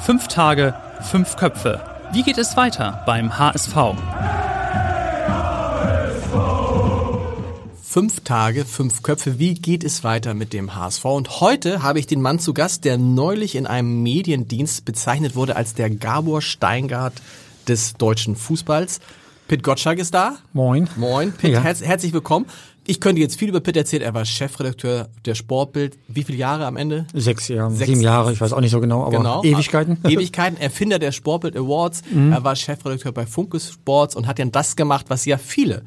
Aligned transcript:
Fünf 0.00 0.28
Tage, 0.28 0.74
fünf 1.00 1.36
Köpfe. 1.36 1.80
Wie 2.12 2.22
geht 2.22 2.38
es 2.38 2.56
weiter 2.56 3.02
beim 3.06 3.38
HSV? 3.38 3.74
Fünf 7.82 8.20
Tage, 8.24 8.64
fünf 8.64 9.02
Köpfe. 9.02 9.38
Wie 9.38 9.54
geht 9.54 9.84
es 9.84 10.02
weiter 10.04 10.34
mit 10.34 10.52
dem 10.52 10.74
HSV? 10.74 11.04
Und 11.04 11.40
heute 11.40 11.82
habe 11.82 11.98
ich 11.98 12.06
den 12.06 12.20
Mann 12.20 12.38
zu 12.38 12.52
Gast, 12.52 12.84
der 12.84 12.98
neulich 12.98 13.54
in 13.54 13.66
einem 13.66 14.02
Mediendienst 14.02 14.84
bezeichnet 14.84 15.34
wurde 15.36 15.56
als 15.56 15.74
der 15.74 15.88
Gabor 15.90 16.42
Steingart 16.42 17.14
des 17.68 17.94
deutschen 17.94 18.34
Fußballs. 18.36 19.00
Pitt 19.48 19.62
Gottschalk 19.62 19.98
ist 19.98 20.12
da. 20.12 20.36
Moin. 20.52 20.88
Moin, 20.96 21.32
Pitt, 21.32 21.52
Ja. 21.52 21.60
herz 21.60 21.80
herzlich 21.80 22.12
willkommen. 22.12 22.46
Ich 22.86 23.00
könnte 23.00 23.20
jetzt 23.20 23.38
viel 23.38 23.48
über 23.48 23.60
Pitt 23.60 23.76
erzählen. 23.76 24.02
Er 24.02 24.14
war 24.14 24.24
Chefredakteur 24.24 25.08
der 25.24 25.34
Sportbild. 25.34 25.98
Wie 26.08 26.22
viele 26.22 26.38
Jahre 26.38 26.66
am 26.66 26.76
Ende? 26.76 27.06
Sechs 27.12 27.48
Jahre, 27.48 27.72
Sechs- 27.74 27.88
sieben 27.90 28.00
Jahre, 28.00 28.32
ich 28.32 28.40
weiß 28.40 28.52
auch 28.52 28.60
nicht 28.60 28.70
so 28.70 28.80
genau, 28.80 29.04
aber 29.04 29.16
Genau. 29.18 29.42
Ewigkeiten. 29.42 29.98
Mhm. 30.02 30.10
Ewigkeiten. 30.10 30.56
Erfinder 30.60 30.98
der 30.98 31.12
Sportbild 31.12 31.56
Awards. 31.56 32.02
Er 32.30 32.44
war 32.44 32.54
Chefredakteur 32.54 33.12
bei 33.12 33.26
Funke 33.26 33.58
Sports 33.60 34.14
und 34.14 34.26
hat 34.26 34.38
dann 34.38 34.52
das 34.52 34.76
gemacht, 34.76 35.06
was 35.08 35.24
ja 35.24 35.36
viele 35.38 35.82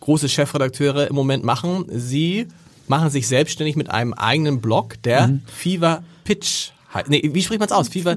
große 0.00 0.28
Chefredakteure 0.28 1.08
im 1.08 1.14
Moment 1.16 1.44
machen. 1.44 1.84
Sie 1.88 2.46
machen 2.88 3.10
sich 3.10 3.26
selbstständig 3.28 3.76
mit 3.76 3.90
einem 3.90 4.14
eigenen 4.14 4.60
Blog, 4.60 5.02
der 5.02 5.28
Mhm. 5.28 5.42
Fever 5.46 6.02
Pitch 6.24 6.70
heißt. 6.94 7.08
Nee, 7.10 7.28
wie 7.32 7.42
spricht 7.42 7.60
man 7.60 7.66
es 7.68 7.72
aus? 7.72 7.88
Fever 7.88 8.16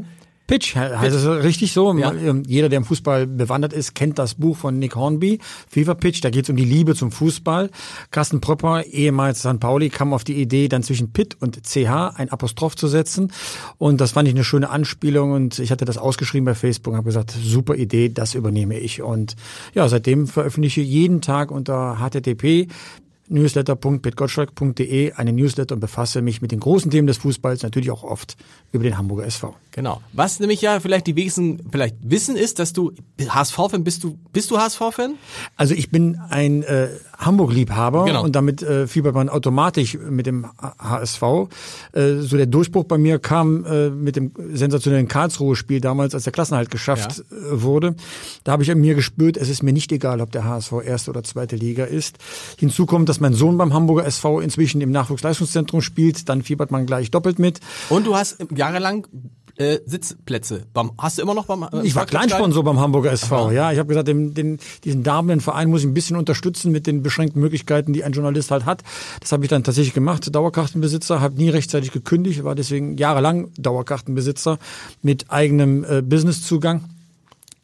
Pitch, 0.54 0.76
es 1.14 1.26
richtig 1.44 1.74
so. 1.74 1.98
Ja. 1.98 2.14
Ähm, 2.14 2.44
Jeder, 2.46 2.70
der 2.70 2.78
im 2.78 2.86
Fußball 2.86 3.26
bewandert 3.26 3.74
ist, 3.74 3.96
kennt 3.96 4.20
das 4.20 4.36
Buch 4.36 4.56
von 4.56 4.78
Nick 4.78 4.96
Hornby, 4.96 5.40
Fever 5.68 5.96
Pitch. 5.96 6.24
Da 6.24 6.30
geht 6.30 6.44
es 6.44 6.50
um 6.52 6.56
die 6.56 6.66
Liebe 6.66 6.94
zum 6.94 7.12
Fußball. 7.12 7.72
Carsten 8.12 8.40
Propper, 8.40 8.86
ehemals 8.86 9.40
St. 9.40 9.60
Pauli, 9.60 9.90
kam 9.90 10.14
auf 10.14 10.24
die 10.24 10.36
Idee, 10.36 10.68
dann 10.68 10.84
zwischen 10.84 11.12
Pitt 11.12 11.36
und 11.42 11.64
CH 11.64 12.14
ein 12.16 12.30
Apostroph 12.30 12.76
zu 12.76 12.88
setzen. 12.88 13.32
Und 13.80 14.00
das 14.00 14.12
fand 14.12 14.28
ich 14.28 14.36
eine 14.36 14.44
schöne 14.44 14.70
Anspielung. 14.70 15.32
Und 15.32 15.58
ich 15.58 15.72
hatte 15.72 15.86
das 15.86 15.98
ausgeschrieben 15.98 16.46
bei 16.46 16.54
Facebook 16.54 16.94
und 16.94 16.98
habe 16.98 17.08
gesagt, 17.08 17.32
super 17.32 17.74
Idee, 17.74 18.10
das 18.10 18.36
übernehme 18.36 18.78
ich. 18.78 19.02
Und 19.02 19.36
ja, 19.74 19.88
seitdem 19.88 20.28
veröffentliche 20.28 20.82
ich 20.82 20.88
jeden 20.88 21.22
Tag 21.22 21.50
unter 21.50 21.98
http 22.00 22.68
newsletter.pitgottschalk.de 23.30 25.14
eine 25.14 25.34
Newsletter 25.34 25.76
und 25.76 25.80
befasse 25.80 26.22
mich 26.22 26.42
mit 26.42 26.52
den 26.52 26.60
großen 26.60 26.92
Themen 26.92 27.08
des 27.08 27.18
Fußballs, 27.18 27.64
natürlich 27.64 27.92
auch 27.92 28.04
oft 28.04 28.36
über 28.72 28.84
den 28.84 28.98
Hamburger 28.98 29.26
SV. 29.26 29.56
Genau. 29.72 30.02
Was 30.12 30.40
nämlich 30.40 30.62
ja 30.62 30.80
vielleicht 30.80 31.08
die 31.08 31.16
wenigsten 31.16 31.62
vielleicht 31.72 31.96
wissen 32.02 32.36
ist, 32.36 32.60
dass 32.60 32.74
du 32.74 32.92
HSV-Fan 33.20 33.84
bist. 33.84 34.04
Du 34.04 34.18
bist 34.32 34.52
du 34.52 34.60
HSV-Fan? 34.60 35.16
Also 35.56 35.74
ich 35.74 35.90
bin 35.90 36.20
ein 36.30 36.64
äh, 36.64 36.90
Hamburg-Liebhaber 37.26 38.06
Genau. 38.06 38.24
und 38.24 38.36
damit 38.36 38.62
äh, 38.62 38.88
fiebert 38.88 39.16
man 39.16 39.30
automatisch 39.30 39.98
mit 39.98 40.26
dem 40.26 40.48
HSV. 40.80 41.22
Äh, 41.94 42.16
so 42.20 42.38
der 42.38 42.46
Durchbruch 42.46 42.86
bei 42.86 42.98
mir 42.98 43.20
kam 43.20 43.66
äh, 43.66 43.90
mit 43.90 44.16
dem 44.16 44.32
sensationellen 44.54 45.08
Karlsruhe-Spiel 45.08 45.82
damals, 45.82 46.14
als 46.14 46.24
der 46.24 46.34
Klassenhalt 46.34 46.72
geschafft 46.72 47.20
äh, 47.20 47.24
wurde. 47.62 47.96
Da 48.44 48.52
habe 48.54 48.64
ich 48.64 48.72
an 48.72 48.80
mir 48.80 48.96
gespürt, 48.96 49.38
es 49.38 49.50
ist 49.50 49.64
mir 49.64 49.74
nicht 49.74 49.92
egal, 49.92 50.22
ob 50.22 50.32
der 50.32 50.44
HSV 50.44 50.74
erste 50.84 51.12
oder 51.12 51.24
zweite 51.24 51.56
Liga 51.56 51.86
ist. 51.86 52.18
Hinzu 52.58 52.86
kommt, 52.86 53.10
dass 53.10 53.20
mein 53.20 53.34
Sohn 53.34 53.58
beim 53.58 53.74
Hamburger 53.74 54.06
SV 54.06 54.40
inzwischen 54.40 54.82
im 54.82 54.92
Nachwuchsleistungszentrum 54.92 55.82
spielt. 55.82 56.30
Dann 56.30 56.42
fiebert 56.44 56.72
man 56.72 56.86
gleich 56.86 57.12
doppelt 57.12 57.40
mit. 57.40 57.60
Und 57.90 58.08
du 58.08 58.16
hast 58.16 58.38
jahrelang 58.56 59.08
äh, 59.56 59.80
Sitzplätze. 59.86 60.66
Beim, 60.74 60.92
hast 60.98 61.18
du 61.18 61.22
immer 61.22 61.34
noch 61.34 61.46
beim 61.46 61.64
äh, 61.64 61.86
Ich 61.86 61.96
war 61.96 62.06
Kleinsponsor 62.06 62.64
beim 62.64 62.80
Hamburger 62.80 63.12
SV, 63.12 63.52
ja. 63.52 63.72
Ich 63.72 63.80
habe 63.80 63.88
gesagt, 63.88 64.08
den, 64.08 64.34
den, 64.34 64.60
diesen 64.84 65.04
darbenden 65.04 65.42
Verein 65.42 65.70
muss 65.70 65.82
ich 65.82 65.88
ein 65.88 65.94
bisschen 65.94 66.18
unterstützen 66.18 66.72
mit 66.72 66.88
den 66.88 67.04
beschränkten 67.04 67.42
Möglichkeiten, 67.42 67.94
die 67.94 68.04
ein 68.04 68.14
Journalist 68.14 68.52
halt 68.52 68.66
hat. 68.66 68.84
Das 69.20 69.32
habe 69.32 69.44
ich 69.44 69.50
dann 69.50 69.64
tatsächlich 69.64 69.94
gemacht, 69.94 70.34
Dauerkartenbesitzer, 70.34 71.22
habe 71.22 71.36
nie 71.36 71.50
rechtzeitig 71.50 71.92
gekündigt, 71.92 72.44
war 72.44 72.56
deswegen 72.56 72.98
jahrelang 72.98 73.52
Dauerkartenbesitzer 73.58 74.58
mit 75.02 75.30
eigenem 75.30 75.84
äh, 75.84 76.02
Businesszugang. 76.02 76.86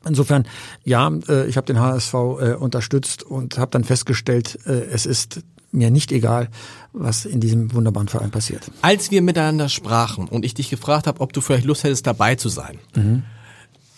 Insofern, 0.05 0.45
ja, 0.85 1.11
äh, 1.27 1.47
ich 1.47 1.57
habe 1.57 1.67
den 1.67 1.79
HSV 1.79 2.13
äh, 2.13 2.53
unterstützt 2.53 3.23
und 3.23 3.57
habe 3.57 3.71
dann 3.71 3.83
festgestellt, 3.83 4.59
äh, 4.65 4.71
es 4.91 5.05
ist 5.05 5.41
mir 5.71 5.91
nicht 5.91 6.11
egal, 6.11 6.49
was 6.93 7.25
in 7.25 7.39
diesem 7.39 7.73
wunderbaren 7.73 8.07
Verein 8.07 8.31
passiert. 8.31 8.71
Als 8.81 9.11
wir 9.11 9.21
miteinander 9.21 9.69
sprachen 9.69 10.27
und 10.27 10.45
ich 10.45 10.53
dich 10.53 10.69
gefragt 10.69 11.07
habe, 11.07 11.21
ob 11.21 11.33
du 11.33 11.41
vielleicht 11.41 11.65
Lust 11.65 11.83
hättest, 11.83 12.07
dabei 12.07 12.35
zu 12.35 12.49
sein, 12.49 12.79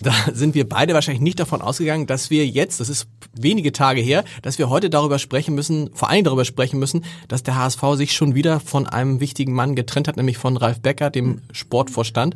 da 0.02 0.14
sind 0.34 0.56
wir 0.56 0.68
beide 0.68 0.94
wahrscheinlich 0.94 1.22
nicht 1.22 1.40
davon 1.40 1.62
ausgegangen, 1.62 2.08
dass 2.08 2.30
wir 2.30 2.48
jetzt, 2.48 2.80
das 2.80 2.90
ist 2.90 3.08
wenige 3.34 3.72
Tage 3.72 4.02
her, 4.02 4.24
dass 4.42 4.58
wir 4.58 4.70
heute 4.70 4.90
darüber 4.90 5.20
sprechen 5.20 5.56
müssen, 5.56 5.92
vor 5.94 6.10
allem 6.10 6.24
darüber 6.24 6.44
sprechen 6.44 6.80
müssen, 6.80 7.06
dass 7.28 7.44
der 7.44 7.56
HSV 7.56 7.82
sich 7.96 8.14
schon 8.14 8.36
wieder 8.36 8.60
von 8.60 8.88
einem 8.88 9.20
wichtigen 9.20 9.54
Mann 9.54 9.76
getrennt 9.76 10.08
hat, 10.08 10.18
nämlich 10.18 10.38
von 10.38 10.58
Ralf 10.58 10.82
Becker, 10.82 11.10
dem 11.10 11.42
Sportvorstand. 11.52 12.36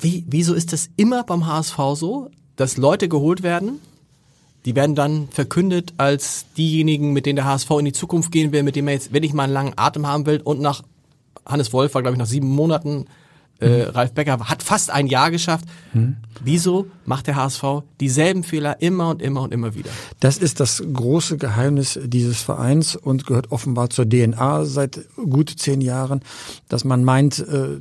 Wie, 0.00 0.24
wieso 0.28 0.54
ist 0.54 0.72
das 0.72 0.90
immer 0.96 1.24
beim 1.24 1.46
HSV 1.46 1.76
so, 1.94 2.30
dass 2.54 2.76
Leute 2.76 3.08
geholt 3.08 3.42
werden, 3.42 3.80
die 4.68 4.76
werden 4.76 4.94
dann 4.94 5.28
verkündet 5.30 5.94
als 5.96 6.44
diejenigen, 6.58 7.14
mit 7.14 7.24
denen 7.24 7.36
der 7.36 7.46
HSV 7.46 7.70
in 7.78 7.86
die 7.86 7.92
Zukunft 7.92 8.30
gehen 8.30 8.52
will, 8.52 8.62
mit 8.62 8.76
denen 8.76 8.88
er 8.88 8.92
jetzt, 8.92 9.14
wenn 9.14 9.22
ich 9.22 9.32
mal 9.32 9.44
einen 9.44 9.54
langen 9.54 9.72
Atem 9.76 10.06
haben 10.06 10.26
will. 10.26 10.42
Und 10.44 10.60
nach 10.60 10.82
Hannes 11.46 11.72
Wolf 11.72 11.94
war, 11.94 12.02
glaube 12.02 12.16
ich, 12.16 12.18
nach 12.18 12.26
sieben 12.26 12.48
Monaten, 12.48 13.06
äh, 13.60 13.82
Ralf 13.82 14.12
Becker 14.12 14.38
hat 14.38 14.62
fast 14.62 14.90
ein 14.90 15.06
Jahr 15.08 15.30
geschafft. 15.30 15.64
Wieso 16.44 16.86
macht 17.06 17.26
der 17.26 17.34
HSV 17.34 17.64
dieselben 17.98 18.44
Fehler 18.44 18.80
immer 18.80 19.10
und 19.10 19.20
immer 19.20 19.42
und 19.42 19.52
immer 19.52 19.74
wieder? 19.74 19.90
Das 20.20 20.36
ist 20.38 20.60
das 20.60 20.80
große 20.92 21.38
Geheimnis 21.38 21.98
dieses 22.04 22.40
Vereins 22.40 22.94
und 22.94 23.26
gehört 23.26 23.50
offenbar 23.50 23.90
zur 23.90 24.08
DNA 24.08 24.64
seit 24.64 25.00
gut 25.16 25.50
zehn 25.56 25.80
Jahren, 25.80 26.20
dass 26.68 26.84
man 26.84 27.02
meint, 27.02 27.40
äh, 27.40 27.78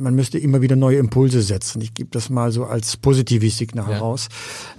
man 0.00 0.14
müsste 0.16 0.38
immer 0.38 0.62
wieder 0.62 0.74
neue 0.74 0.98
Impulse 0.98 1.42
setzen. 1.42 1.80
Ich 1.82 1.94
gebe 1.94 2.10
das 2.10 2.28
mal 2.30 2.50
so 2.50 2.64
als 2.64 2.96
positives 2.96 3.56
Signal 3.58 3.90
Ja. 3.92 3.98
raus. 3.98 4.28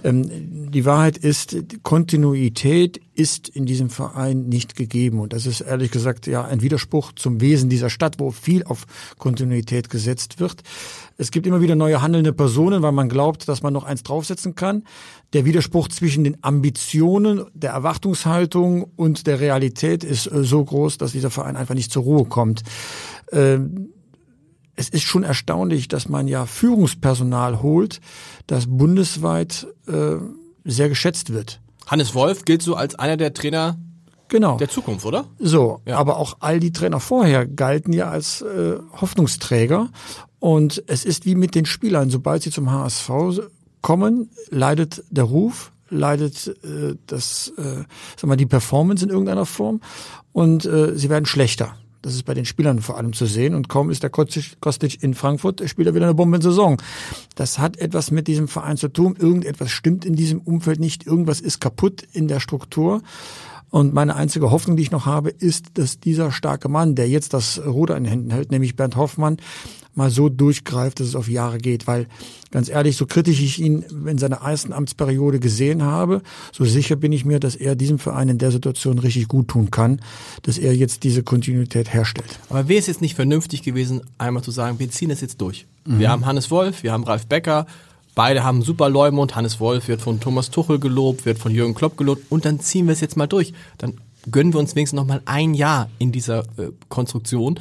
Ähm, 0.04 0.70
Die 0.72 0.84
Wahrheit 0.84 1.16
ist, 1.18 1.56
Kontinuität 1.82 3.00
ist 3.14 3.48
in 3.48 3.66
diesem 3.66 3.90
Verein 3.90 4.48
nicht 4.48 4.76
gegeben. 4.76 5.20
Und 5.20 5.32
das 5.32 5.46
ist 5.46 5.60
ehrlich 5.60 5.90
gesagt 5.90 6.26
ja 6.26 6.44
ein 6.44 6.62
Widerspruch 6.62 7.12
zum 7.12 7.40
Wesen 7.40 7.68
dieser 7.68 7.90
Stadt, 7.90 8.18
wo 8.18 8.30
viel 8.30 8.64
auf 8.64 8.86
Kontinuität 9.18 9.90
gesetzt 9.90 10.40
wird. 10.40 10.62
Es 11.18 11.30
gibt 11.30 11.46
immer 11.46 11.60
wieder 11.60 11.74
neue 11.74 12.02
handelnde 12.02 12.32
Personen, 12.32 12.82
weil 12.82 12.92
man 12.92 13.08
glaubt, 13.08 13.48
dass 13.48 13.62
man 13.62 13.72
noch 13.72 13.84
eins 13.84 14.02
draufsetzen 14.02 14.54
kann. 14.54 14.84
Der 15.32 15.44
Widerspruch 15.44 15.88
zwischen 15.88 16.24
den 16.24 16.42
Ambitionen, 16.42 17.44
der 17.54 17.72
Erwartungshaltung 17.72 18.84
und 18.96 19.26
der 19.26 19.40
Realität 19.40 20.04
ist 20.04 20.26
äh, 20.26 20.44
so 20.44 20.64
groß, 20.64 20.98
dass 20.98 21.12
dieser 21.12 21.30
Verein 21.30 21.56
einfach 21.56 21.74
nicht 21.74 21.92
zur 21.92 22.02
Ruhe 22.02 22.24
kommt. 22.24 22.62
Ähm, 23.30 23.88
es 24.74 24.88
ist 24.88 25.02
schon 25.02 25.22
erstaunlich, 25.22 25.88
dass 25.88 26.08
man 26.08 26.28
ja 26.28 26.46
Führungspersonal 26.46 27.62
holt, 27.62 28.00
das 28.46 28.66
bundesweit 28.66 29.66
äh, 29.86 30.16
sehr 30.64 30.88
geschätzt 30.88 31.32
wird. 31.32 31.61
Hannes 31.86 32.14
Wolf 32.14 32.44
gilt 32.44 32.62
so 32.62 32.74
als 32.74 32.94
einer 32.94 33.16
der 33.16 33.34
Trainer 33.34 33.76
Genau. 34.28 34.56
der 34.56 34.68
Zukunft, 34.70 35.04
oder? 35.04 35.26
So, 35.38 35.80
Ja. 35.86 35.98
aber 35.98 36.16
auch 36.16 36.36
all 36.40 36.58
die 36.58 36.72
Trainer 36.72 37.00
vorher 37.00 37.46
galten 37.46 37.92
ja 37.92 38.08
als 38.08 38.40
äh, 38.42 38.78
Hoffnungsträger. 39.00 39.90
Und 40.38 40.82
es 40.86 41.04
ist 41.04 41.26
wie 41.26 41.34
mit 41.34 41.54
den 41.54 41.66
Spielern. 41.66 42.08
Sobald 42.10 42.42
sie 42.42 42.50
zum 42.50 42.70
HSV 42.70 43.10
kommen, 43.82 44.30
leidet 44.50 45.04
der 45.10 45.24
Ruf, 45.24 45.72
leidet 45.90 46.46
äh, 46.64 46.94
das, 47.06 47.52
äh, 47.58 47.84
sag 48.16 48.26
mal, 48.28 48.36
die 48.36 48.46
Performance 48.46 49.04
in 49.04 49.10
irgendeiner 49.10 49.44
Form 49.46 49.80
und 50.32 50.64
äh, 50.64 50.96
sie 50.96 51.10
werden 51.10 51.26
schlechter. 51.26 51.74
Das 52.02 52.14
ist 52.14 52.24
bei 52.24 52.34
den 52.34 52.44
Spielern 52.44 52.80
vor 52.80 52.98
allem 52.98 53.12
zu 53.12 53.26
sehen. 53.26 53.54
Und 53.54 53.68
kaum 53.68 53.88
ist 53.88 54.02
der 54.02 54.10
Kostic 54.10 54.60
Kostic 54.60 55.02
in 55.02 55.14
Frankfurt, 55.14 55.62
spielt 55.68 55.86
er 55.86 55.94
wieder 55.94 56.06
eine 56.06 56.14
Bombensaison. 56.14 56.76
Das 57.36 57.60
hat 57.60 57.76
etwas 57.78 58.10
mit 58.10 58.26
diesem 58.26 58.48
Verein 58.48 58.76
zu 58.76 58.88
tun. 58.88 59.16
Irgendetwas 59.18 59.70
stimmt 59.70 60.04
in 60.04 60.14
diesem 60.14 60.40
Umfeld 60.40 60.80
nicht. 60.80 61.06
Irgendwas 61.06 61.40
ist 61.40 61.60
kaputt 61.60 62.02
in 62.12 62.26
der 62.26 62.40
Struktur. 62.40 63.02
Und 63.72 63.94
meine 63.94 64.16
einzige 64.16 64.50
Hoffnung, 64.50 64.76
die 64.76 64.82
ich 64.82 64.90
noch 64.90 65.06
habe, 65.06 65.30
ist, 65.30 65.78
dass 65.78 65.98
dieser 65.98 66.30
starke 66.30 66.68
Mann, 66.68 66.94
der 66.94 67.08
jetzt 67.08 67.32
das 67.32 67.58
Ruder 67.64 67.96
in 67.96 68.04
den 68.04 68.10
Händen 68.10 68.30
hält, 68.30 68.50
nämlich 68.50 68.76
Bernd 68.76 68.96
Hoffmann, 68.96 69.38
mal 69.94 70.10
so 70.10 70.28
durchgreift, 70.28 71.00
dass 71.00 71.08
es 71.08 71.16
auf 71.16 71.26
Jahre 71.26 71.56
geht. 71.56 71.86
Weil 71.86 72.06
ganz 72.50 72.68
ehrlich, 72.68 72.98
so 72.98 73.06
kritisch 73.06 73.40
ich 73.40 73.58
ihn 73.60 73.82
in 74.06 74.18
seiner 74.18 74.42
ersten 74.42 74.74
Amtsperiode 74.74 75.40
gesehen 75.40 75.82
habe, 75.82 76.20
so 76.52 76.66
sicher 76.66 76.96
bin 76.96 77.12
ich 77.12 77.24
mir, 77.24 77.40
dass 77.40 77.56
er 77.56 77.74
diesem 77.74 77.98
Verein 77.98 78.28
in 78.28 78.36
der 78.36 78.52
Situation 78.52 78.98
richtig 78.98 79.26
gut 79.26 79.48
tun 79.48 79.70
kann, 79.70 80.02
dass 80.42 80.58
er 80.58 80.76
jetzt 80.76 81.02
diese 81.02 81.22
Kontinuität 81.22 81.94
herstellt. 81.94 82.38
Aber 82.50 82.68
wäre 82.68 82.78
es 82.78 82.88
jetzt 82.88 83.00
nicht 83.00 83.14
vernünftig 83.14 83.62
gewesen, 83.62 84.02
einmal 84.18 84.42
zu 84.42 84.50
sagen, 84.50 84.80
wir 84.80 84.90
ziehen 84.90 85.08
das 85.08 85.22
jetzt 85.22 85.40
durch. 85.40 85.64
Mhm. 85.86 85.98
Wir 85.98 86.10
haben 86.10 86.26
Hannes 86.26 86.50
Wolf, 86.50 86.82
wir 86.82 86.92
haben 86.92 87.04
Ralf 87.04 87.26
Becker, 87.26 87.66
Beide 88.14 88.44
haben 88.44 88.62
super 88.62 88.90
Leumund. 88.90 89.36
Hannes 89.36 89.58
Wolf 89.58 89.88
wird 89.88 90.02
von 90.02 90.20
Thomas 90.20 90.50
Tuchel 90.50 90.78
gelobt, 90.78 91.24
wird 91.24 91.38
von 91.38 91.52
Jürgen 91.52 91.74
Klopp 91.74 91.96
gelobt. 91.96 92.30
Und 92.30 92.44
dann 92.44 92.60
ziehen 92.60 92.86
wir 92.86 92.92
es 92.92 93.00
jetzt 93.00 93.16
mal 93.16 93.26
durch. 93.26 93.52
Dann 93.78 93.94
gönnen 94.30 94.52
wir 94.52 94.60
uns 94.60 94.74
wenigstens 94.76 94.98
noch 94.98 95.06
mal 95.06 95.22
ein 95.24 95.54
Jahr 95.54 95.88
in 95.98 96.12
dieser 96.12 96.40
äh, 96.58 96.70
Konstruktion 96.88 97.58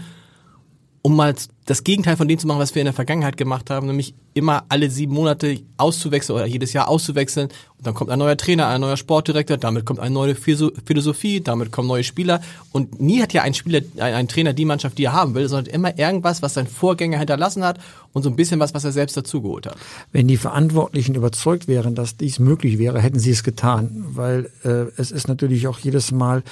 um 1.03 1.15
mal 1.15 1.33
das 1.65 1.83
Gegenteil 1.83 2.17
von 2.17 2.27
dem 2.27 2.37
zu 2.37 2.47
machen, 2.47 2.59
was 2.59 2.75
wir 2.75 2.81
in 2.81 2.85
der 2.85 2.93
Vergangenheit 2.93 3.37
gemacht 3.37 3.69
haben, 3.69 3.87
nämlich 3.87 4.13
immer 4.33 4.63
alle 4.69 4.89
sieben 4.89 5.13
Monate 5.13 5.61
auszuwechseln 5.77 6.37
oder 6.37 6.45
jedes 6.45 6.73
Jahr 6.73 6.87
auszuwechseln. 6.87 7.47
Und 7.77 7.87
dann 7.87 7.93
kommt 7.93 8.09
ein 8.11 8.19
neuer 8.19 8.37
Trainer, 8.37 8.67
ein 8.67 8.81
neuer 8.81 8.97
Sportdirektor, 8.97 9.57
damit 9.57 9.85
kommt 9.85 9.99
eine 9.99 10.13
neue 10.13 10.35
Philosophie, 10.35 11.41
damit 11.41 11.71
kommen 11.71 11.87
neue 11.87 12.03
Spieler. 12.03 12.41
Und 12.71 12.99
nie 12.99 13.21
hat 13.21 13.33
ja 13.33 13.41
ein 13.43 13.53
Spieler, 13.53 13.81
ein 13.97 14.27
Trainer 14.27 14.53
die 14.53 14.65
Mannschaft, 14.65 14.97
die 14.97 15.05
er 15.05 15.13
haben 15.13 15.33
will, 15.33 15.47
sondern 15.47 15.73
immer 15.73 15.97
irgendwas, 15.97 16.41
was 16.41 16.53
sein 16.55 16.67
Vorgänger 16.67 17.17
hinterlassen 17.17 17.63
hat 17.63 17.79
und 18.13 18.23
so 18.23 18.29
ein 18.29 18.35
bisschen 18.35 18.59
was, 18.59 18.73
was 18.73 18.83
er 18.83 18.91
selbst 18.91 19.15
dazugeholt 19.17 19.67
hat. 19.67 19.77
Wenn 20.11 20.27
die 20.27 20.37
Verantwortlichen 20.37 21.15
überzeugt 21.15 21.67
wären, 21.67 21.95
dass 21.95 22.17
dies 22.17 22.39
möglich 22.39 22.77
wäre, 22.79 22.99
hätten 23.01 23.19
sie 23.19 23.31
es 23.31 23.43
getan. 23.43 24.05
Weil 24.09 24.49
äh, 24.63 24.91
es 24.97 25.11
ist 25.11 25.27
natürlich 25.27 25.67
auch 25.67 25.79
jedes 25.79 26.11
Mal 26.11 26.43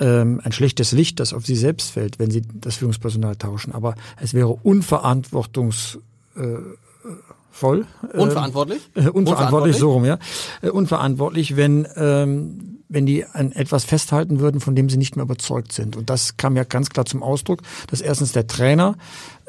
ähm, 0.00 0.40
ein 0.42 0.52
schlechtes 0.52 0.92
Licht, 0.92 1.20
das 1.20 1.32
auf 1.32 1.46
sie 1.46 1.56
selbst 1.56 1.90
fällt, 1.90 2.18
wenn 2.18 2.30
sie 2.30 2.42
das 2.54 2.76
Führungspersonal 2.76 3.36
tauschen. 3.36 3.72
Aber 3.72 3.94
es 4.20 4.34
wäre 4.34 4.48
unverantwortungsvoll. 4.48 6.02
Äh, 6.36 8.16
unverantwortlich? 8.16 8.82
Äh, 8.94 9.08
unverantwortlich, 9.08 9.14
unverantwortlich, 9.14 9.76
so 9.76 9.92
rum, 9.92 10.04
ja. 10.04 10.18
Äh, 10.62 10.70
unverantwortlich, 10.70 11.56
wenn, 11.56 11.86
ähm, 11.96 12.79
wenn 12.90 13.06
die 13.06 13.24
an 13.24 13.52
etwas 13.52 13.84
festhalten 13.84 14.40
würden, 14.40 14.60
von 14.60 14.74
dem 14.74 14.90
sie 14.90 14.98
nicht 14.98 15.16
mehr 15.16 15.24
überzeugt 15.24 15.72
sind. 15.72 15.96
Und 15.96 16.10
das 16.10 16.36
kam 16.36 16.56
ja 16.56 16.64
ganz 16.64 16.90
klar 16.90 17.06
zum 17.06 17.22
Ausdruck, 17.22 17.62
dass 17.86 18.00
erstens 18.00 18.32
der 18.32 18.46
Trainer 18.48 18.96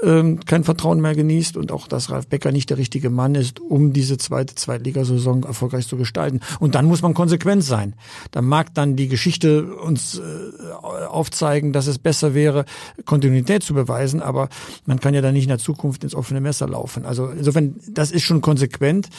ähm, 0.03 0.39
kein 0.45 0.63
Vertrauen 0.63 1.01
mehr 1.01 1.15
genießt 1.15 1.57
und 1.57 1.71
auch, 1.71 1.87
dass 1.87 2.09
Ralf 2.09 2.27
Becker 2.27 2.51
nicht 2.51 2.69
der 2.69 2.77
richtige 2.77 3.09
Mann 3.09 3.35
ist, 3.35 3.59
um 3.59 3.93
diese 3.93 4.17
zweite 4.17 4.55
Zweitligasaison 4.55 5.43
erfolgreich 5.43 5.87
zu 5.87 5.97
gestalten. 5.97 6.39
Und 6.59 6.75
dann 6.75 6.85
muss 6.85 7.01
man 7.01 7.13
konsequent 7.13 7.63
sein. 7.63 7.95
Da 8.31 8.41
mag 8.41 8.73
dann 8.73 8.95
die 8.95 9.07
Geschichte 9.07 9.73
uns 9.75 10.19
äh, 10.19 10.73
aufzeigen, 11.05 11.73
dass 11.73 11.87
es 11.87 11.97
besser 11.99 12.33
wäre, 12.33 12.65
Kontinuität 13.05 13.63
zu 13.63 13.73
beweisen, 13.73 14.21
aber 14.21 14.49
man 14.85 14.99
kann 14.99 15.13
ja 15.13 15.21
dann 15.21 15.33
nicht 15.33 15.43
in 15.43 15.49
der 15.49 15.59
Zukunft 15.59 16.03
ins 16.03 16.15
offene 16.15 16.41
Messer 16.41 16.67
laufen. 16.67 17.05
Also 17.05 17.27
insofern, 17.27 17.75
das 17.89 18.11
ist 18.11 18.23
schon 18.23 18.41
konsequent, 18.41 19.09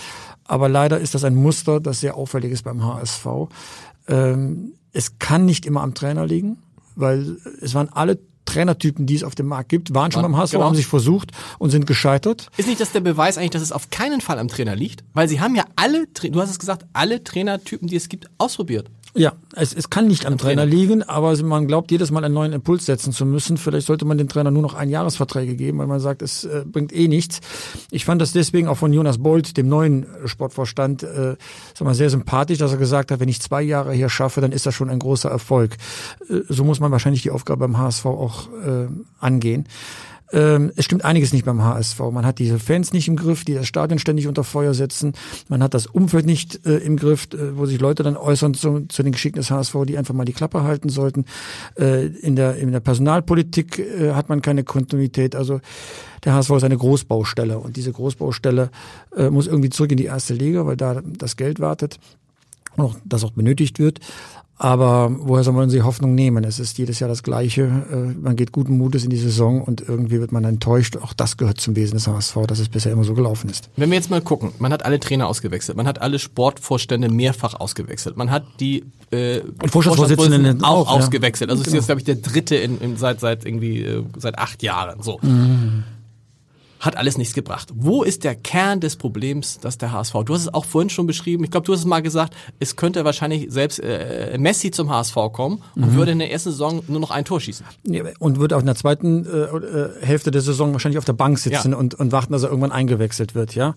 aber 0.45 0.69
leider 0.69 0.99
ist 0.99 1.15
das 1.15 1.25
ein 1.25 1.35
Muster, 1.35 1.81
das 1.81 2.01
sehr 2.01 2.17
auffällig 2.17 2.53
ist 2.53 2.65
beim 2.65 2.85
HSV. 2.85 3.27
Ähm, 4.09 4.75
es 4.93 5.19
kann 5.19 5.47
nicht 5.47 5.67
immer 5.67 5.83
am 5.83 5.95
Trainer 5.95 6.27
liegen, 6.27 6.59
weil 6.97 7.37
es 7.61 7.75
waren 7.75 7.89
alle 7.89 8.19
Trainertypen, 8.45 9.07
die 9.07 9.15
es 9.15 9.25
auf 9.25 9.35
dem 9.35 9.47
Markt 9.47 9.69
gibt, 9.69 9.95
waren 9.95 10.11
schon 10.11 10.23
beim 10.23 10.37
HSV, 10.37 10.53
genau. 10.53 10.65
haben 10.65 10.75
sich 10.75 10.87
versucht 10.87 11.31
und 11.59 11.71
sind 11.71 11.87
gescheitert. 11.87 12.49
Ist 12.57 12.69
nicht 12.69 12.81
das 12.81 12.93
der 12.93 13.01
Beweis 13.01 13.39
eigentlich, 13.39 13.51
dass 13.51 13.63
es 13.63 13.73
auf 13.73 13.91
keinen 13.91 14.21
Fall 14.21 14.39
am 14.39 14.49
Trainer 14.49 14.75
liegt? 14.75 15.05
Weil 15.15 15.29
sie 15.29 15.41
haben 15.41 15.55
ja 15.55 15.65
alle, 15.77 16.07
du 16.07 16.41
hast 16.41 16.51
es 16.51 16.59
gesagt, 16.59 16.85
alle 16.93 17.23
Trainertypen, 17.23 17.89
die 17.89 17.97
es 17.97 18.09
gibt, 18.09 18.29
ausprobiert. 18.39 18.91
Ja, 19.15 19.35
es, 19.55 19.75
es 19.75 19.91
kann 19.91 20.07
nicht 20.07 20.25
am, 20.25 20.33
am 20.33 20.39
Trainer, 20.39 20.63
Trainer, 20.63 20.75
liegen, 20.75 21.03
aber 21.03 21.37
man 21.43 21.67
glaubt 21.67 21.91
jedes 21.91 22.11
Mal 22.11 22.25
einen 22.25 22.33
neuen 22.33 22.55
Impuls 22.55 22.87
setzen 22.87 23.13
zu 23.13 23.27
müssen. 23.27 23.59
Vielleicht 23.59 23.87
sollte 23.87 24.07
man 24.07 24.17
dem 24.17 24.29
Trainer 24.29 24.51
nur 24.51 24.63
noch 24.63 24.73
Einjahresverträge 24.73 25.55
geben, 25.55 25.79
weil 25.79 25.87
man 25.87 26.01
sagt, 26.01 26.23
es 26.23 26.45
äh, 26.45 26.65
bringt 26.65 26.95
eh 26.95 27.09
nichts. 27.09 27.41
Ich 27.91 28.07
fand 28.07 28.23
das 28.23 28.33
deswegen 28.33 28.69
auch 28.69 28.79
von 28.79 28.93
Jonas 28.93 29.19
Bolt, 29.19 29.59
dem 29.59 29.69
neuen 29.69 30.07
Sportvorstand, 30.25 31.03
äh, 31.03 31.37
sag 31.75 31.85
mal, 31.85 31.95
sehr 31.95 32.09
sympathisch, 32.09 32.59
dass 32.59 32.73
er 32.73 32.79
gesagt 32.79 33.11
hat, 33.11 33.21
wenn 33.21 33.29
ich 33.29 33.43
zwei 33.43 33.61
Jahre 33.61 33.93
hier 33.93 34.09
schaffe, 34.09 34.41
dann 34.41 34.53
ist 34.53 34.65
das 34.65 34.75
schon 34.75 34.89
ein 34.89 34.99
großer 34.99 35.29
Erfolg. 35.29 35.77
Äh, 36.31 36.41
so 36.49 36.65
muss 36.65 36.81
man 36.81 36.91
wahrscheinlich 36.91 37.23
die 37.23 37.31
Aufgabe 37.31 37.61
beim 37.61 37.77
HSV 37.77 38.07
auch 38.07 38.49
äh, 38.67 38.87
angehen. 39.21 39.67
Ähm, 40.33 40.73
es 40.77 40.85
stimmt 40.85 41.05
einiges 41.05 41.33
nicht 41.33 41.45
beim 41.45 41.63
HSV. 41.63 41.99
Man 42.11 42.25
hat 42.25 42.39
diese 42.39 42.59
Fans 42.59 42.93
nicht 42.93 43.09
im 43.09 43.17
Griff, 43.17 43.45
die 43.45 43.55
das 43.55 43.67
Stadion 43.67 43.99
ständig 43.99 44.27
unter 44.27 44.45
Feuer 44.45 44.75
setzen. 44.75 45.13
Man 45.49 45.63
hat 45.63 45.75
das 45.75 45.87
Umfeld 45.87 46.27
nicht 46.27 46.65
äh, 46.67 46.79
im 46.79 46.97
Griff, 46.97 47.29
äh, 47.33 47.57
wo 47.57 47.67
sich 47.67 47.81
Leute 47.81 48.03
dann 48.03 48.17
äußern 48.17 48.55
zu, 48.55 48.87
zu 48.89 49.03
den 49.03 49.13
Geschicken 49.13 49.37
des 49.37 49.51
HSV, 49.51 49.77
die 49.87 49.99
einfach 49.99 50.15
mal 50.15 50.25
die 50.25 50.33
Klappe 50.33 50.63
halten 50.63 50.89
sollten. 50.89 51.27
Äh, 51.79 52.07
in, 52.07 52.37
der, 52.37 52.57
in 52.57 52.73
der 52.73 52.81
Personalpolitik 52.81 53.79
äh, 53.79 54.13
hat 54.13 54.29
man 54.29 54.43
keine 54.43 54.65
Kontinuität. 54.65 55.37
Also 55.37 55.61
der 56.25 56.35
HSV 56.35 56.51
ist 56.51 56.65
eine 56.65 56.79
Großbaustelle 56.79 57.59
und 57.59 57.77
diese 57.77 57.93
Großbaustelle 57.93 58.71
äh, 59.17 59.31
muss 59.31 59.47
irgendwie 59.47 59.71
zurück 59.71 59.91
in 59.91 59.99
die 59.99 60.05
erste 60.05 60.35
Liga, 60.35 60.67
weil 60.67 60.77
da 60.77 61.03
das 61.05 61.37
Geld 61.37 61.61
wartet 61.61 61.99
und 62.77 62.85
auch, 62.85 62.97
das 63.05 63.25
auch 63.25 63.33
benötigt 63.33 63.79
wird. 63.79 64.01
Aber 64.63 65.11
woher 65.19 65.43
soll 65.43 65.55
man 65.55 65.71
sich 65.71 65.83
Hoffnung 65.83 66.15
nehmen? 66.15 66.45
Es 66.45 66.61
ist 66.61 66.79
jedes 66.79 67.01
Jahr 67.01 67.09
das 67.09 67.25
Gleiche. 67.25 67.63
Äh, 67.91 67.97
man 68.17 68.37
geht 68.37 68.53
guten 68.53 68.79
Mutes 68.79 69.03
in 69.03 69.11
die 69.11 69.17
Saison 69.17 69.61
und 69.61 69.81
irgendwie 69.81 70.21
wird 70.21 70.31
man 70.31 70.45
enttäuscht. 70.45 70.97
Auch 70.99 71.15
das 71.15 71.37
gehört 71.37 71.61
zum 71.61 71.75
Wesen 71.75 71.95
des 71.95 72.07
HSV, 72.07 72.37
dass 72.47 72.61
es 72.61 72.69
bisher 72.69 72.93
immer 72.93 73.03
so 73.03 73.15
gelaufen 73.15 73.51
ist. 73.51 73.71
Wenn 73.77 73.91
wir 73.91 73.97
jetzt 73.97 74.09
mal 74.09 74.21
gucken, 74.21 74.53
man 74.61 74.73
hat 74.73 74.85
alle 74.85 75.01
Trainer 75.01 75.27
ausgewechselt, 75.27 75.77
man 75.77 75.89
hat 75.89 76.01
alle 76.01 76.21
Sportvorstände 76.21 77.09
mehrfach 77.09 77.55
ausgewechselt, 77.59 78.17
man 78.17 78.31
hat 78.31 78.45
die 78.61 78.85
äh, 79.11 79.41
und 79.41 79.71
Vorstandsvorsitzenden 79.73 80.63
auch, 80.63 80.87
auch 80.87 80.93
ausgewechselt. 80.93 81.51
Also 81.51 81.65
genau. 81.65 81.69
es 81.69 81.75
ist 81.75 81.75
jetzt, 81.75 81.87
glaube 81.87 82.01
ich, 82.01 82.05
der 82.05 82.15
dritte 82.15 82.55
in, 82.55 82.81
in, 82.81 82.97
seit 82.97 83.19
seit 83.19 83.45
irgendwie 83.45 83.83
äh, 83.83 84.05
seit 84.17 84.39
acht 84.39 84.63
Jahren. 84.63 85.03
So. 85.03 85.19
Mhm 85.23 85.83
hat 86.83 86.97
alles 86.97 87.17
nichts 87.17 87.33
gebracht. 87.33 87.69
Wo 87.75 88.03
ist 88.03 88.25
der 88.25 88.35
Kern 88.35 88.81
des 88.81 88.97
Problems, 88.97 89.61
dass 89.61 89.79
der 89.79 89.93
HSV? 89.93 90.15
Du 90.25 90.35
hast 90.35 90.43
es 90.43 90.53
auch 90.53 90.65
vorhin 90.65 90.91
schon 90.91 91.07
beschrieben. 91.07 91.45
Ich 91.45 91.53
glaube, 91.53 91.65
du 91.65 91.73
hast 91.73 91.81
es 91.81 91.87
mal 91.87 92.03
gesagt, 92.03 92.35
es 92.59 92.75
könnte 92.75 93.05
wahrscheinlich 93.05 93.47
selbst 93.53 93.79
äh, 93.79 94.37
Messi 94.37 94.73
zum 94.73 94.91
HSV 94.91 95.15
kommen 95.33 95.63
und 95.77 95.93
mhm. 95.93 95.95
würde 95.95 96.11
in 96.11 96.19
der 96.19 96.33
ersten 96.33 96.51
Saison 96.51 96.83
nur 96.89 96.99
noch 96.99 97.13
ein 97.13 97.25
Tor 97.25 97.41
schießen. 97.41 97.65
Ja, 97.85 98.03
und 98.19 98.41
würde 98.41 98.57
auch 98.57 98.61
in 98.61 98.67
der 98.67 98.75
zweiten 98.75 99.25
äh, 99.25 99.29
äh, 99.29 100.05
Hälfte 100.05 100.33
der 100.33 100.41
Saison 100.41 100.73
wahrscheinlich 100.73 100.99
auf 100.99 101.05
der 101.05 101.13
Bank 101.13 101.39
sitzen 101.39 101.71
ja. 101.71 101.79
und, 101.79 101.95
und 101.95 102.11
warten, 102.11 102.33
dass 102.33 102.43
er 102.43 102.49
irgendwann 102.49 102.73
eingewechselt 102.73 103.37
wird. 103.37 103.55
Ja, 103.55 103.77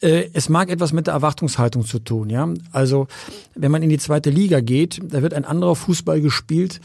äh, 0.00 0.30
Es 0.32 0.48
mag 0.48 0.70
etwas 0.70 0.94
mit 0.94 1.08
der 1.08 1.14
Erwartungshaltung 1.14 1.84
zu 1.84 1.98
tun. 1.98 2.30
Ja, 2.30 2.48
Also 2.72 3.06
wenn 3.54 3.70
man 3.70 3.82
in 3.82 3.90
die 3.90 3.98
zweite 3.98 4.30
Liga 4.30 4.60
geht, 4.60 4.98
da 5.04 5.20
wird 5.20 5.34
ein 5.34 5.44
anderer 5.44 5.76
Fußball 5.76 6.22
gespielt, 6.22 6.80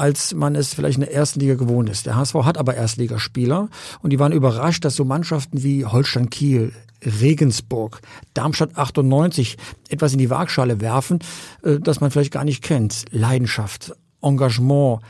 als 0.00 0.32
man 0.32 0.56
es 0.56 0.72
vielleicht 0.72 0.96
in 0.96 1.02
der 1.02 1.12
ersten 1.12 1.40
Liga 1.40 1.56
gewohnt 1.56 1.90
ist. 1.90 2.06
Der 2.06 2.16
HSV 2.16 2.34
hat 2.36 2.56
aber 2.56 2.74
Erstligaspieler 2.74 3.68
und 4.00 4.10
die 4.10 4.18
waren 4.18 4.32
überrascht, 4.32 4.82
dass 4.86 4.96
so 4.96 5.04
Mannschaften 5.04 5.62
wie 5.62 5.84
Holstein 5.84 6.30
Kiel, 6.30 6.72
Regensburg, 7.04 8.00
Darmstadt 8.32 8.78
98 8.78 9.58
etwas 9.90 10.14
in 10.14 10.18
die 10.18 10.30
Waagschale 10.30 10.80
werfen, 10.80 11.18
äh, 11.62 11.78
das 11.80 12.00
man 12.00 12.10
vielleicht 12.10 12.32
gar 12.32 12.44
nicht 12.44 12.62
kennt. 12.62 13.04
Leidenschaft, 13.10 13.92
Engagement, 14.22 15.02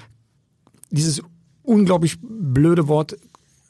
dieses 0.91 1.23
unglaublich 1.63 2.19
blöde 2.21 2.89
Wort 2.89 3.17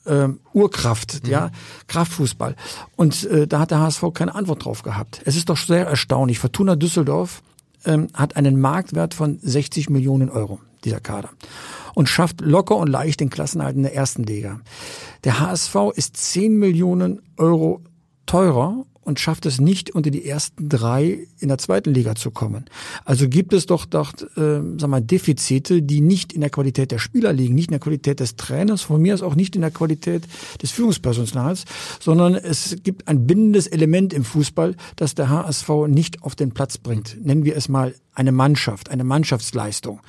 äh, 0.06 0.28
Urkraft, 0.54 1.24
mhm. 1.24 1.30
ja, 1.30 1.50
Kraftfußball. 1.86 2.56
Und 2.96 3.24
äh, 3.24 3.46
da 3.46 3.60
hat 3.60 3.72
der 3.72 3.80
HSV 3.80 4.04
keine 4.14 4.34
Antwort 4.34 4.64
drauf 4.64 4.82
gehabt. 4.82 5.20
Es 5.26 5.36
ist 5.36 5.50
doch 5.50 5.58
sehr 5.58 5.86
erstaunlich. 5.86 6.38
Fortuna 6.38 6.76
Düsseldorf 6.76 7.42
ähm, 7.84 8.08
hat 8.14 8.36
einen 8.36 8.58
Marktwert 8.58 9.12
von 9.12 9.38
60 9.42 9.90
Millionen 9.90 10.30
Euro 10.30 10.60
dieser 10.84 11.00
Kader. 11.00 11.30
Und 11.94 12.08
schafft 12.08 12.40
locker 12.40 12.76
und 12.76 12.88
leicht 12.88 13.20
den 13.20 13.30
Klassenhalt 13.30 13.76
in 13.76 13.82
der 13.82 13.94
ersten 13.94 14.22
Liga. 14.22 14.60
Der 15.24 15.40
HSV 15.40 15.74
ist 15.94 16.16
10 16.16 16.58
Millionen 16.58 17.22
Euro 17.36 17.82
teurer 18.26 18.86
und 19.10 19.18
schafft 19.18 19.44
es 19.44 19.60
nicht 19.60 19.90
unter 19.90 20.12
die 20.12 20.24
ersten 20.24 20.68
drei 20.68 21.26
in 21.40 21.48
der 21.48 21.58
zweiten 21.58 21.92
Liga 21.92 22.14
zu 22.14 22.30
kommen. 22.30 22.66
Also 23.04 23.28
gibt 23.28 23.52
es 23.52 23.66
doch 23.66 23.84
dort, 23.84 24.22
äh, 24.36 24.60
sag 24.78 24.88
mal, 24.88 25.02
Defizite, 25.02 25.82
die 25.82 26.00
nicht 26.00 26.32
in 26.32 26.42
der 26.42 26.50
Qualität 26.50 26.92
der 26.92 27.00
Spieler 27.00 27.32
liegen, 27.32 27.56
nicht 27.56 27.70
in 27.70 27.72
der 27.72 27.80
Qualität 27.80 28.20
des 28.20 28.36
Trainers, 28.36 28.82
von 28.82 29.02
mir 29.02 29.14
aus 29.14 29.22
auch 29.22 29.34
nicht 29.34 29.56
in 29.56 29.62
der 29.62 29.72
Qualität 29.72 30.28
des 30.62 30.70
Führungspersonals, 30.70 31.64
sondern 31.98 32.36
es 32.36 32.76
gibt 32.84 33.08
ein 33.08 33.26
bindendes 33.26 33.66
Element 33.66 34.12
im 34.14 34.22
Fußball, 34.22 34.76
das 34.94 35.16
der 35.16 35.28
HSV 35.28 35.68
nicht 35.88 36.22
auf 36.22 36.36
den 36.36 36.52
Platz 36.52 36.78
bringt. 36.78 37.18
Nennen 37.20 37.44
wir 37.44 37.56
es 37.56 37.68
mal 37.68 37.96
eine 38.14 38.30
Mannschaft, 38.30 38.90
eine 38.90 39.02
Mannschaftsleistung, 39.02 40.00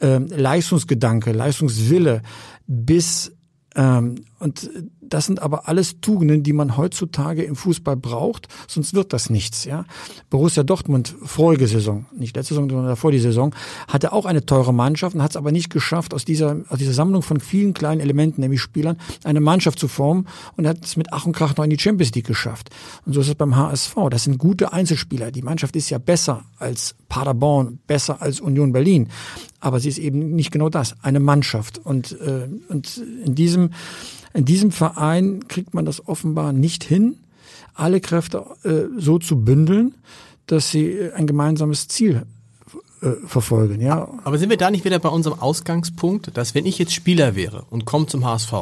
ähm, 0.00 0.28
Leistungsgedanke, 0.28 1.32
Leistungswille 1.32 2.22
bis 2.68 3.32
ähm, 3.74 4.24
Und 4.38 4.70
das 5.00 5.26
sind 5.26 5.40
aber 5.40 5.68
alles 5.68 6.00
Tugenden, 6.00 6.42
die 6.42 6.52
man 6.52 6.76
heutzutage 6.76 7.42
im 7.42 7.56
Fußball 7.56 7.96
braucht, 7.96 8.48
sonst 8.68 8.92
wird 8.92 9.12
das 9.12 9.30
nichts. 9.30 9.64
Ja? 9.64 9.84
Borussia 10.30 10.62
Dortmund, 10.62 11.14
vorige 11.22 11.66
Saison, 11.66 12.06
nicht 12.16 12.36
letzte 12.36 12.54
Saison, 12.54 12.68
sondern 12.68 12.88
davor 12.88 13.12
die 13.12 13.18
Saison, 13.18 13.54
hatte 13.88 14.12
auch 14.12 14.26
eine 14.26 14.44
teure 14.44 14.74
Mannschaft 14.74 15.14
und 15.14 15.22
hat 15.22 15.30
es 15.30 15.36
aber 15.36 15.52
nicht 15.52 15.70
geschafft, 15.70 16.12
aus 16.12 16.24
dieser, 16.24 16.56
aus 16.68 16.78
dieser 16.78 16.92
Sammlung 16.92 17.22
von 17.22 17.40
vielen 17.40 17.72
kleinen 17.72 18.00
Elementen, 18.00 18.40
nämlich 18.40 18.60
Spielern, 18.60 18.98
eine 19.24 19.40
Mannschaft 19.40 19.78
zu 19.78 19.88
formen 19.88 20.26
und 20.56 20.66
hat 20.66 20.84
es 20.84 20.96
mit 20.96 21.12
Ach 21.12 21.26
und 21.26 21.32
Krach 21.32 21.56
noch 21.56 21.64
in 21.64 21.70
die 21.70 21.78
Champions 21.78 22.14
League 22.14 22.26
geschafft. 22.26 22.70
Und 23.04 23.12
so 23.12 23.20
ist 23.20 23.28
es 23.28 23.34
beim 23.34 23.56
HSV. 23.56 23.94
Das 24.10 24.24
sind 24.24 24.38
gute 24.38 24.72
Einzelspieler. 24.72 25.30
Die 25.30 25.42
Mannschaft 25.42 25.76
ist 25.76 25.90
ja 25.90 25.98
besser 25.98 26.44
als 26.58 26.94
Paderborn, 27.08 27.78
besser 27.86 28.20
als 28.20 28.40
Union 28.40 28.72
Berlin. 28.72 29.08
Aber 29.60 29.80
sie 29.80 29.88
ist 29.88 29.98
eben 29.98 30.34
nicht 30.34 30.50
genau 30.50 30.68
das, 30.68 30.94
eine 31.02 31.20
Mannschaft. 31.20 31.78
Und, 31.78 32.12
äh, 32.20 32.48
und 32.68 32.98
in 33.24 33.34
diesem 33.34 33.70
in 34.36 34.44
diesem 34.44 34.70
Verein 34.70 35.48
kriegt 35.48 35.74
man 35.74 35.84
das 35.84 36.06
offenbar 36.06 36.52
nicht 36.52 36.84
hin, 36.84 37.16
alle 37.74 38.00
Kräfte 38.00 38.44
äh, 38.64 38.84
so 38.98 39.18
zu 39.18 39.42
bündeln, 39.42 39.94
dass 40.46 40.70
sie 40.70 40.90
äh, 40.90 41.12
ein 41.14 41.26
gemeinsames 41.26 41.88
Ziel 41.88 42.26
äh, 43.00 43.12
verfolgen. 43.26 43.80
Ja. 43.80 44.08
Aber 44.24 44.38
sind 44.38 44.50
wir 44.50 44.56
da 44.56 44.70
nicht 44.70 44.84
wieder 44.84 44.98
bei 44.98 45.08
unserem 45.08 45.38
Ausgangspunkt, 45.40 46.36
dass 46.36 46.54
wenn 46.54 46.66
ich 46.66 46.78
jetzt 46.78 46.92
Spieler 46.92 47.34
wäre 47.34 47.64
und 47.70 47.84
komme 47.86 48.06
zum 48.06 48.24
HSV, 48.24 48.52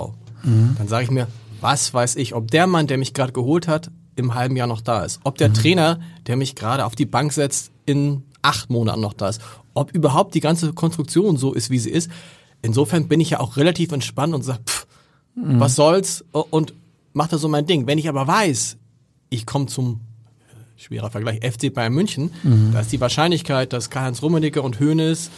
mhm. 0.44 0.76
dann 0.78 0.88
sage 0.88 1.04
ich 1.04 1.10
mir, 1.10 1.26
was 1.60 1.92
weiß 1.92 2.16
ich, 2.16 2.34
ob 2.34 2.50
der 2.50 2.66
Mann, 2.66 2.86
der 2.86 2.98
mich 2.98 3.14
gerade 3.14 3.32
geholt 3.32 3.68
hat, 3.68 3.90
im 4.16 4.34
halben 4.34 4.54
Jahr 4.54 4.68
noch 4.68 4.80
da 4.80 5.04
ist, 5.04 5.20
ob 5.24 5.38
der 5.38 5.48
mhm. 5.48 5.54
Trainer, 5.54 6.00
der 6.26 6.36
mich 6.36 6.54
gerade 6.54 6.84
auf 6.84 6.94
die 6.94 7.06
Bank 7.06 7.32
setzt, 7.32 7.72
in 7.84 8.22
acht 8.42 8.70
Monaten 8.70 9.00
noch 9.00 9.14
da 9.14 9.28
ist, 9.28 9.40
ob 9.74 9.92
überhaupt 9.92 10.34
die 10.34 10.40
ganze 10.40 10.72
Konstruktion 10.72 11.36
so 11.36 11.52
ist, 11.52 11.70
wie 11.70 11.78
sie 11.78 11.90
ist. 11.90 12.10
Insofern 12.62 13.08
bin 13.08 13.20
ich 13.20 13.30
ja 13.30 13.40
auch 13.40 13.56
relativ 13.56 13.92
entspannt 13.92 14.34
und 14.34 14.42
sage, 14.42 14.60
pff, 14.64 14.83
Mhm. 15.34 15.60
Was 15.60 15.76
soll's? 15.76 16.24
Und 16.32 16.74
mach 17.12 17.28
da 17.28 17.38
so 17.38 17.48
mein 17.48 17.66
Ding. 17.66 17.86
Wenn 17.86 17.98
ich 17.98 18.08
aber 18.08 18.26
weiß, 18.26 18.76
ich 19.30 19.46
komme 19.46 19.66
zum 19.66 20.00
schwerer 20.76 21.10
Vergleich 21.10 21.40
FC 21.44 21.72
Bayern 21.72 21.92
München, 21.92 22.30
mhm. 22.42 22.70
da 22.72 22.80
ist 22.80 22.92
die 22.92 23.00
Wahrscheinlichkeit, 23.00 23.72
dass 23.72 23.90
Karl-Heinz 23.90 24.22
Rummenigge 24.22 24.62
und 24.62 24.80
Hoeneß 24.80 25.30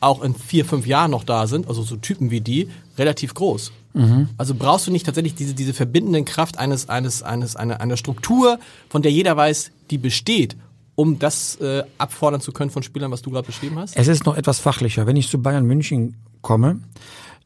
auch 0.00 0.22
in 0.22 0.34
vier, 0.34 0.64
fünf 0.64 0.86
Jahren 0.86 1.10
noch 1.10 1.24
da 1.24 1.46
sind, 1.46 1.68
also 1.68 1.82
so 1.82 1.96
Typen 1.96 2.30
wie 2.30 2.40
die, 2.40 2.68
relativ 2.96 3.34
groß. 3.34 3.72
Mhm. 3.94 4.28
Also 4.36 4.54
brauchst 4.54 4.86
du 4.86 4.92
nicht 4.92 5.06
tatsächlich 5.06 5.34
diese, 5.34 5.54
diese 5.54 5.72
verbindenden 5.72 6.24
Kraft 6.24 6.58
eines, 6.58 6.88
eines, 6.88 7.22
eines, 7.22 7.56
einer, 7.56 7.80
einer 7.80 7.96
Struktur, 7.96 8.58
von 8.88 9.02
der 9.02 9.10
jeder 9.10 9.36
weiß, 9.36 9.72
die 9.90 9.98
besteht, 9.98 10.56
um 10.94 11.18
das 11.18 11.56
äh, 11.56 11.82
abfordern 11.98 12.40
zu 12.40 12.52
können 12.52 12.70
von 12.70 12.82
Spielern, 12.82 13.10
was 13.10 13.22
du 13.22 13.30
gerade 13.30 13.46
beschrieben 13.46 13.78
hast? 13.78 13.96
Es 13.96 14.08
ist 14.08 14.24
noch 14.26 14.36
etwas 14.36 14.58
fachlicher. 14.60 15.06
Wenn 15.06 15.16
ich 15.16 15.28
zu 15.28 15.40
Bayern 15.40 15.64
München 15.64 16.16
komme, 16.42 16.80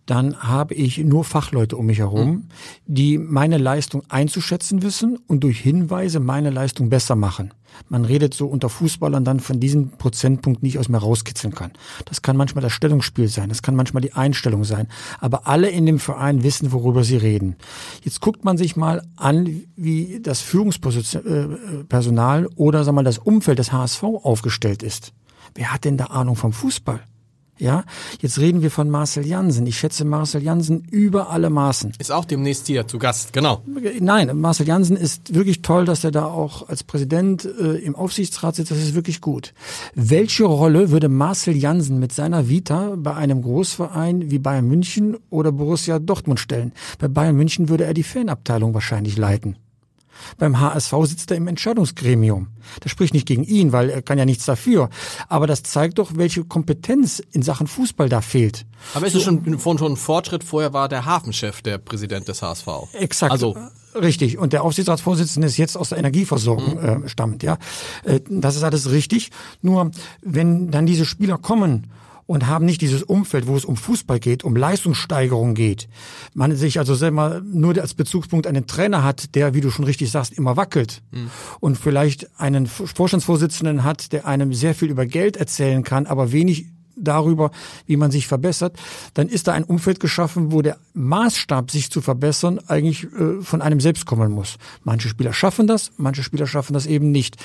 dann 0.06 0.42
habe 0.42 0.74
ich 0.74 0.98
nur 0.98 1.24
Fachleute 1.24 1.76
um 1.76 1.86
mich 1.86 1.98
herum, 1.98 2.28
mhm. 2.28 2.48
die 2.86 3.18
meine 3.18 3.58
Leistung 3.58 4.02
einzuschätzen 4.08 4.82
wissen 4.82 5.18
und 5.28 5.44
durch 5.44 5.60
Hinweise 5.60 6.20
meine 6.20 6.50
Leistung 6.50 6.88
besser 6.88 7.14
machen. 7.14 7.52
Man 7.88 8.04
redet 8.04 8.34
so 8.34 8.46
unter 8.46 8.68
Fußballern 8.68 9.24
dann 9.24 9.40
von 9.40 9.60
diesem 9.60 9.92
Prozentpunkt 9.92 10.62
nicht 10.62 10.78
aus 10.78 10.88
mir 10.88 10.98
rauskitzeln 10.98 11.54
kann. 11.54 11.72
Das 12.04 12.20
kann 12.20 12.36
manchmal 12.36 12.62
das 12.62 12.72
Stellungsspiel 12.72 13.28
sein, 13.28 13.48
das 13.48 13.62
kann 13.62 13.76
manchmal 13.76 14.02
die 14.02 14.12
Einstellung 14.12 14.64
sein. 14.64 14.88
Aber 15.20 15.46
alle 15.46 15.70
in 15.70 15.86
dem 15.86 15.98
Verein 15.98 16.42
wissen, 16.42 16.72
worüber 16.72 17.04
sie 17.04 17.16
reden. 17.16 17.56
Jetzt 18.02 18.20
guckt 18.20 18.44
man 18.44 18.58
sich 18.58 18.76
mal 18.76 19.02
an, 19.16 19.62
wie 19.76 20.20
das 20.20 20.40
Führungspersonal 20.40 22.48
oder 22.56 22.84
sag 22.84 22.94
mal 22.94 23.04
das 23.04 23.18
Umfeld 23.18 23.58
des 23.58 23.72
HSV 23.72 24.02
aufgestellt 24.02 24.82
ist. 24.82 25.12
Wer 25.54 25.72
hat 25.72 25.84
denn 25.84 25.96
da 25.96 26.06
Ahnung 26.06 26.36
vom 26.36 26.52
Fußball? 26.52 27.00
Ja, 27.58 27.84
jetzt 28.20 28.38
reden 28.38 28.62
wir 28.62 28.70
von 28.70 28.90
Marcel 28.90 29.26
Jansen. 29.26 29.66
Ich 29.66 29.78
schätze 29.78 30.04
Marcel 30.04 30.42
Jansen 30.42 30.84
über 30.90 31.30
alle 31.30 31.50
Maßen. 31.50 31.92
Ist 31.98 32.10
auch 32.10 32.24
demnächst 32.24 32.66
hier 32.66 32.88
zu 32.88 32.98
Gast, 32.98 33.32
genau. 33.32 33.62
Nein, 34.00 34.36
Marcel 34.36 34.66
Jansen 34.66 34.96
ist 34.96 35.34
wirklich 35.34 35.62
toll, 35.62 35.84
dass 35.84 36.02
er 36.02 36.10
da 36.10 36.26
auch 36.26 36.68
als 36.68 36.82
Präsident 36.82 37.44
äh, 37.44 37.76
im 37.76 37.94
Aufsichtsrat 37.94 38.56
sitzt. 38.56 38.70
Das 38.70 38.78
ist 38.78 38.94
wirklich 38.94 39.20
gut. 39.20 39.52
Welche 39.94 40.44
Rolle 40.44 40.90
würde 40.90 41.08
Marcel 41.08 41.56
Jansen 41.56 41.98
mit 42.00 42.12
seiner 42.12 42.48
Vita 42.48 42.94
bei 42.96 43.14
einem 43.14 43.42
Großverein 43.42 44.30
wie 44.30 44.38
Bayern 44.38 44.66
München 44.66 45.16
oder 45.30 45.52
Borussia 45.52 45.98
Dortmund 45.98 46.40
stellen? 46.40 46.72
Bei 46.98 47.08
Bayern 47.08 47.36
München 47.36 47.68
würde 47.68 47.84
er 47.84 47.94
die 47.94 48.02
Fanabteilung 48.02 48.74
wahrscheinlich 48.74 49.16
leiten. 49.16 49.56
Beim 50.38 50.60
HSV 50.60 50.92
sitzt 51.04 51.30
er 51.30 51.36
im 51.36 51.48
Entscheidungsgremium. 51.48 52.48
Das 52.80 52.92
spricht 52.92 53.14
nicht 53.14 53.26
gegen 53.26 53.44
ihn, 53.44 53.72
weil 53.72 53.90
er 53.90 54.02
kann 54.02 54.18
ja 54.18 54.24
nichts 54.24 54.44
dafür. 54.44 54.88
Aber 55.28 55.46
das 55.46 55.62
zeigt 55.62 55.98
doch, 55.98 56.12
welche 56.14 56.44
Kompetenz 56.44 57.22
in 57.32 57.42
Sachen 57.42 57.66
Fußball 57.66 58.08
da 58.08 58.20
fehlt. 58.20 58.66
Aber 58.94 59.06
ist 59.06 59.14
es 59.14 59.22
schon, 59.22 59.44
schon 59.44 59.92
ein 59.92 59.96
Fortschritt? 59.96 60.44
Vorher 60.44 60.72
war 60.72 60.88
der 60.88 61.04
Hafenchef 61.04 61.62
der 61.62 61.78
Präsident 61.78 62.28
des 62.28 62.42
HSV. 62.42 62.66
Exakt. 62.92 63.32
Also 63.32 63.56
Richtig. 63.94 64.38
Und 64.38 64.52
der 64.52 64.64
Aufsichtsratsvorsitzende 64.64 65.48
ist 65.48 65.56
jetzt 65.56 65.76
aus 65.76 65.90
der 65.90 65.98
Energieversorgung 65.98 66.80
mhm. 66.80 67.04
äh, 67.04 67.08
stammt, 67.08 67.42
ja. 67.42 67.58
Äh, 68.04 68.20
das 68.28 68.56
ist 68.56 68.62
alles 68.62 68.90
richtig. 68.90 69.30
Nur 69.60 69.90
wenn 70.22 70.70
dann 70.70 70.86
diese 70.86 71.04
Spieler 71.04 71.38
kommen 71.38 71.90
und 72.26 72.46
haben 72.46 72.64
nicht 72.64 72.80
dieses 72.80 73.02
Umfeld, 73.02 73.46
wo 73.46 73.56
es 73.56 73.64
um 73.64 73.76
Fußball 73.76 74.20
geht, 74.20 74.44
um 74.44 74.56
Leistungssteigerung 74.56 75.54
geht. 75.54 75.88
Man 76.34 76.54
sich 76.56 76.78
also 76.78 76.94
selber 76.94 77.42
nur 77.44 77.78
als 77.78 77.94
Bezugspunkt 77.94 78.46
einen 78.46 78.66
Trainer 78.66 79.02
hat, 79.04 79.34
der, 79.34 79.54
wie 79.54 79.60
du 79.60 79.70
schon 79.70 79.84
richtig 79.84 80.10
sagst, 80.10 80.32
immer 80.32 80.56
wackelt 80.56 81.02
mhm. 81.10 81.30
und 81.60 81.78
vielleicht 81.78 82.28
einen 82.40 82.66
Vorstandsvorsitzenden 82.66 83.84
hat, 83.84 84.12
der 84.12 84.26
einem 84.26 84.52
sehr 84.52 84.74
viel 84.74 84.90
über 84.90 85.06
Geld 85.06 85.36
erzählen 85.36 85.82
kann, 85.82 86.06
aber 86.06 86.32
wenig 86.32 86.71
darüber, 86.96 87.50
wie 87.86 87.96
man 87.96 88.10
sich 88.10 88.26
verbessert, 88.26 88.76
dann 89.14 89.28
ist 89.28 89.48
da 89.48 89.52
ein 89.52 89.64
Umfeld 89.64 90.00
geschaffen, 90.00 90.52
wo 90.52 90.62
der 90.62 90.78
Maßstab, 90.94 91.70
sich 91.70 91.90
zu 91.90 92.00
verbessern, 92.00 92.60
eigentlich 92.66 93.04
äh, 93.04 93.40
von 93.42 93.62
einem 93.62 93.80
selbst 93.80 94.06
kommen 94.06 94.32
muss. 94.32 94.58
Manche 94.84 95.08
Spieler 95.08 95.32
schaffen 95.32 95.66
das, 95.66 95.92
manche 95.96 96.22
Spieler 96.22 96.46
schaffen 96.46 96.74
das 96.74 96.86
eben 96.86 97.10
nicht. 97.10 97.36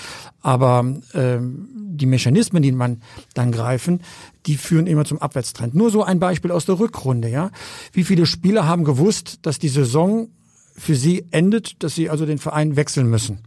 Aber 0.42 0.86
äh, 1.13 1.39
die 1.42 2.06
Mechanismen, 2.06 2.62
die 2.62 2.72
man 2.72 3.01
dann 3.34 3.51
greifen, 3.51 4.01
die 4.46 4.58
führen 4.58 4.88
immer 4.88 5.06
zum 5.06 5.20
Abwärtstrend. 5.20 5.75
Nur 5.75 5.92
so 5.92 6.04
ein 6.04 6.20
Beispiel 6.20 6.51
aus 6.51 6.66
der 6.66 6.80
Rückrunde, 6.80 7.30
ja. 7.30 7.51
Wie 7.92 8.04
viele 8.04 8.25
Spieler 8.25 8.66
haben 8.66 8.84
gewusst, 8.84 9.39
dass 9.42 9.60
die 9.60 9.70
Saison 9.70 10.30
für 10.75 10.96
sie 10.96 11.25
endet, 11.32 11.84
dass 11.84 11.96
sie 11.96 12.10
also 12.10 12.25
den 12.25 12.38
Verein 12.38 12.75
wechseln 12.75 13.10
müssen? 13.10 13.39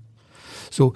So, 0.70 0.94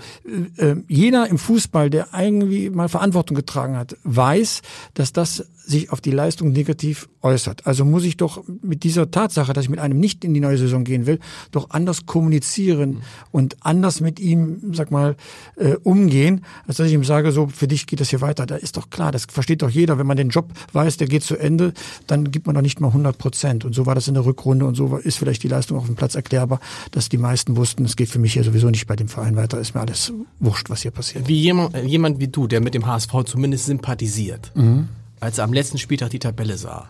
äh, 0.59 0.71
äh, 0.71 0.77
jeder 0.89 1.29
im 1.29 1.39
Fußball, 1.39 1.91
der 1.91 2.09
irgendwie 2.17 2.71
mal 2.71 2.89
Verantwortung 2.89 3.35
getragen 3.37 3.77
hat, 3.77 3.97
weiß, 4.05 4.63
dass 4.95 5.13
das 5.13 5.47
sich 5.67 5.91
auf 5.91 6.01
die 6.01 6.11
Leistung 6.11 6.53
negativ 6.53 7.09
äußert. 7.23 7.67
Also 7.67 7.85
muss 7.85 8.05
ich 8.05 8.17
doch 8.17 8.45
mit 8.63 8.85
dieser 8.85 9.11
Tatsache, 9.11 9.53
dass 9.53 9.65
ich 9.65 9.71
mit 9.71 9.81
einem 9.81 9.99
nicht 9.99 10.25
in 10.25 10.35
die 10.35 10.41
neue 10.41 10.59
Saison 10.59 10.85
gehen 10.85 11.07
will, 11.07 11.19
doch 11.53 11.71
anders 11.71 12.07
kommunizieren 12.07 12.91
mhm. 12.91 13.03
und 13.31 13.57
anders 13.61 14.01
mit 14.01 14.21
ihm, 14.21 14.75
sag 14.75 14.91
mal, 14.91 15.17
äh, 15.57 15.77
umgehen, 15.83 16.45
als 16.67 16.77
dass 16.77 16.89
ich 16.89 16.93
ihm 16.93 17.05
sage, 17.05 17.33
so, 17.33 17.47
für 17.47 17.67
dich 17.67 17.87
geht 17.87 18.01
das 18.01 18.11
hier 18.11 18.21
weiter. 18.21 18.47
Da 18.47 18.57
ist 18.57 18.77
doch 18.77 18.91
klar, 18.91 19.11
das 19.11 19.27
versteht 19.31 19.63
doch 19.63 19.71
jeder, 19.71 19.99
wenn 19.99 20.07
man 20.07 20.17
den 20.17 20.29
Job 20.29 20.53
weiß, 20.73 20.99
der 20.99 21.09
geht 21.09 21.23
zu 21.23 21.37
Ende, 21.37 21.73
dann 22.07 22.31
gibt 22.31 22.47
man 22.47 22.55
doch 22.55 22.63
nicht 22.63 22.81
mal 22.81 22.89
100 22.89 23.17
Prozent. 23.17 23.65
Und 23.65 23.75
so 23.75 23.87
war 23.87 23.95
das 23.95 24.09
in 24.09 24.15
der 24.15 24.27
Rückrunde 24.27 24.67
und 24.67 24.75
so 24.75 24.97
ist 24.97 25.17
vielleicht 25.17 25.43
die 25.43 25.49
Leistung 25.49 25.79
auf 25.79 25.87
dem 25.87 25.97
Platz 25.97 26.15
erklärbar, 26.15 26.61
dass 26.91 27.09
die 27.09 27.19
meisten 27.19 27.57
wussten, 27.57 27.85
es 27.85 27.97
geht 27.97 28.11
für 28.11 28.19
mich 28.19 28.35
hier 28.35 28.45
sowieso 28.45 28.69
nicht 28.69 28.87
bei 28.87 28.97
dem 28.97 29.09
Verein 29.09 29.37
weiter, 29.37 29.59
ist 29.59 29.75
mir 29.75 29.81
alles 29.81 30.13
wurscht, 30.41 30.69
was 30.69 30.83
hier 30.83 30.91
passiert. 30.91 31.27
Wie 31.27 31.41
jemand, 31.41 31.77
jemand 31.85 32.21
wie 32.21 32.29
du, 32.29 32.47
der 32.47 32.61
mit 32.61 32.75
dem 32.75 32.87
HSV 32.87 33.13
zumindest 33.25 33.67
sympathisiert. 33.67 34.53
Mhm 34.55 34.89
als 35.25 35.39
er 35.39 35.45
am 35.45 35.53
letzten 35.53 35.79
Spieltag 35.79 36.11
die 36.11 36.19
Tabelle 36.19 36.59
sah 36.59 36.89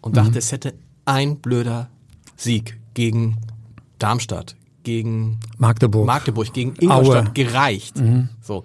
und 0.00 0.12
mhm. 0.12 0.16
dachte, 0.16 0.38
es 0.38 0.52
hätte 0.52 0.74
ein 1.04 1.38
blöder 1.38 1.88
Sieg 2.36 2.78
gegen 2.94 3.38
Darmstadt, 3.98 4.56
gegen 4.82 5.38
Magdeburg, 5.56 6.06
Magdeburg 6.06 6.52
gegen 6.52 6.74
Ingolstadt 6.80 7.28
Aue. 7.28 7.32
gereicht. 7.32 7.98
Mhm. 7.98 8.28
So. 8.42 8.64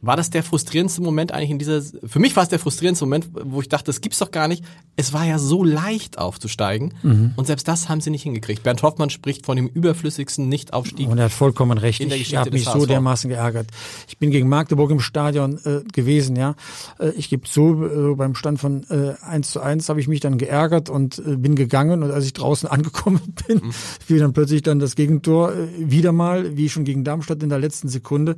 War 0.00 0.16
das 0.16 0.30
der 0.30 0.42
frustrierendste 0.42 1.02
Moment 1.02 1.32
eigentlich 1.32 1.50
in 1.50 1.58
dieser, 1.58 1.82
für 1.82 2.18
mich 2.18 2.36
war 2.36 2.44
es 2.44 2.48
der 2.48 2.58
frustrierendste 2.58 3.04
Moment, 3.04 3.28
wo 3.32 3.60
ich 3.60 3.68
dachte, 3.68 3.86
das 3.86 4.00
gibt's 4.00 4.18
doch 4.18 4.30
gar 4.30 4.46
nicht. 4.46 4.64
Es 4.96 5.12
war 5.12 5.24
ja 5.24 5.38
so 5.38 5.64
leicht 5.64 6.18
aufzusteigen 6.18 6.94
mhm. 7.02 7.32
und 7.36 7.46
selbst 7.46 7.66
das 7.66 7.88
haben 7.88 8.00
sie 8.00 8.10
nicht 8.10 8.22
hingekriegt. 8.22 8.62
Bernd 8.62 8.82
Hoffmann 8.82 9.10
spricht 9.10 9.46
von 9.46 9.56
dem 9.56 9.66
überflüssigsten 9.66 10.48
Nichtaufstieg. 10.48 11.08
Und 11.08 11.18
er 11.18 11.24
hat 11.24 11.32
vollkommen 11.32 11.78
recht. 11.78 12.00
Ich 12.00 12.36
habe 12.36 12.50
mich 12.50 12.64
so 12.64 12.86
dermaßen 12.86 13.28
geärgert. 13.28 13.68
Ich 14.06 14.18
bin 14.18 14.30
gegen 14.30 14.48
Magdeburg 14.48 14.90
im 14.90 15.00
Stadion 15.00 15.58
äh, 15.64 15.82
gewesen, 15.92 16.36
ja. 16.36 16.54
Äh, 16.98 17.10
ich 17.10 17.28
gebe 17.28 17.48
zu, 17.48 17.84
äh, 17.84 18.14
beim 18.14 18.34
Stand 18.34 18.60
von 18.60 18.84
äh, 18.90 19.14
1 19.24 19.50
zu 19.50 19.60
1 19.60 19.88
habe 19.88 20.00
ich 20.00 20.08
mich 20.08 20.20
dann 20.20 20.38
geärgert 20.38 20.90
und 20.90 21.18
äh, 21.18 21.36
bin 21.36 21.54
gegangen 21.54 22.02
und 22.02 22.10
als 22.10 22.24
ich 22.24 22.32
draußen 22.32 22.68
angekommen 22.68 23.34
bin, 23.46 23.58
mhm. 23.58 23.72
fiel 23.72 24.18
dann 24.18 24.32
plötzlich 24.32 24.62
dann 24.62 24.78
das 24.78 24.94
Gegentor 24.94 25.52
äh, 25.52 25.68
wieder 25.78 26.12
mal, 26.12 26.56
wie 26.56 26.68
schon 26.68 26.84
gegen 26.84 27.04
Darmstadt 27.04 27.42
in 27.42 27.48
der 27.48 27.58
letzten 27.58 27.88
Sekunde. 27.88 28.36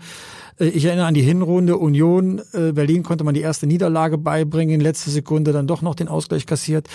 Äh, 0.58 0.66
ich 0.66 0.84
erinnere 0.84 1.06
an 1.06 1.14
die 1.14 1.22
Hinrunde 1.22 1.76
Union. 1.76 2.40
Äh, 2.52 2.72
Berlin 2.72 3.02
konnte 3.02 3.24
man 3.24 3.34
die 3.34 3.40
erste 3.40 3.66
Niederlage 3.66 4.18
beibringen, 4.18 4.80
letzte 4.80 5.10
Sekunde 5.10 5.52
dann 5.52 5.66
doch 5.66 5.82
noch 5.82 5.94
den 5.94 6.08
Ausgleich 6.08 6.46
kassiert. 6.46 6.88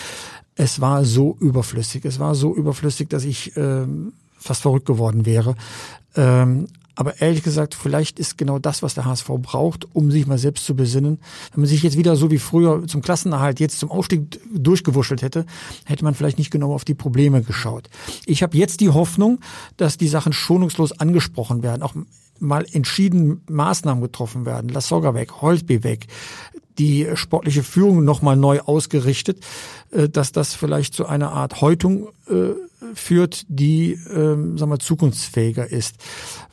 Es 0.56 0.82
war 0.82 1.06
so 1.06 1.38
überflüssig. 1.40 2.06
Es 2.06 2.20
war 2.20 2.36
so 2.36 2.56
überflüssig, 2.56 3.10
dass 3.10 3.24
ich 3.26 3.56
ähm, 3.58 4.14
fast 4.38 4.62
verrückt 4.62 4.86
geworden 4.86 5.26
wäre. 5.26 5.56
Ähm, 6.16 6.68
Aber 6.98 7.20
ehrlich 7.20 7.44
gesagt, 7.44 7.76
vielleicht 7.76 8.20
ist 8.20 8.38
genau 8.38 8.58
das, 8.58 8.82
was 8.82 8.94
der 8.94 9.04
HSV 9.04 9.28
braucht, 9.42 9.86
um 9.94 10.12
sich 10.12 10.28
mal 10.28 10.38
selbst 10.38 10.66
zu 10.66 10.76
besinnen. 10.76 11.20
Wenn 11.52 11.62
man 11.62 11.68
sich 11.68 11.84
jetzt 11.84 11.98
wieder 11.98 12.16
so 12.16 12.32
wie 12.32 12.38
früher 12.38 12.88
zum 12.88 13.02
Klassenerhalt 13.02 13.60
jetzt 13.60 13.80
zum 13.80 13.92
Aufstieg 13.92 14.40
durchgewurschtelt 14.54 15.22
hätte, 15.22 15.46
hätte 15.84 16.06
man 16.06 16.16
vielleicht 16.16 16.38
nicht 16.38 16.52
genau 16.52 16.74
auf 16.74 16.86
die 16.86 16.94
Probleme 16.94 17.42
geschaut. 17.42 17.90
Ich 18.26 18.44
habe 18.44 18.56
jetzt 18.56 18.80
die 18.80 18.92
Hoffnung, 18.92 19.40
dass 19.76 19.98
die 19.98 20.08
Sachen 20.08 20.32
schonungslos 20.32 20.94
angesprochen 20.94 21.64
werden, 21.64 21.84
auch 21.84 21.96
mal 22.40 22.66
entschieden 22.72 23.42
Maßnahmen 23.50 24.02
getroffen 24.02 24.46
werden. 24.46 24.70
Lasogga 24.70 25.14
weg, 25.14 25.42
Holtby 25.42 25.84
weg, 25.84 26.08
die 26.78 27.08
sportliche 27.16 27.64
Führung 27.64 28.04
nochmal 28.04 28.36
neu 28.36 28.60
ausgerichtet, 28.60 29.40
äh, 29.92 30.10
dass 30.10 30.32
das 30.32 30.54
vielleicht 30.54 30.94
zu 30.94 31.06
einer 31.06 31.32
Art 31.32 31.62
Häutung 31.62 32.10
äh, 32.30 32.54
führt, 32.94 33.46
die 33.48 33.98
ähm, 34.14 34.58
sagen 34.58 34.72
wir, 34.72 34.80
zukunftsfähiger 34.80 35.72
ist. 35.72 35.96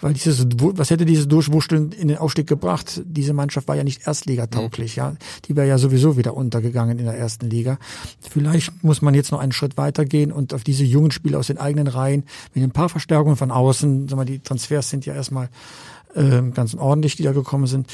Weil 0.00 0.14
dieses, 0.14 0.46
was 0.56 0.90
hätte 0.90 1.04
dieses 1.04 1.28
Durchwurschteln 1.28 1.92
in 1.92 2.08
den 2.08 2.18
Aufstieg 2.18 2.46
gebracht? 2.46 3.02
Diese 3.04 3.32
Mannschaft 3.32 3.68
war 3.68 3.76
ja 3.76 3.84
nicht 3.84 4.06
erstligatauglich, 4.06 4.96
mhm. 4.96 5.02
ja. 5.02 5.14
Die 5.46 5.56
wäre 5.56 5.68
ja 5.68 5.78
sowieso 5.78 6.16
wieder 6.16 6.34
untergegangen 6.34 6.98
in 6.98 7.04
der 7.04 7.16
ersten 7.16 7.50
Liga. 7.50 7.78
Vielleicht 8.20 8.82
muss 8.82 9.02
man 9.02 9.14
jetzt 9.14 9.32
noch 9.32 9.40
einen 9.40 9.52
Schritt 9.52 9.76
weitergehen 9.76 10.32
und 10.32 10.54
auf 10.54 10.64
diese 10.64 10.84
jungen 10.84 11.10
Spieler 11.10 11.38
aus 11.38 11.48
den 11.48 11.58
eigenen 11.58 11.86
Reihen 11.86 12.24
mit 12.54 12.64
ein 12.64 12.70
paar 12.70 12.88
Verstärkungen 12.88 13.36
von 13.36 13.50
außen, 13.50 14.08
sagen 14.08 14.20
wir, 14.20 14.24
die 14.24 14.38
Transfers 14.38 14.88
sind 14.88 15.04
ja 15.06 15.14
erstmal 15.14 15.48
ähm, 16.14 16.54
ganz 16.54 16.74
ordentlich, 16.74 17.16
die 17.16 17.22
da 17.22 17.32
gekommen 17.32 17.66
sind, 17.66 17.86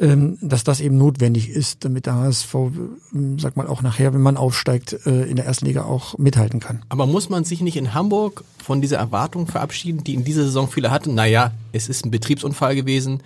ähm, 0.00 0.38
dass 0.40 0.64
das 0.64 0.80
eben 0.80 0.96
notwendig 0.96 1.48
ist, 1.48 1.84
damit 1.84 2.06
der 2.06 2.14
HSV, 2.14 2.54
ähm, 2.54 3.38
sag 3.38 3.56
mal, 3.56 3.66
auch 3.66 3.82
nachher, 3.82 4.14
wenn 4.14 4.20
man 4.20 4.36
aufsteigt, 4.36 5.06
äh, 5.06 5.24
in 5.24 5.36
der 5.36 5.44
ersten 5.46 5.66
Liga 5.66 5.84
auch 5.84 6.18
mithalten 6.18 6.60
kann. 6.60 6.82
Aber 6.88 7.06
muss 7.06 7.28
man 7.28 7.44
sich 7.44 7.60
nicht 7.60 7.76
in 7.76 7.94
Hamburg 7.94 8.44
von 8.62 8.80
dieser 8.80 8.98
Erwartung 8.98 9.46
verabschieden, 9.46 10.04
die 10.04 10.14
in 10.14 10.24
dieser 10.24 10.44
Saison 10.44 10.68
viele 10.68 10.90
hatten? 10.90 11.14
Naja, 11.14 11.52
es 11.72 11.88
ist 11.88 12.04
ein 12.04 12.10
Betriebsunfall 12.10 12.74
gewesen. 12.74 13.22